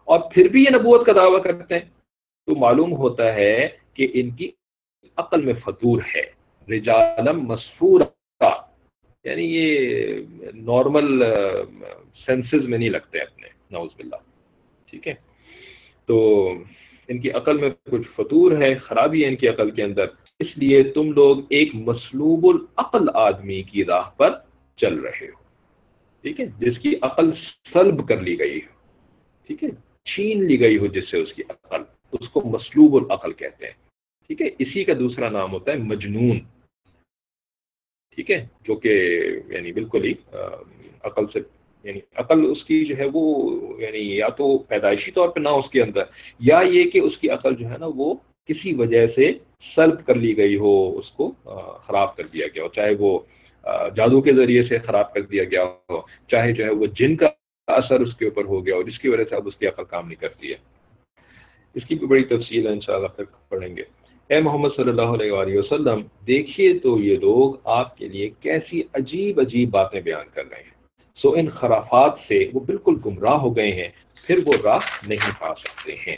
اور 0.08 0.18
پھر 0.32 0.48
بھی 0.48 0.64
یہ 0.64 0.70
نبوت 0.70 1.06
کا 1.06 1.12
دعویٰ 1.12 1.42
کرتے 1.42 1.74
ہیں، 1.74 1.84
تو 2.48 2.54
معلوم 2.56 2.92
ہوتا 2.96 3.32
ہے 3.34 3.68
کہ 3.94 4.08
ان 4.14 4.30
کی 4.30 4.50
عقل 5.18 5.44
میں 5.44 5.54
فطور 5.64 6.00
ہے 6.14 6.22
رجالم 6.68 7.46
مسفور 7.46 8.00
یعنی 9.24 9.44
یہ 9.46 10.52
نارمل 10.68 11.22
سینسز 12.26 12.68
میں 12.68 12.78
نہیں 12.78 12.90
لگتے 12.90 13.18
اپنے 13.18 13.48
نوز 13.70 13.90
باللہ، 13.94 14.16
ٹھیک 14.88 15.06
ہے؟ 15.08 15.14
تو 16.08 16.18
ان 17.12 17.20
کی 17.20 17.30
عقل 17.30 17.56
میں 17.58 17.70
کچھ 17.90 18.08
فطور 18.16 18.52
ہے، 18.52 18.74
خرابی 18.74 19.24
ہے 19.24 19.28
ان 19.28 19.36
کی 19.36 19.48
عقل 19.48 19.70
کے 19.70 19.82
اندر۔ 19.82 20.04
اس 20.40 20.58
لیے 20.58 20.82
تم 20.82 21.12
لوگ 21.12 21.38
ایک 21.50 21.74
مسلوب 21.74 22.46
العقل 22.46 23.08
آدمی 23.14 23.62
کی 23.62 23.84
راہ 23.84 24.10
پر 24.16 24.30
چل 24.76 24.94
رہے 24.94 25.26
ہو۔ 25.26 25.42
ٹھیک 26.22 26.40
ہے؟ 26.40 26.46
جس 26.58 26.78
کی 26.78 26.94
عقل 27.02 27.30
سلب 27.72 28.08
کر 28.08 28.20
لی 28.20 28.38
گئی 28.38 28.56
ہو۔ 28.56 28.86
ٹھیک 29.46 29.64
ہے؟ 29.64 29.68
چھین 30.04 30.46
لی 30.46 30.60
گئی 30.60 30.78
ہو 30.78 30.86
جس 30.86 31.10
سے 31.10 31.18
اس 31.18 31.32
کی 31.32 31.42
عقل، 31.48 31.82
اس 32.12 32.28
کو 32.28 32.40
مسلوب 32.40 32.96
العقل 32.96 33.32
کہتے 33.32 33.66
ہیں۔ 33.66 33.72
ٹھیک 34.26 34.42
ہے؟ 34.42 34.46
اسی 34.58 34.84
کا 34.84 34.92
دوسرا 34.98 35.28
نام 35.28 35.52
ہوتا 35.52 35.72
ہے 35.72 35.76
مجنون۔ 35.76 36.38
ٹھیک 38.14 38.30
ہے؟ 38.30 38.46
جو 38.64 38.74
کہ 38.74 39.22
یعنی 39.48 39.72
بالکل 39.72 40.04
ہی 40.04 40.14
عقل 41.02 41.26
سے 41.32 41.38
یعنی 41.84 42.00
عقل 42.16 42.44
اس 42.50 42.64
کی 42.64 42.84
جو 42.84 42.96
ہے 42.98 43.06
وہ 43.12 43.22
یعنی 43.80 44.02
یا 44.16 44.28
تو 44.36 44.56
پیدائشی 44.68 45.10
طور 45.10 45.28
پہ 45.28 45.40
نہ 45.40 45.48
اس 45.48 45.70
کے 45.70 45.82
اندر، 45.82 46.04
یا 46.40 46.60
یہ 46.72 46.90
کہ 46.90 46.98
اس 46.98 47.16
کی 47.18 47.30
عقل 47.30 47.54
جو 47.56 47.68
ہے 47.70 47.78
نا 47.80 47.86
وہ 47.96 48.14
کسی 48.48 48.72
وجہ 48.74 49.06
سے 49.16 49.32
سلب 49.74 50.04
کر 50.06 50.14
لی 50.14 50.36
گئی 50.36 50.56
ہو، 50.56 50.74
اس 50.98 51.10
کو 51.16 51.30
خراب 51.86 52.16
کر 52.16 52.26
دیا 52.32 52.46
گیا 52.54 52.62
ہو، 52.62 52.68
چاہے 52.68 52.94
وہ 52.98 53.18
جادو 53.96 54.20
کے 54.20 54.32
ذریعے 54.32 54.62
سے 54.68 54.78
خراب 54.86 55.12
کر 55.14 55.22
دیا 55.22 55.44
گیا 55.44 55.64
ہو، 55.64 56.00
چاہے 56.30 56.52
جو 56.52 56.64
ہے 56.64 56.70
وہ 56.70 56.86
جن 56.98 57.16
کا 57.16 57.28
اثر 57.68 58.00
اس 58.00 58.16
کے 58.16 58.24
اوپر 58.24 58.44
ہو 58.44 58.64
گیا 58.66 58.74
اور 58.74 58.84
جس 58.84 58.98
کی 58.98 59.08
وجہ 59.08 59.24
سے 59.30 59.36
اب 59.36 59.48
اس 59.48 59.56
کی 59.56 59.66
عقل 59.66 59.84
کام 59.90 60.08
نہیں 60.08 60.20
کرتی 60.20 60.50
ہے۔ 60.50 60.56
اس 61.76 61.86
کی 61.88 61.94
بھی 61.94 62.06
بڑی 62.06 62.24
تفصیل 62.24 62.66
ہے، 62.66 62.72
انشاءاللہ 62.72 63.08
پھر 63.16 63.24
پڑھیں 63.48 63.76
گے۔ 63.76 63.82
اے 64.30 64.40
محمد 64.40 64.68
صلی 64.76 64.88
اللہ 64.88 65.10
علیہ 65.16 65.32
وآلہ 65.32 65.58
وسلم، 65.58 66.02
دیکھیے 66.26 66.72
تو 66.78 66.98
یہ 67.00 67.16
لوگ 67.20 67.54
آپ 67.78 67.96
کے 67.96 68.08
لیے 68.08 68.28
کیسی 68.40 68.82
عجیب 68.94 69.40
عجیب 69.40 69.70
باتیں 69.70 70.00
بیان 70.00 70.26
کر 70.34 70.44
رہے 70.50 70.62
ہیں۔ 70.62 70.70
سو 71.22 71.32
ان 71.36 71.48
خرافات 71.48 72.12
سے 72.28 72.50
وہ 72.54 72.60
بالکل 72.60 72.94
گمراہ 73.06 73.34
ہو 73.34 73.56
گئے 73.56 73.72
ہیں، 73.72 73.88
پھر 74.26 74.38
وہ 74.46 74.52
راہ 74.64 74.78
نہیں 75.08 75.30
پا 75.40 75.54
سکتے 75.54 75.92
ہیں۔ 75.92 76.16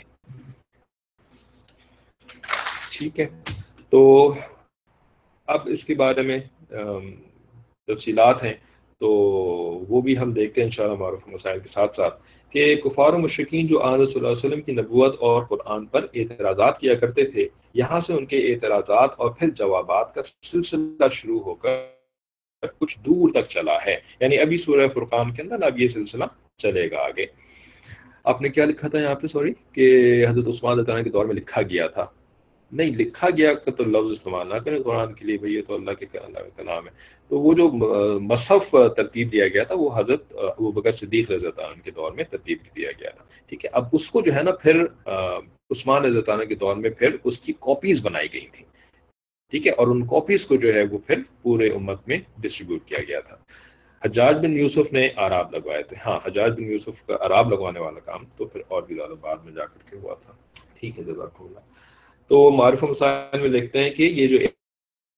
ٹھیک 2.97 3.19
ہے۔ 3.19 3.25
تو 3.89 4.33
اب 5.47 5.59
اس 5.65 5.83
کے 5.83 5.95
بارے 5.95 6.21
میں 6.21 6.39
تفصیلات 7.87 8.43
ہیں۔ 8.43 8.53
تو 9.01 9.09
وہ 9.89 10.01
بھی 10.01 10.17
ہم 10.17 10.31
دیکھتے 10.31 10.61
ہیں 10.61 10.67
انشاءاللہ 10.67 10.95
معروف 10.95 11.27
مسائل 11.27 11.59
کے 11.59 11.69
ساتھ 11.73 11.95
ساتھ 11.95 12.21
کہ 12.49 12.75
کفار 12.75 13.13
و 13.13 13.17
مشرقین 13.17 13.67
جو 13.67 13.81
آن 13.81 14.05
صلی 14.05 14.15
اللہ 14.15 14.27
علیہ 14.27 14.37
وسلم 14.37 14.61
کی 14.61 14.71
نبوت 14.71 15.15
اور 15.19 15.43
قرآن 15.43 15.85
پر 15.85 16.05
اعتراضات 16.13 16.79
کیا 16.79 16.95
کرتے 16.95 17.23
تھے، 17.25 17.47
یہاں 17.73 17.99
سے 18.07 18.13
ان 18.13 18.25
کے 18.25 18.37
اعتراضات 18.37 19.09
اور 19.17 19.29
پھر 19.29 19.49
جوابات 19.49 20.13
کا 20.15 20.21
سلسلہ 20.51 21.07
شروع 21.13 21.39
ہو 21.39 21.55
کر 21.55 21.94
کچھ 22.79 22.97
دور 22.99 23.29
تک 23.29 23.49
چلا 23.49 23.77
ہے۔ 23.85 23.97
یعنی 24.19 24.37
ابھی 24.39 24.57
سورہ 24.57 24.87
فرقان 24.87 25.31
کے 25.31 25.41
اندر 25.41 25.63
اب 25.63 25.79
یہ 25.79 25.87
سلسلہ 25.93 26.23
چلے 26.57 26.91
گا 26.91 26.97
آگے۔ 26.97 27.25
آپ 28.23 28.41
نے 28.41 28.49
کیا 28.49 28.65
لکھا 28.65 28.87
تھا 28.87 28.99
یہاں 28.99 29.15
پہ؟ 29.15 29.27
سوری 29.27 29.53
کہ 29.73 29.85
حضرت 30.29 30.47
عثمان 30.47 30.79
اللہ 30.79 31.03
کے 31.03 31.09
دور 31.09 31.25
میں 31.25 31.35
لکھا 31.35 31.61
گیا 31.61 31.87
تھا۔ 31.87 32.05
نہیں، 32.71 32.89
لکھا 32.89 33.29
گیا 33.29 33.53
تو 33.53 33.83
لفظ 33.83 34.11
استعمال 34.11 34.49
نہ 34.49 34.55
کریں 34.55 34.79
قرآن 34.79 35.13
کے 35.13 35.25
لیے 35.25 35.37
بھائی 35.37 35.55
یہ 35.55 35.61
تو 35.67 35.75
اللہ 35.75 35.91
کے 35.91 36.17
اللہ 36.17 36.39
کا 36.55 36.63
نام 36.63 36.85
ہے۔ 36.85 36.91
تو 37.29 37.39
وہ 37.39 37.53
جو 37.53 37.69
مصحف 38.19 38.75
ترتیب 38.97 39.31
دیا 39.31 39.47
گیا 39.47 39.63
تھا، 39.63 39.75
وہ 39.75 39.89
حضرت 39.95 40.33
وہ 40.59 40.71
بکر 40.71 40.91
صدیق 40.91 41.31
رضرت 41.31 41.59
عنہ 41.59 41.81
کے 41.81 41.91
دور 41.91 42.11
میں 42.11 42.23
ترتیب 42.23 42.57
دیا 42.75 42.91
گیا 42.99 43.09
تھا۔ 43.09 43.23
ٹھیک 43.49 43.65
ہے، 43.65 43.69
اب 43.73 43.85
اس 43.93 44.07
کو 44.07 44.21
جو 44.21 44.35
ہے 44.35 44.43
نا، 44.43 44.51
پھر 44.51 44.85
عثمان 45.69 46.05
رضرت 46.05 46.29
عنہ 46.29 46.43
کے 46.43 46.55
دور 46.55 46.75
میں 46.75 46.89
پھر 46.89 47.09
اس 47.23 47.39
کی 47.39 47.53
کاپیز 47.53 47.99
بنائی 48.01 48.27
گئی 48.33 48.47
تھیں۔ 48.51 48.65
ٹھیک 49.53 49.67
ہے، 49.67 49.71
اور 49.71 49.87
ان 49.87 50.05
کاپیز 50.07 50.45
کو 50.47 50.55
جو 50.55 50.73
ہے 50.73 50.83
وہ 50.91 50.97
پھر 51.07 51.21
پورے 51.41 51.67
امت 51.69 52.07
میں 52.07 52.17
ڈسٹریبیوٹ 52.37 52.85
کیا 52.85 52.99
گیا 53.07 53.19
تھا۔ 53.19 53.35
حجاج 54.01 54.35
بن 54.41 54.53
یوسف 54.53 54.91
نے 54.93 55.07
آراب 55.25 55.53
لگوائے 55.55 55.83
تھے۔ 55.83 55.95
ہاں 56.05 56.17
حجاج 56.25 56.51
بن 56.57 56.71
یوسف 56.71 57.05
کا 57.07 57.15
آراب 57.25 57.51
لگوانے 57.53 57.79
والا 57.79 57.99
کام 57.99 58.23
تو 58.37 58.45
پھر 58.45 58.61
اور 58.67 58.81
بھی 58.83 58.95
زیادہ 58.95 59.15
بعد 59.21 59.37
میں 59.45 59.53
جا 59.53 59.65
کر 59.65 59.89
کے 59.89 59.97
ہوا 59.97 60.13
تھا۔ 60.13 60.33
ٹھیک 60.79 60.99
ہے، 60.99 61.03
جزاک 61.03 61.41
اللہ۔ 61.41 61.63
تو 62.31 62.49
معروف 62.51 62.83
مسائل 62.83 63.41
میں 63.41 63.49
دیکھتے 63.49 63.83
ہیں 63.83 63.89
کہ 63.89 64.03
یہ 64.03 64.27
جو 64.27 64.37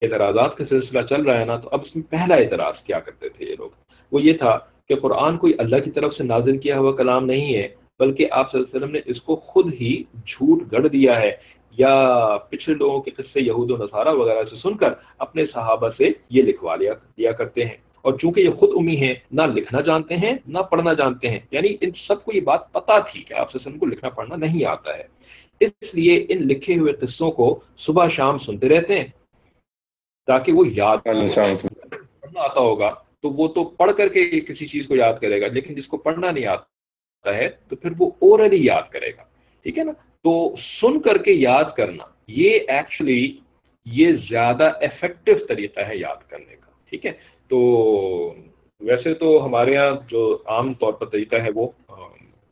اعتراضات 0.01 0.55
کا 0.57 0.63
سلسلہ 0.69 1.01
چل 1.09 1.21
رہا 1.21 1.39
ہے 1.39 1.45
نا، 1.45 1.55
تو 1.57 1.69
اب 1.71 1.81
اس 1.85 1.95
میں 1.95 2.03
پہلا 2.09 2.35
اعتراض 2.35 2.83
کیا 2.83 2.99
کرتے 2.99 3.29
تھے 3.29 3.45
یہ 3.45 3.55
لوگ؟ 3.57 3.69
وہ 4.11 4.21
یہ 4.21 4.33
تھا 4.33 4.57
کہ 4.89 4.95
قرآن 4.95 5.37
کوئی 5.37 5.53
اللہ 5.57 5.79
کی 5.83 5.91
طرف 5.91 6.13
سے 6.13 6.23
نازل 6.23 6.57
کیا 6.57 6.77
ہوا 6.79 6.91
کلام 6.95 7.25
نہیں 7.25 7.55
ہے، 7.55 7.67
بلکہ 7.99 8.27
آپ 8.31 8.51
صلی 8.51 8.59
اللہ 8.59 8.67
علیہ 8.67 8.77
وسلم 8.77 8.95
نے 8.95 9.01
اس 9.05 9.21
کو 9.21 9.35
خود 9.47 9.73
ہی 9.81 9.93
جھوٹ 10.25 10.71
گڑ 10.71 10.87
دیا 10.87 11.19
ہے۔ 11.21 11.31
یا 11.77 12.37
پچھلے 12.49 12.75
لوگوں 12.75 13.01
کے 13.01 13.11
قصے 13.11 13.39
یہود 13.41 13.71
و 13.71 13.77
نصارہ 13.77 14.13
وغیرہ 14.13 14.43
سے 14.49 14.55
سن 14.55 14.77
کر 14.77 14.89
اپنے 15.17 15.45
صحابہ 15.53 15.89
سے 15.97 16.03
یہ 16.29 16.43
لکھوا 16.43 16.75
لیا 16.75 16.93
دیا 17.17 17.31
کرتے 17.31 17.65
ہیں۔ 17.65 17.77
اور 18.01 18.13
چونکہ 18.13 18.39
یہ 18.39 18.49
خود 18.49 18.69
امی 18.75 18.95
ہیں 18.97 19.15
نہ 19.31 19.41
لکھنا 19.41 19.81
جانتے 19.81 20.15
ہیں 20.15 20.33
نہ 20.47 20.59
پڑھنا 20.59 20.93
جانتے 20.93 21.29
ہیں۔ 21.29 21.39
یعنی 21.51 21.77
ان 21.81 21.89
سب 22.07 22.23
کو 22.23 22.31
یہ 22.33 22.41
بات 22.41 22.71
پتا 22.71 22.99
تھی 22.99 23.23
کہ 23.23 23.33
آپ 23.33 23.51
سے 23.51 23.77
کو 23.79 23.85
لکھنا 23.85 24.09
پڑھنا 24.09 24.35
نہیں 24.35 24.65
آتا 24.65 24.97
ہے۔ 24.97 25.03
اس 25.59 25.93
لیے 25.93 26.25
ان 26.29 26.37
لکھے 26.37 26.77
ہوئے 26.77 26.93
قصوں 26.93 27.31
کو 27.31 27.59
صبح 27.77 28.07
شام 28.15 28.39
سنتے 28.39 28.69
رہتے 28.69 28.99
ہیں۔ 28.99 29.07
تاکہ 30.27 30.53
وہ 30.53 30.65
یاد 30.67 30.97
پڑھنا 31.03 32.41
آتا 32.41 32.59
ہوگا 32.59 32.93
تو 33.21 33.29
وہ 33.29 33.47
تو 33.47 33.63
پڑھ 33.63 33.91
کر 33.97 34.07
کے 34.07 34.39
کسی 34.39 34.67
چیز 34.67 34.87
کو 34.87 34.95
یاد 34.95 35.13
کرے 35.21 35.41
گا 35.41 35.47
لیکن 35.47 35.75
جس 35.75 35.87
کو 35.87 35.97
پڑھنا 35.97 36.31
نہیں 36.31 36.45
آتا 36.45 37.35
ہے 37.35 37.49
تو 37.69 37.75
پھر 37.75 37.89
وہ 37.97 38.09
اورلی 38.21 38.65
یاد 38.65 38.91
کرے 38.91 39.09
گا۔ 39.09 39.23
ٹھیک 39.63 39.77
ہے 39.77 39.83
نا؟ 39.83 39.91
تو 40.23 40.55
سن 40.81 41.01
کر 41.01 41.17
کے 41.17 41.31
یاد 41.31 41.65
کرنا، 41.77 42.03
یہ 42.27 42.59
ایکچولی 42.67 43.37
یہ 43.85 44.11
زیادہ 44.29 44.63
افیکٹو 44.63 45.45
طریقہ 45.45 45.79
ہے 45.79 45.97
یاد 45.97 46.29
کرنے 46.29 46.55
کا، 46.55 46.71
ٹھیک 46.89 47.05
ہے؟ 47.05 47.11
تو 47.47 47.59
ویسے 48.81 49.13
تو 49.13 49.45
ہمارے 49.45 49.73
یہاں 49.73 49.91
جو 50.09 50.37
عام 50.45 50.73
طور 50.73 50.93
پر 50.93 51.05
طریقہ 51.05 51.35
ہے 51.35 51.49
وہ 51.55 51.67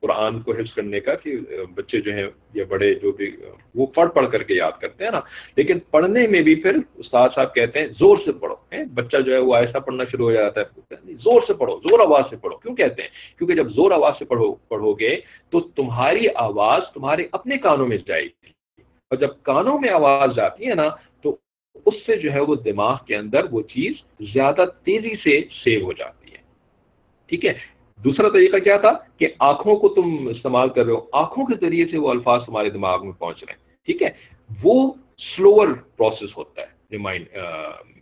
قرآن 0.05 0.41
کو 0.41 0.51
حفظ 0.51 0.73
کرنے 0.73 0.99
کا 0.99 1.15
کہ 1.15 1.37
بچے 1.75 2.01
جو 2.01 2.13
ہیں 2.13 2.25
یا 2.53 2.63
بڑے 2.69 2.93
جو 2.93 3.11
بھی، 3.11 3.35
وہ 3.75 3.85
پڑھ 3.85 4.11
پڑھ 4.11 4.31
کر 4.31 4.43
کے 4.43 4.53
یاد 4.53 4.71
کرتے 4.81 5.03
ہیں 5.03 5.11
نا۔ 5.11 5.19
لیکن 5.55 5.79
پڑھنے 5.79 6.27
میں 6.27 6.41
بھی 6.41 6.55
پھر 6.55 6.77
استاد 6.95 7.29
صاحب 7.35 7.55
کہتے 7.55 7.79
ہیں، 7.79 7.87
زور 7.87 8.17
سے 8.25 8.31
پڑھو 8.31 8.55
بچہ 8.93 9.17
جو 9.17 9.33
ہے 9.33 9.37
وہ 9.37 9.55
ایسا 9.55 9.79
پڑھنا 9.79 10.03
شروع 10.11 10.25
ہو 10.25 10.31
جاتا 10.31 10.61
ہے۔ 10.61 10.95
زور 11.13 11.41
سے 11.47 11.53
پڑھو، 11.53 11.77
زور 11.77 11.99
آواز 11.99 12.23
سے 12.29 12.35
پڑھو۔ 12.35 12.57
کیوں 12.57 12.75
کہتے 12.75 13.01
ہیں؟ 13.01 13.09
کیونکہ 13.37 13.55
جب 13.55 13.69
زور 13.69 13.91
آواز 13.91 14.13
سے 14.19 14.25
پڑھو 14.25 14.55
پڑھو 14.55 14.93
گے 14.93 15.15
تو 15.49 15.59
تمہاری 15.59 16.25
آواز 16.35 16.81
تمہارے 16.93 17.23
اپنے 17.31 17.57
کانوں 17.57 17.87
میں 17.87 17.97
جائے 18.07 18.23
گی۔ 18.23 18.47
اور 18.81 19.17
جب 19.17 19.29
کانوں 19.41 19.79
میں 19.79 19.89
آواز 19.89 20.35
جاتی 20.35 20.67
ہے 20.67 20.75
نا، 20.75 20.89
تو 21.21 21.37
اس 21.85 21.93
سے 22.05 22.15
جو 22.15 22.31
ہے 22.31 22.39
وہ 22.39 22.55
دماغ 22.55 22.97
کے 23.07 23.15
اندر 23.15 23.41
وہ 23.51 23.61
چیز 23.61 23.93
زیادہ 24.33 24.65
تیزی 24.83 25.15
سے 25.23 25.41
سیو 25.63 25.85
ہو 25.85 25.93
جاتی 25.93 26.31
ہے۔ 26.31 26.37
ٹھیک 27.25 27.45
ہے؟ 27.45 27.74
دوسرا 28.03 28.29
طریقہ 28.29 28.57
کیا 28.57 28.77
تھا 28.77 28.91
کہ 29.19 29.27
آنکھوں 29.39 29.75
کو 29.75 29.87
تم 29.89 30.27
استعمال 30.27 30.69
کر 30.69 30.85
رہے 30.85 30.93
ہو، 30.93 31.01
آنکھوں 31.13 31.45
کے 31.45 31.55
ذریعے 31.61 31.85
سے 31.91 31.97
وہ 31.97 32.09
الفاظ 32.09 32.45
تمہارے 32.45 32.69
دماغ 32.69 33.05
میں 33.05 33.13
پہنچ 33.19 33.43
رہے 33.43 33.53
ہیں، 33.53 33.61
ٹھیک 33.85 34.01
ہے؟ 34.03 34.09
وہ 34.63 34.91
سلوور 35.35 35.67
پروسیس 35.97 36.37
ہوتا 36.37 36.61
ہے 36.61 36.67
ریمائنڈ 36.91 37.25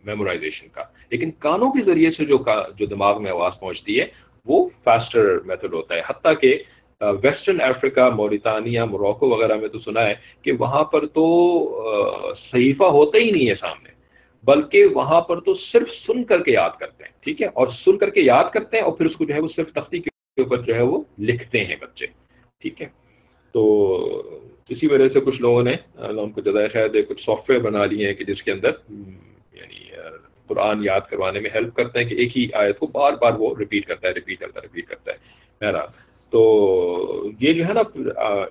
میمورائزیشن 0.06 0.68
کا۔ 0.68 0.84
لیکن 1.12 1.32
کانوں 1.40 1.72
کے 1.72 1.84
ذریعے 1.86 2.12
سے 2.12 2.26
جو 2.26 2.38
جو 2.78 2.86
دماغ 2.86 3.22
میں 3.24 3.32
آواز 3.32 3.60
پہنچتی 3.60 4.00
ہے، 4.00 4.06
وہ 4.46 4.58
فاسٹر 4.84 5.38
میتھڈ 5.46 5.74
ہوتا 5.74 5.96
ہے۔ 5.96 6.02
حتیٰ 6.08 6.34
کہ 6.42 6.58
ویسٹرن 7.24 7.62
افریقہ 7.62 8.10
موریتانیہ 8.16 8.82
موروکو 8.82 9.30
وغیرہ 9.30 9.56
میں 9.56 9.68
تو 9.68 9.80
سنا 9.80 10.06
ہے 10.06 10.14
کہ 10.42 10.52
وہاں 10.60 10.84
پر 10.84 11.06
تو 11.08 11.26
صحیفہ 12.52 12.90
ہوتا 12.98 13.18
ہی 13.18 13.32
نہیں 13.32 13.50
ہے 13.50 13.56
سامنے۔ 13.56 13.90
بلکہ 14.44 14.86
وہاں 14.96 15.20
پر 15.22 15.40
تو 15.40 15.54
صرف 15.56 15.90
سن 16.08 16.24
کر 16.24 16.44
کے 16.44 16.52
یاد 16.52 16.80
کرتے 16.80 17.04
ہیں، 17.04 17.12
ٹھیک 17.24 17.42
ہے؟ 17.42 17.48
اور 17.48 17.68
سن 17.86 17.98
کر 17.98 18.10
کے 18.10 18.22
یاد 18.22 18.52
کرتے 18.54 18.78
ہیں 18.78 18.84
اور 18.84 18.94
پھر 18.94 19.06
اس 19.06 19.16
کو 19.16 19.26
جو 19.26 19.34
ہے 19.34 19.40
وہ 19.40 19.48
صرف 19.56 19.72
تختی 19.74 20.00
کے 20.00 20.10
اوپر 20.38 20.62
جو 20.62 20.76
ہے 20.76 20.82
وہ 20.82 21.02
لکھتے 21.22 21.64
ہیں 21.66 21.76
بچے، 21.82 22.06
ٹھیک 22.62 22.82
ہے؟ 22.82 22.88
تو 23.56 23.62
اسی 24.70 24.88
وجہ 24.88 25.08
سے 25.14 25.20
کچھ 25.20 25.42
لوگوں 25.42 25.64
نے 25.64 25.76
ان 25.98 26.32
کو 26.32 26.42
جزائے 26.42 26.68
خیر 26.68 27.02
کچھ 27.10 27.22
سافٹ 27.22 27.50
ویئر 27.50 27.62
بنا 27.62 27.86
لیے 27.86 28.08
ہیں 28.08 28.14
کہ 28.14 28.24
جس 28.26 28.42
کے 28.44 28.52
اندر 28.52 28.72
یعنی 28.90 29.80
قرآن 30.50 30.84
یاد 30.84 31.02
کروانے 31.10 31.40
میں 31.40 31.50
ہیلپ 31.54 31.76
کرتے 31.76 32.00
ہیں 32.00 32.08
کہ 32.10 32.16
ایک 32.16 32.38
ہی 32.38 32.48
آیت 32.54 32.80
کو 32.80 32.88
بار 32.94 33.14
بار 33.22 33.34
وہ 33.40 33.54
ریپیٹ 33.60 33.86
کرتا 33.86 34.08
ہے 34.08 34.14
ریپیٹ 34.14 34.40
کرتا 34.40 34.60
ہے 34.60 34.66
ریپیٹ 34.66 34.88
کرتا 34.88 35.12
ہے، 35.12 35.18
بہرحال۔ 35.62 35.88
تو 36.34 37.30
یہ 37.40 37.54
جو 37.54 37.66
ہے 37.66 37.74
نا 37.74 37.82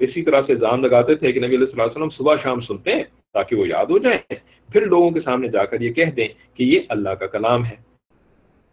اسی 0.00 0.22
طرح 0.22 0.42
سے 0.46 0.54
جان 0.56 0.82
لگاتے 0.82 1.14
تھے 1.14 1.32
کہ 1.32 1.40
نبی 1.40 1.56
علیہ 1.56 1.66
اللہ 1.70 1.82
علیہ 1.82 1.96
وسلم 1.96 2.16
صبح 2.16 2.36
شام 2.42 2.60
سنتے 2.60 2.94
ہیں۔ 2.94 3.04
تاکہ 3.34 3.56
وہ 3.56 3.68
یاد 3.68 3.86
ہو 3.86 3.98
جائیں۔ 3.98 4.34
پھر 4.72 4.86
لوگوں 4.86 5.10
کے 5.10 5.20
سامنے 5.20 5.48
جا 5.48 5.64
کر 5.64 5.80
یہ 5.80 5.92
کہہ 5.92 6.10
دیں 6.16 6.28
کہ 6.54 6.62
یہ 6.62 6.80
اللہ 6.88 7.10
کا 7.20 7.26
کلام 7.26 7.64
ہے۔ 7.66 7.76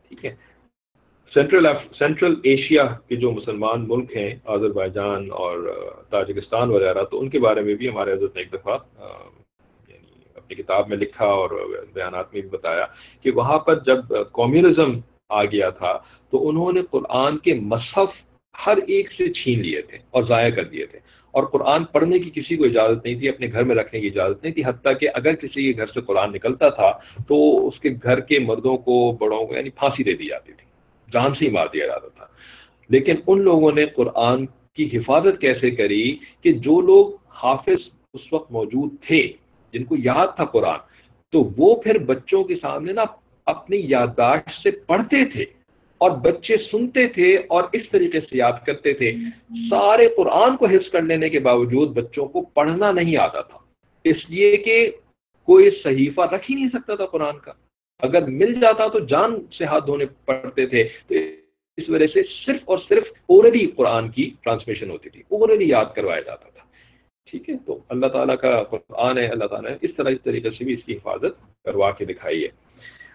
ٹھیک 0.07 0.25
ہے۔ 0.25 0.35
سینٹرل 1.33 1.65
سینٹرل 1.97 2.35
ایشیا 2.43 2.85
کے 3.07 3.15
جو 3.15 3.31
مسلمان 3.31 3.85
ملک 3.87 4.15
ہیں 4.17 4.29
آذر 4.45 4.69
بائی 4.69 4.91
جان 4.91 5.27
اور 5.31 5.55
تاجکستان 6.09 6.69
وغیرہ، 6.69 7.03
تو 7.03 7.19
ان 7.19 7.29
کے 7.29 7.39
بارے 7.39 7.61
میں 7.61 7.75
بھی 7.75 7.89
ہمارے 7.89 8.13
حضرت 8.13 8.35
نے 8.35 8.41
ایک 8.41 8.53
دفعہ 8.53 8.77
یعنی 9.87 10.23
اپنی 10.35 10.55
کتاب 10.55 10.89
میں 10.89 10.97
لکھا 10.97 11.25
اور 11.25 11.49
بیانات 11.93 12.33
میں 12.33 12.41
بھی 12.41 12.49
بتایا 12.49 12.85
کہ 13.23 13.31
وہاں 13.31 13.59
پر 13.59 13.79
جب 13.79 13.99
کمیونزم 14.33 14.99
آ 15.29 15.43
گیا 15.43 15.69
تھا، 15.69 15.93
تو 16.31 16.49
انہوں 16.49 16.71
نے 16.71 16.81
قرآن 16.91 17.37
کے 17.37 17.53
مصحف 17.53 18.09
ہر 18.65 18.77
ایک 18.87 19.11
سے 19.11 19.31
چھین 19.33 19.59
لیے 19.59 19.81
تھے 19.81 19.97
اور 20.11 20.23
ضائع 20.23 20.49
کر 20.49 20.63
دیے 20.63 20.85
تھے۔ 20.85 20.99
اور 21.31 21.43
قرآن 21.43 21.85
پڑھنے 21.85 22.19
کی 22.19 22.41
کسی 22.41 22.55
کو 22.55 22.63
اجازت 22.63 23.05
نہیں 23.05 23.15
تھی، 23.15 23.29
اپنے 23.29 23.47
گھر 23.51 23.63
میں 23.63 23.75
رکھنے 23.75 24.01
کی 24.01 24.07
اجازت 24.07 24.43
نہیں 24.43 24.53
تھی، 24.53 24.65
حتیٰ 24.65 24.93
کہ 24.99 25.09
اگر 25.13 25.35
کسی 25.35 25.73
کے 25.73 25.77
گھر 25.77 25.87
سے 25.87 26.01
قرآن 26.01 26.31
نکلتا 26.31 26.69
تھا 26.69 26.91
تو 27.27 27.67
اس 27.67 27.79
کے 27.79 27.89
گھر 28.03 28.19
کے 28.19 28.39
مردوں 28.39 28.77
کو، 28.77 29.17
بڑوں 29.19 29.47
کو 29.47 29.55
یعنی 29.55 29.69
پھانسی 29.69 30.03
دے 30.03 30.13
دی 30.13 30.27
جاتی 30.27 30.53
تھی، 30.53 30.65
جان 31.13 31.31
سے 31.39 31.45
ہی 31.45 31.49
مار 31.49 31.67
دیا 31.73 31.85
جاتا 31.85 32.07
تھا۔ 32.07 32.25
لیکن 32.89 33.15
ان 33.27 33.41
لوگوں 33.41 33.71
نے 33.71 33.85
قرآن 33.85 34.45
کی 34.45 34.97
حفاظت 34.97 35.41
کیسے 35.41 35.71
کری 35.71 36.17
کہ 36.41 36.51
جو 36.51 36.81
لوگ 36.81 37.11
حافظ 37.29 37.89
اس 38.13 38.33
وقت 38.33 38.51
موجود 38.51 38.93
تھے، 39.07 39.31
جن 39.73 39.83
کو 39.83 39.95
یاد 40.03 40.27
تھا 40.35 40.45
قرآن، 40.45 40.79
تو 41.31 41.49
وہ 41.57 41.81
پھر 41.81 41.97
بچوں 41.97 42.43
کے 42.43 42.55
سامنے 42.61 42.93
نا 42.93 43.03
اپنی 43.45 43.77
یادداشت 43.83 44.49
سے 44.63 44.71
پڑھتے 44.71 45.25
تھے۔ 45.25 45.45
اور 45.99 46.11
بچے 46.11 46.57
سنتے 46.71 47.07
تھے 47.07 47.35
اور 47.35 47.63
اس 47.73 47.81
طریقے 47.91 48.19
سے 48.19 48.37
یاد 48.37 48.65
کرتے 48.65 48.93
تھے۔ 48.93 49.11
سارے 49.69 50.07
قرآن 50.17 50.57
کو 50.57 50.65
حفظ 50.65 50.91
کر 50.91 51.01
لینے 51.01 51.29
کے 51.29 51.39
باوجود 51.39 51.89
بچوں 51.89 52.25
کو 52.25 52.41
پڑھنا 52.41 52.91
نہیں 52.91 53.17
آتا 53.17 53.41
تھا۔ 53.41 53.57
اس 54.03 54.29
لیے 54.29 54.57
کہ 54.57 54.91
کوئی 55.45 55.69
صحیفہ 55.83 56.21
رکھ 56.21 56.51
ہی 56.51 56.55
نہیں 56.55 56.69
سکتا 56.73 56.95
تھا 56.95 57.05
قرآن 57.05 57.39
کا۔ 57.39 57.51
اگر 57.99 58.21
مل 58.21 58.53
جاتا 58.53 58.87
تو 58.87 58.99
جان 58.99 59.41
سے 59.57 59.65
ہاتھ 59.65 59.85
دھونے 59.85 60.05
پڑتے 60.25 60.65
تھے۔ 60.65 60.83
تو 60.83 61.15
اس 61.77 61.89
وجہ 61.89 62.07
سے 62.07 62.19
صرف 62.45 62.61
اور 62.65 62.77
صرف 62.89 63.03
اورلی 63.29 63.65
قرآن 63.65 64.09
کی 64.09 64.31
ٹرانسمیشن 64.41 64.89
ہوتی 64.89 65.09
تھی۔ 65.09 65.23
اورلی 65.29 65.69
یاد 65.69 65.85
کروایا 65.95 66.21
جاتا 66.21 66.49
تھا۔ 66.49 66.59
ٹھیک 67.31 67.49
ہے؟ 67.49 67.55
تو 67.65 67.79
اللہ 67.89 68.07
تعالیٰ 68.07 68.37
کا 68.37 68.63
قرآن 68.63 69.17
ہے، 69.17 69.25
اللہ 69.25 69.45
تعالیٰ 69.45 69.71
نے 69.71 69.77
اس 69.81 69.95
طرح 69.95 70.09
اس 70.09 70.23
طریقے 70.23 70.49
سے 70.49 70.63
بھی 70.65 70.73
اس 70.73 70.83
کی 70.85 70.95
حفاظت 70.95 71.63
کروا 71.63 71.91
کے 71.91 72.05
دکھائی 72.05 72.43
ہے۔ 72.43 72.47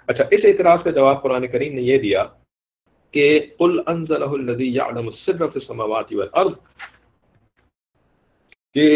اچھا 0.07 0.25
اس 0.31 0.41
اعتراض 0.45 0.79
کا 0.85 0.91
جواب 0.91 1.23
قرآن 1.23 1.47
کریم 1.47 1.75
نے 1.75 1.83
یہ 1.83 1.99
دیا 1.99 2.25
کہ 3.15 3.27
قل 3.59 3.81
انزلہ 3.87 4.25
الذی 4.25 4.69
یعلم 4.75 5.07
السر 5.07 5.47
فی 5.47 5.59
السماوات 5.61 6.13
والارض 6.13 6.53
کہ 8.75 8.87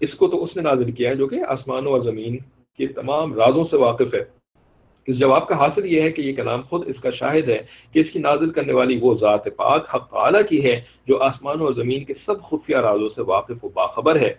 اس 0.00 0.14
کو 0.14 0.28
تو 0.28 0.44
اس 0.44 0.56
نے 0.56 0.62
نازل 0.62 0.92
کیا 0.92 1.10
ہے 1.10 1.14
جو 1.14 1.26
کہ 1.26 1.38
آسمانوں 1.48 1.92
اور 1.92 2.00
زمین 2.00 2.38
کے 2.78 2.86
تمام 2.86 3.34
رازوں 3.34 3.64
سے 3.70 3.76
واقف 3.76 4.14
ہے۔ 4.14 4.24
اس 5.08 5.18
جواب 5.18 5.48
کا 5.48 5.58
حاصل 5.58 5.84
یہ 5.86 6.02
ہے 6.02 6.10
کہ 6.12 6.22
یہ 6.22 6.32
کلام 6.36 6.62
خود 6.62 6.88
اس 6.88 7.00
کا 7.02 7.10
شاہد 7.10 7.48
ہے 7.48 7.58
کہ 7.92 7.98
اس 7.98 8.06
کی 8.12 8.18
نازل 8.18 8.50
کرنے 8.50 8.72
والی 8.72 8.98
وہ 9.02 9.14
ذات 9.20 9.44
پاک 9.56 9.94
حق 9.94 10.10
تعالی 10.10 10.38
کی 10.48 10.64
ہے 10.64 10.80
جو 11.06 11.22
آسمانوں 11.22 11.66
اور 11.66 11.74
زمین 11.74 12.04
کے 12.04 12.14
سب 12.26 12.42
خفیہ 12.42 12.76
رازوں 12.76 13.08
سے 13.08 13.22
واقف 13.22 13.64
و 13.64 13.68
باخبر 13.68 14.20
ہے۔ 14.20 14.32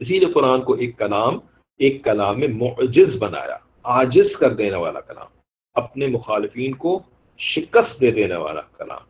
اسی 0.00 0.18
لیے 0.18 0.32
قرآن 0.32 0.62
کو 0.62 0.72
ایک 0.72 0.98
کلام 0.98 1.38
ایک 1.80 2.04
کلام 2.04 2.40
میں 2.40 2.48
معجز 2.48 3.16
بنایا، 3.18 3.56
عاجز 3.84 4.36
کر 4.40 4.54
دینے 4.54 4.76
والا 4.76 5.00
کلام۔ 5.00 5.26
اپنے 5.74 6.06
مخالفین 6.06 6.72
کو 6.74 7.02
شکست 7.38 8.00
دے 8.00 8.10
دینے 8.10 8.36
والا 8.36 8.60
کلام 8.78 9.02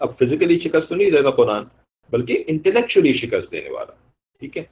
اب 0.00 0.18
فزیکلی 0.18 0.58
شکست 0.58 0.88
تو 0.88 0.94
نہیں 0.94 1.10
دے 1.10 1.24
گا 1.24 1.30
قرآن، 1.30 1.64
بلکہ 2.12 2.44
انٹلیکچولی 2.46 3.12
شکست 3.12 3.52
دینے 3.52 3.70
والا۔ 3.70 3.92
ٹھیک 4.38 4.56
ہے؟ 4.56 4.62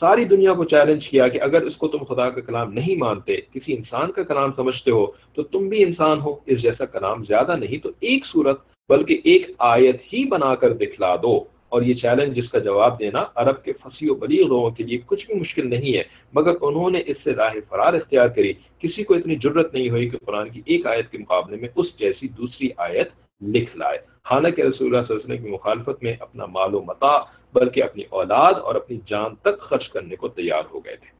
ساری 0.00 0.24
دنیا 0.24 0.54
کو 0.54 0.64
چیلنج 0.64 1.08
کیا 1.08 1.28
کہ 1.28 1.40
اگر 1.42 1.62
اس 1.62 1.76
کو 1.76 1.88
تم 1.88 2.04
خدا 2.04 2.30
کا 2.30 2.40
کلام 2.40 2.72
نہیں 2.72 2.96
مانتے، 2.96 3.36
کسی 3.36 3.76
انسان 3.76 4.12
کا 4.12 4.22
کلام 4.22 4.50
سمجھتے 4.56 4.90
ہو، 4.90 5.06
تو 5.06 5.42
تم 5.42 5.68
بھی 5.68 5.82
انسان 5.84 6.20
ہو، 6.20 6.36
اس 6.46 6.62
جیسا 6.62 6.84
کلام 6.84 7.24
زیادہ 7.24 7.56
نہیں 7.56 7.78
تو 7.78 7.90
ایک 8.00 8.26
صورت، 8.26 8.60
بلکہ 8.88 9.20
ایک 9.24 9.50
آیت 9.58 9.96
ہی 10.12 10.24
بنا 10.24 10.54
کر 10.54 10.72
دکھلا 10.72 11.16
دو۔ 11.16 11.44
اور 11.70 11.82
یہ 11.82 11.94
چیلنج 11.94 12.36
جس 12.36 12.50
کا 12.50 12.58
جواب 12.58 12.98
دینا 12.98 13.24
عرب 13.34 13.62
کے 13.62 13.72
پھنسی 13.72 14.10
و 14.10 14.14
بلیغ 14.14 14.46
لوگوں 14.46 14.70
کے 14.70 14.84
لیے 14.84 14.98
کچھ 15.06 15.26
بھی 15.26 15.34
مشکل 15.34 15.70
نہیں 15.70 15.96
ہے، 15.96 16.02
مگر 16.32 16.52
انہوں 16.60 16.90
نے 16.90 17.02
اس 17.06 17.16
سے 17.24 17.34
راہ 17.34 17.54
فرار 17.68 17.94
اختیار 17.94 18.28
کری۔ 18.28 18.52
کسی 18.78 19.04
کو 19.04 19.14
اتنی 19.14 19.34
ضرورت 19.42 19.74
نہیں 19.74 19.90
ہوئی 19.90 20.08
کہ 20.08 20.18
قرآن 20.26 20.48
کی 20.50 20.62
ایک 20.66 20.86
آیت 20.86 21.10
کے 21.10 21.18
مقابلے 21.18 21.56
میں 21.56 21.68
اس 21.76 21.86
جیسی 21.98 22.28
دوسری 22.28 22.68
آیت 22.76 23.08
لکھ 23.42 23.76
لائے۔ 23.76 23.98
حالانکہ 24.30 24.62
رسول 24.62 24.86
اللہ 24.86 25.06
صلی 25.06 25.16
اللہ 25.16 25.24
علیہ 25.24 25.34
وسلم 25.34 25.44
کی 25.44 25.50
مخالفت 25.50 26.02
میں 26.02 26.14
اپنا 26.20 26.46
مال 26.46 26.74
و 26.74 26.82
متا 26.82 27.18
بلکہ 27.54 27.82
اپنی 27.82 28.02
اولاد 28.10 28.54
اور 28.54 28.74
اپنی 28.74 28.98
جان 29.06 29.34
تک 29.34 29.60
خرچ 29.60 29.88
کرنے 29.88 30.16
کو 30.16 30.28
تیار 30.28 30.62
ہو 30.74 30.78
گئے 30.78 30.96
تھے۔ 30.96 31.10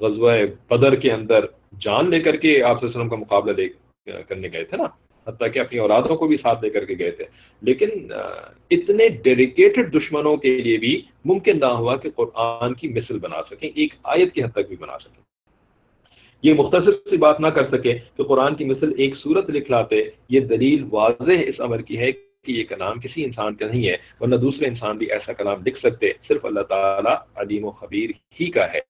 غزوہ 0.00 0.32
بدر 0.70 0.94
کے 0.94 1.12
اندر 1.12 1.44
جان 1.80 2.10
لے 2.10 2.20
کر 2.20 2.36
کے 2.36 2.62
آپ 2.62 2.84
وسلم 2.84 3.08
کا 3.08 3.16
مقابلہ 3.16 3.52
لے 3.52 3.68
کرنے 4.28 4.48
گئے 4.52 4.64
تھے 4.64 4.76
نا؟ 4.76 4.86
حتیٰ 5.28 5.52
کہ 5.52 5.58
اپنی 5.58 5.78
اورادوں 5.78 6.16
کو 6.16 6.26
بھی 6.26 6.36
ساتھ 6.36 6.64
لے 6.64 6.70
کر 6.70 6.84
کے 6.84 6.94
گئے 6.98 7.10
تھے۔ 7.10 7.24
لیکن 7.62 7.88
اتنے 8.70 9.08
ڈیڈیکیٹڈ 9.08 9.94
دشمنوں 9.94 10.36
کے 10.36 10.60
لیے 10.60 10.76
بھی 10.76 11.02
ممکن 11.24 11.58
نہ 11.60 11.64
ہوا 11.64 11.96
کہ 11.96 12.10
قرآن 12.16 12.74
کی 12.74 12.88
مثل 12.88 13.18
بنا 13.18 13.42
سکیں، 13.50 13.70
ایک 13.74 13.94
آیت 14.02 14.32
کی 14.32 14.42
حد 14.42 14.52
تک 14.52 14.68
بھی 14.68 14.76
بنا 14.80 14.98
سکیں۔ 14.98 15.22
یہ 16.42 16.54
مختصر 16.54 16.92
سی 16.92 17.16
بات 17.16 17.40
نہ 17.40 17.46
کر 17.46 17.78
سکے 17.78 17.98
کہ 18.16 18.22
قرآن 18.22 18.54
کی 18.54 18.64
مثل 18.64 18.92
ایک 18.98 19.14
صورت 19.22 19.50
لکھ 19.50 19.70
لاتے، 19.70 20.02
یہ 20.28 20.40
دلیل 20.40 20.84
واضح 20.90 21.32
اس 21.46 21.60
عمر 21.60 21.80
کی 21.80 21.98
ہے 21.98 22.12
کہ 22.12 22.52
یہ 22.52 22.64
کلام 22.64 23.00
کسی 23.00 23.24
انسان 23.24 23.54
کا 23.54 23.66
نہیں 23.66 23.88
ہے، 23.88 23.96
ورنہ 24.20 24.36
دوسرے 24.36 24.66
انسان 24.66 24.96
بھی 24.96 25.12
ایسا 25.12 25.32
کلام 25.32 25.58
لکھ 25.66 25.78
سکتے۔ 25.78 26.12
صرف 26.28 26.44
اللہ 26.44 26.60
تعالیٰ 26.60 27.16
علیم 27.36 27.64
و 27.64 27.70
خبیر 27.70 28.10
ہی 28.40 28.50
کا 28.50 28.72
ہے۔ 28.72 28.80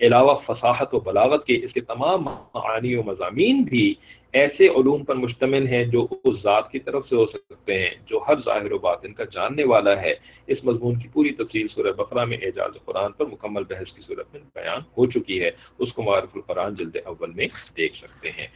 علاوہ 0.00 0.34
فصاحت 0.46 0.94
و 0.94 1.00
بلاغت 1.00 1.46
کے 1.46 1.54
اس 1.54 1.72
کے 1.72 1.80
تمام 1.80 2.22
معانی 2.22 2.94
و 2.94 3.02
مضامین 3.02 3.62
بھی 3.62 3.94
ایسے 4.38 4.68
علوم 4.68 5.04
پر 5.04 5.14
مشتمل 5.14 5.66
ہیں 5.66 5.84
جو 5.84 6.06
اس 6.24 6.34
ذات 6.42 6.70
کی 6.70 6.78
طرف 6.78 7.08
سے 7.08 7.16
ہو 7.16 7.26
سکتے 7.26 7.78
ہیں، 7.78 7.90
جو 8.06 8.20
ہر 8.28 8.40
ظاہر 8.44 8.72
و 8.72 8.78
باطن 8.78 9.12
کا 9.12 9.24
جاننے 9.32 9.64
والا 9.64 10.00
ہے۔ 10.02 10.14
اس 10.46 10.64
مضمون 10.64 10.94
کی 11.00 11.08
پوری 11.12 11.30
تفصیل 11.32 11.66
سورہ 11.74 11.92
بقرہ 11.92 12.24
میں 12.24 12.38
اعجاز 12.42 12.74
قرآن 12.84 13.12
پر 13.12 13.26
مکمل 13.26 13.64
بحث 13.68 13.92
کی 13.92 14.02
صورت 14.06 14.26
میں 14.32 14.42
بیان 14.54 14.80
ہو 14.98 15.06
چکی 15.06 15.40
ہے۔ 15.42 15.50
اس 15.78 15.92
کو 15.92 16.02
معرف 16.02 16.30
القرآن 16.34 16.74
جلد 16.74 16.96
اول 17.04 17.30
میں 17.36 17.48
دیکھ 17.76 17.96
سکتے 17.96 18.30
ہیں۔ 18.30 18.46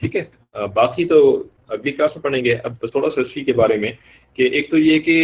ٹھیک 0.00 0.16
ہے، 0.16 0.24
باقی 0.74 1.04
تو 1.04 1.18
ابھی 1.68 1.92
کیا 1.92 2.06
سے 2.14 2.20
پڑھیں 2.20 2.44
گے؟ 2.44 2.54
اب 2.64 2.72
تھوڑا 2.92 3.08
سا 3.14 3.20
اسی 3.20 3.44
کے 3.44 3.52
بارے 3.52 3.76
میں 3.76 3.92
کہ 4.38 4.42
ایک 4.52 4.70
تو 4.70 4.78
یہ 4.78 4.98
کہ 4.98 5.16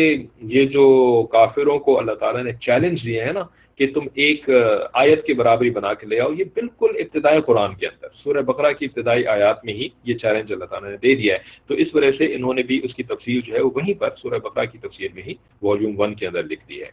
یہ 0.54 0.64
جو 0.74 0.84
کافروں 1.32 1.78
کو 1.78 1.98
اللہ 1.98 2.14
تعالیٰ 2.20 2.42
نے 2.44 2.52
چیلنج 2.66 3.04
دیے 3.04 3.24
ہیں 3.24 3.32
نا 3.32 3.44
کہ 3.80 3.86
تم 3.94 4.06
ایک 4.14 4.48
آیت 4.92 5.24
کی 5.24 5.32
برابری 5.32 5.70
بنا 5.70 5.92
کے 5.94 6.06
لے 6.06 6.20
آؤ، 6.20 6.32
یہ 6.38 6.44
بالکل 6.54 6.90
ابتدائی 6.98 7.40
قرآن 7.40 7.74
کے 7.74 7.86
اندر۔ 7.86 8.08
سورہ 8.22 8.42
بقرہ 8.42 8.72
کی 8.72 8.84
ابتدائی 8.84 9.26
آیات 9.26 9.64
میں 9.64 9.74
ہی 9.74 9.88
یہ 10.04 10.14
چیلنج 10.14 10.52
اللہ 10.52 10.64
تعالیٰ 10.64 10.90
نے 10.90 10.96
دے 10.96 11.14
دیا 11.14 11.34
ہے۔ 11.34 11.38
تو 11.68 11.74
اس 11.74 11.94
وجہ 11.94 12.10
سے 12.18 12.34
انہوں 12.34 12.54
نے 12.54 12.62
بھی 12.62 12.80
اس 12.82 12.94
کی 12.94 13.02
تفصیل 13.02 13.40
جو 13.40 13.54
ہے 13.54 13.60
وہ 13.60 13.70
وہیں 13.74 13.94
پر 13.94 14.10
سورہ 14.16 14.38
بقرہ 14.38 14.64
کی 14.64 14.78
تفصیل 14.78 15.08
میں 15.14 15.22
ہی 15.22 15.34
والیوم 15.62 16.00
ون 16.00 16.14
کے 16.14 16.26
اندر 16.26 16.42
لکھ 16.42 16.68
دی 16.68 16.82
ہے۔ 16.82 16.90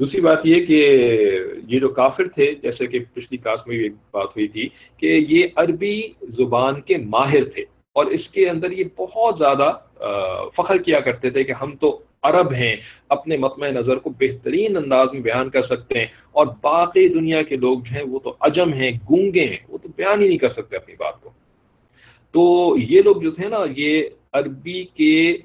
دوسری 0.00 0.20
بات 0.20 0.38
یہ 0.44 0.66
کہ 0.66 0.78
یہ 1.68 1.78
جو 1.78 1.88
کافر 1.88 2.28
تھے، 2.28 2.52
جیسے 2.62 2.86
کہ 2.86 2.98
پچھلی 3.14 3.36
کلاس 3.36 3.66
میں 3.66 3.76
بھی 3.76 3.84
ایک 3.84 3.92
بات 4.12 4.36
ہوئی 4.36 4.48
تھی 4.48 4.68
کہ 4.96 5.06
یہ 5.28 5.46
عربی 5.56 6.00
زبان 6.36 6.80
کے 6.80 6.96
ماہر 6.96 7.44
تھے 7.44 7.62
اور 7.96 8.06
اس 8.06 8.28
کے 8.28 8.48
اندر 8.48 8.70
یہ 8.70 8.84
بہت 8.96 9.38
زیادہ 9.38 9.72
فخر 10.56 10.78
کیا 10.78 11.00
کرتے 11.00 11.30
تھے 11.30 11.44
کہ 11.44 11.52
ہم 11.52 11.76
تو 11.76 11.98
عرب 12.22 12.52
ہیں، 12.52 12.76
اپنے 13.08 13.36
مطمع 13.36 13.68
نظر 13.68 13.96
کو 13.96 14.10
بہترین 14.10 14.76
انداز 14.76 15.08
میں 15.12 15.20
بیان 15.20 15.50
کر 15.50 15.66
سکتے 15.66 15.98
ہیں۔ 15.98 16.06
اور 16.32 16.46
باقی 16.62 17.08
دنیا 17.08 17.42
کے 17.42 17.56
لوگ 17.56 17.78
جو 17.78 17.96
ہیں، 17.96 18.02
وہ 18.02 18.18
تو 18.18 18.36
عجم 18.40 18.72
ہیں، 18.72 18.90
گونگے 18.90 19.44
ہیں، 19.44 19.56
وہ 19.68 19.78
تو 19.78 19.88
بیان 19.96 20.22
ہی 20.22 20.28
نہیں 20.28 20.38
کر 20.38 20.52
سکتے 20.52 20.76
اپنی 20.76 20.94
بات 20.98 21.20
کو۔ 21.20 21.30
تو 22.32 22.74
یہ 22.78 23.02
لوگ 23.02 23.16
جو 23.16 23.30
تھے 23.30 23.48
نا، 23.48 23.58
یہ 23.76 24.02
عربی 24.32 24.84
کے 24.84 25.36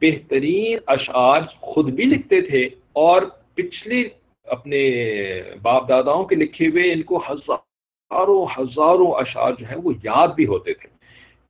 بہترین 0.00 0.78
اشعار 0.86 1.40
خود 1.60 1.90
بھی 1.90 2.04
لکھتے 2.04 2.40
تھے 2.40 2.68
اور 2.92 3.22
پچھلے 3.54 4.08
اپنے 4.44 5.02
باپ 5.62 5.88
داداؤں 5.88 6.24
کے 6.24 6.36
لکھے 6.36 6.66
ہوئے 6.66 6.92
ان 6.92 7.02
کو 7.02 7.22
ہزاروں 7.30 8.46
ہزاروں 8.58 9.12
اشعار 9.12 9.52
جو 9.58 9.66
ہیں، 9.66 9.76
وہ 9.84 9.92
یاد 10.04 10.28
بھی 10.28 10.46
ہوتے 10.46 10.72
تھے۔ 10.72 10.91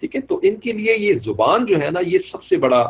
ٹھیک 0.02 0.14
ہے؟ 0.16 0.20
تو 0.28 0.38
ان 0.42 0.56
کے 0.62 0.72
لیے 0.72 0.94
یہ 0.98 1.18
زبان 1.24 1.66
جو 1.66 1.80
ہے 1.80 1.90
نا، 1.90 2.00
یہ 2.06 2.18
سب 2.30 2.42
سے 2.44 2.56
بڑا 2.64 2.82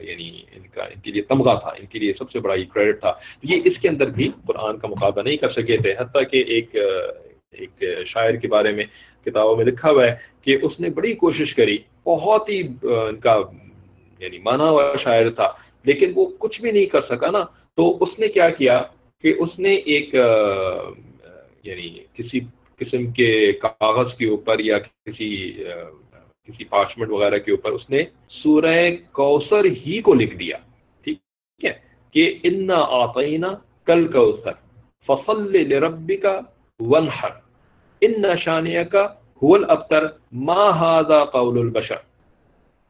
یعنی 0.00 0.28
ان 0.56 0.66
کا، 0.74 0.82
ان 0.84 1.00
کے 1.04 1.10
لیے 1.10 1.22
تمغہ 1.30 1.54
تھا، 1.62 1.70
ان 1.78 1.86
کے 1.90 1.98
لیے 1.98 2.12
سب 2.18 2.30
سے 2.30 2.38
بڑا 2.40 2.54
یہ 2.54 2.64
کریڈٹ 2.74 3.00
تھا۔ 3.00 3.12
یہ 3.42 3.56
اس 3.64 3.78
کے 3.82 3.88
اندر 3.88 4.10
بھی 4.18 4.30
قرآن 4.46 4.78
کا 4.78 4.88
مقابلہ 4.88 5.22
نہیں 5.22 5.36
کر 5.42 5.50
سکے 5.52 5.76
تھے۔ 5.82 5.92
حتیٰ 5.98 6.22
کہ 6.30 6.44
ایک 6.46 6.76
ایک 7.60 7.84
شاعر 8.06 8.34
کے 8.40 8.48
بارے 8.48 8.72
میں 8.76 8.84
کتابوں 9.26 9.56
میں 9.56 9.64
لکھا 9.64 9.90
ہوا 9.90 10.06
ہے 10.06 10.14
کہ 10.44 10.56
اس 10.62 10.80
نے 10.80 10.88
بڑی 10.96 11.12
کوشش 11.22 11.54
کری، 11.54 11.78
بہت 12.06 12.48
ہی 12.48 12.60
ان 12.82 13.16
کا 13.26 13.36
یعنی 14.20 14.38
مانا 14.44 14.70
ہوا 14.70 14.84
شاعر 15.04 15.30
تھا، 15.30 15.48
لیکن 15.84 16.12
وہ 16.14 16.26
کچھ 16.38 16.60
بھی 16.60 16.70
نہیں 16.70 16.86
کر 16.94 17.02
سکا 17.10 17.30
نا۔ 17.30 17.42
تو 17.76 17.82
اس 18.04 18.18
نے 18.18 18.28
کیا 18.28 18.48
کیا 18.50 18.82
کہ 19.24 19.34
اس 19.38 19.58
نے 19.58 19.74
ایک 19.92 20.14
یعنی 21.64 21.88
کسی 22.14 22.40
قسم 22.80 23.10
کے 23.16 23.30
کاغذ 23.62 24.14
کے 24.16 24.26
اوپر 24.28 24.58
یا 24.60 24.78
کسی 24.78 25.30
کسی 26.46 26.64
پارچمنٹ 26.64 27.10
وغیرہ 27.10 27.38
کے 27.38 27.50
اوپر 27.50 27.70
اس 27.70 27.90
نے 27.90 28.04
سورہ 28.30 28.90
کوثر 29.12 29.64
ہی 29.64 30.00
کو 30.00 30.14
لکھ 30.14 30.36
دیا۔ 30.36 30.56
ٹھیک 31.04 31.18
ہے 31.64 31.72
کہ 32.12 32.38
انا 32.42 32.76
آتئینہ 32.76 33.46
کل 33.86 34.08
کوثر 34.08 34.52
فصل 35.06 35.68
لربی 35.68 36.16
کا 36.16 36.40
ونحر 36.80 37.30
ان 38.00 38.12
نشانیہ 38.22 38.82
کا 38.82 39.04
حول 39.42 39.64
ابتر 39.68 40.06
ما 40.32 40.70
ہاضا 40.70 41.24
قول 41.24 41.58
البشر۔ 41.58 41.96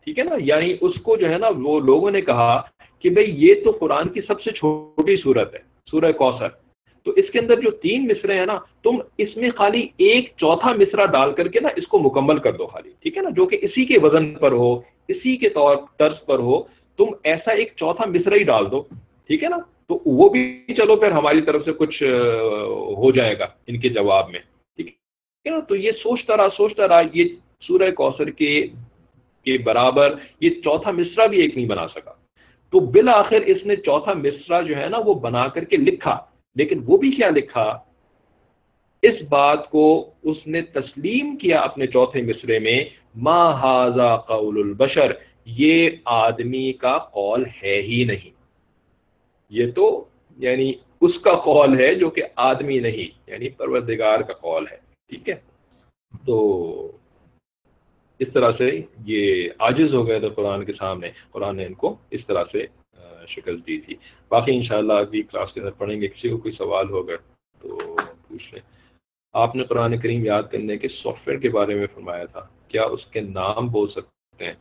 ٹھیک 0.05 0.19
ہے 0.19 0.25
نا؟ 0.25 0.35
یعنی 0.41 0.77
اس 0.81 1.01
کو 1.03 1.17
جو 1.17 1.31
ہے 1.31 1.39
نا 1.39 1.49
وہ 1.63 1.81
لوگوں 1.81 2.11
نے 2.11 2.21
کہا 2.21 2.63
کہ 3.01 3.11
بھئی 3.11 3.49
یہ 3.49 3.55
تو 3.65 3.71
قرآن 3.71 4.09
کی 4.09 4.21
سب 4.21 4.41
سے 4.41 4.53
چھوٹی 4.53 5.17
صورت 5.17 5.55
ہے، 5.55 5.59
سورہ 5.91 6.13
کوثر۔ 6.13 6.66
تو 7.07 7.13
اس 7.17 7.31
کے 7.33 7.39
اندر 7.39 7.61
جو 7.61 7.71
تین 7.71 8.07
مصرے 8.07 8.39
ہیں 8.39 8.47
نا، 8.47 8.59
تم 8.83 8.97
اس 9.19 9.37
میں 9.37 9.51
خالی 9.57 9.87
ایک 9.97 10.31
چوتھا 10.37 10.73
مصرا 10.73 11.05
ڈال 11.07 11.33
کر 11.33 11.49
کے 11.49 11.61
نا 11.61 11.69
اس 11.77 11.87
کو 11.87 11.99
مکمل 11.99 12.39
کر 12.39 12.53
دو 12.53 12.67
خالی، 12.67 12.91
ٹھیک 13.03 13.17
ہے 13.17 13.23
نا؟ 13.23 13.31
جو 13.31 13.47
کہ 13.47 13.59
اسی 13.63 13.85
کے 13.85 13.99
وزن 14.03 14.35
پر 14.35 14.53
ہو، 14.53 14.75
اسی 15.09 15.37
کے 15.37 15.49
طور 15.49 15.77
طرز 15.99 16.25
پر 16.27 16.39
ہو، 16.39 16.63
تم 16.99 17.05
ایسا 17.25 17.53
ایک 17.53 17.73
چوتھا 17.77 18.05
مصرا 18.07 18.37
ہی 18.37 18.43
ڈال 18.43 18.71
دو، 18.71 18.83
ٹھیک 19.31 19.45
ہے 19.45 19.49
نا؟ 19.49 19.57
تو 19.89 20.01
وہ 20.07 20.29
بھی 20.29 20.75
چلو 20.77 20.97
پھر 20.97 21.11
ہماری 21.11 21.41
طرف 21.41 21.65
سے 21.65 21.73
کچھ 21.73 22.03
ہو 22.99 23.11
جائے 23.13 23.39
گا 23.39 23.47
ان 23.67 23.81
کے 23.81 23.89
جواب 23.89 24.31
میں، 24.31 24.41
ٹھیک 24.77 24.87
ہے 25.47 25.51
نا؟ 25.51 25.61
تو 25.61 25.77
یہ 25.77 25.91
سوچتا 26.03 26.37
رہا 26.37 26.49
سوچتا 26.57 26.89
رہا 26.89 27.01
یہ 27.13 27.25
سورہ 27.63 27.91
کوثر 27.91 28.31
کے 28.31 28.67
کے 29.47 29.59
برابر 29.59 30.15
یہ 30.41 30.51
چوتھا 30.65 30.91
مصرا 30.91 31.27
بھی 31.27 31.41
ایک 31.41 31.57
نہیں 31.57 31.67
بنا 31.67 31.89
سکا۔ 31.89 32.13
تو 32.73 32.81
بالآخر 32.81 33.41
اس 33.47 33.67
نے 33.67 33.77
چوتھا 33.77 34.13
مصرا 34.13 34.61
جو 34.61 34.77
ہے 34.77 34.89
نا، 34.89 34.99
وہ 34.99 35.15
بنا 35.15 35.49
کر 35.49 35.65
کے 35.65 35.77
لکھا۔ 35.77 36.19
لیکن 36.57 36.83
وہ 36.87 36.97
بھی 36.97 37.11
کیا 37.11 37.29
لکھا؟ 37.31 37.69
اس 39.03 39.23
بات 39.29 39.71
کو 39.71 39.85
اس 40.23 40.47
نے 40.47 40.63
تسلیم 40.63 41.37
کیا 41.37 41.61
اپنے 41.61 41.87
چوتھے 41.87 42.23
مصرے 42.23 42.59
میں، 42.59 42.79
ما 43.15 43.41
ہاضا 43.63 44.17
قول 44.17 44.59
البشر، 44.59 45.13
یہ 45.59 45.89
آدمی 46.05 46.73
کا 46.73 46.99
قول 46.99 47.45
ہے 47.63 47.81
ہی 47.83 48.05
نہیں۔ 48.05 48.31
یہ 49.53 49.71
تو 49.71 50.05
یعنی 50.39 50.73
اس 51.01 51.21
کا 51.25 51.35
قول 51.35 51.79
ہے 51.81 51.95
جو 51.95 52.11
کہ 52.11 52.23
آدمی 52.37 52.79
نہیں 52.79 53.09
یعنی 53.27 53.49
پروردگار 53.49 54.21
کا 54.21 54.33
قول 54.33 54.67
ہے، 54.73 54.77
ٹھیک 55.11 55.29
ہے؟ 55.29 55.35
تو 56.27 56.37
اس 58.21 58.29
طرح 58.33 58.53
سے 58.59 58.71
یہ 59.05 59.49
عاجز 59.59 59.95
ہو 59.95 60.07
گئے 60.07 60.21
تھے 60.21 60.29
قرآن 60.29 60.65
کے 60.65 60.73
سامنے، 60.73 61.11
قرآن 61.33 61.57
نے 61.57 61.65
ان 61.67 61.75
کو 61.75 61.95
اس 62.11 62.27
طرح 62.27 62.45
سے 62.53 62.67
شکل 63.29 63.61
دی 63.67 63.81
تھی۔ 63.81 63.95
باقی 64.31 64.57
انشاءاللہ 64.57 64.93
ابھی 65.05 65.23
کلاس 65.23 65.53
کے 65.55 65.61
اندر 65.61 65.73
پڑھیں 65.79 66.01
گے، 66.01 66.09
کسی 66.09 66.29
کو 66.29 66.37
کوئی 66.39 66.55
سوال 66.55 66.91
ہوگا 66.91 67.17
تو 67.61 67.79
پوچھ 68.29 68.53
لیں۔ 68.55 68.63
آپ 69.35 69.57
نے 69.57 69.65
قرآن 69.65 69.99
کریم 69.99 70.25
یاد 70.25 70.43
کرنے 70.51 70.77
کے 70.79 70.89
سافٹ 71.03 71.29
ویئر 71.29 71.39
کے 71.41 71.49
بارے 71.49 71.75
میں 71.75 71.87
فرمایا 71.95 72.25
تھا۔ 72.25 72.47
کیا 72.69 72.83
اس 72.85 73.07
کے 73.07 73.21
نام 73.21 73.69
بول 73.69 73.89
سکتے 73.91 74.45
ہیں؟ 74.45 74.55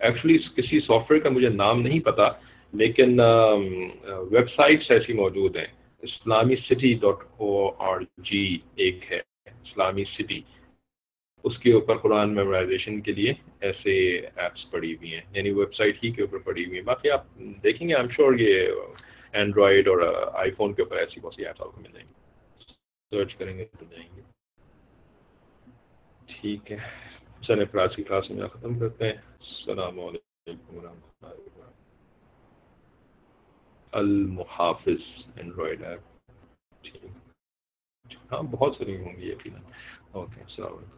ایکچولی 0.00 0.38
کسی 0.56 0.80
سافٹ 0.80 1.10
ویئر 1.10 1.22
کا 1.22 1.30
مجھے 1.30 1.48
نام 1.48 1.80
نہیں 1.80 2.00
پتا، 2.00 2.28
لیکن 2.72 3.20
ویب 4.30 4.50
سائٹس 4.56 4.90
ایسی 4.90 5.12
موجود 5.12 5.56
ہیں۔ 5.56 5.70
اسلامی 6.02 6.56
city 6.64 6.92
dot 6.94 7.24
O 7.36 7.68
R 7.84 8.00
G 8.30 8.58
ایک 8.76 9.10
ہے، 9.10 9.20
اسلامی 9.46 10.04
سٹی 10.12 10.40
اس 11.42 11.58
کے 11.58 11.72
اوپر 11.72 11.96
قرآن 11.98 12.34
میمورائزیشن 12.34 13.00
کے 13.00 13.12
لیے 13.12 13.34
ایسے 13.60 14.18
ایپس 14.36 14.70
پڑی 14.70 14.96
ہوئی 14.96 15.14
ہیں 15.14 15.22
یعنی 15.30 15.50
ویب 15.50 15.74
سائٹ 15.74 16.04
ہی 16.04 16.10
کے 16.10 16.22
اوپر 16.22 16.38
پڑی 16.38 16.64
ہوئی 16.64 16.78
ہیں۔ 16.78 16.84
باقی 16.84 17.10
آپ 17.10 17.24
دیکھیں 17.38 17.88
گے 17.88 17.94
آئی 17.94 18.08
شیور 18.16 18.34
یہ 18.38 18.68
اینڈرائڈ 19.32 19.88
اور 19.88 20.26
آئی 20.34 20.50
فون 20.50 20.74
کے 20.74 20.82
اوپر 20.82 20.96
ایسی 20.96 21.20
بہت 21.20 21.34
سی 21.34 21.46
ایپس 21.46 21.60
آپ 21.60 21.72
کو 21.74 21.80
مل 21.80 21.92
جائیں 21.92 22.08
گی۔ 22.08 22.12
سرچ 23.10 23.34
کریں 23.34 23.58
گے 23.58 23.64
تو 23.78 23.84
جائیں 23.90 24.08
گے۔ 24.16 24.22
ٹھیک 26.26 26.72
ہے۔ 26.72 26.76
چلے 27.40 27.64
پھر 27.64 27.78
آج 27.78 27.96
کی 27.96 28.02
کلاس 28.02 28.30
میں 28.30 28.48
ختم 28.48 28.78
کرتے 28.78 29.04
ہیں۔ 29.04 29.12
السلام 29.12 30.00
علیکم 30.00 30.76
ورحمۃ 30.76 30.88
اللہ 30.88 31.34
وبرکاتہ۔ 31.34 31.68
المحافظ 33.92 35.26
اینڈرائڈ 35.36 35.82
ایپ 35.82 36.00
ٹھیک۔ 36.82 37.06
ہاں 38.32 38.42
بہت 38.42 38.76
ساری 38.78 38.96
ہوں 38.96 39.16
گی 39.16 39.28
یقیناً۔ 39.28 39.62
اوکے، 40.10 40.40
السلام 40.40 40.74
علیکم۔ 40.74 40.97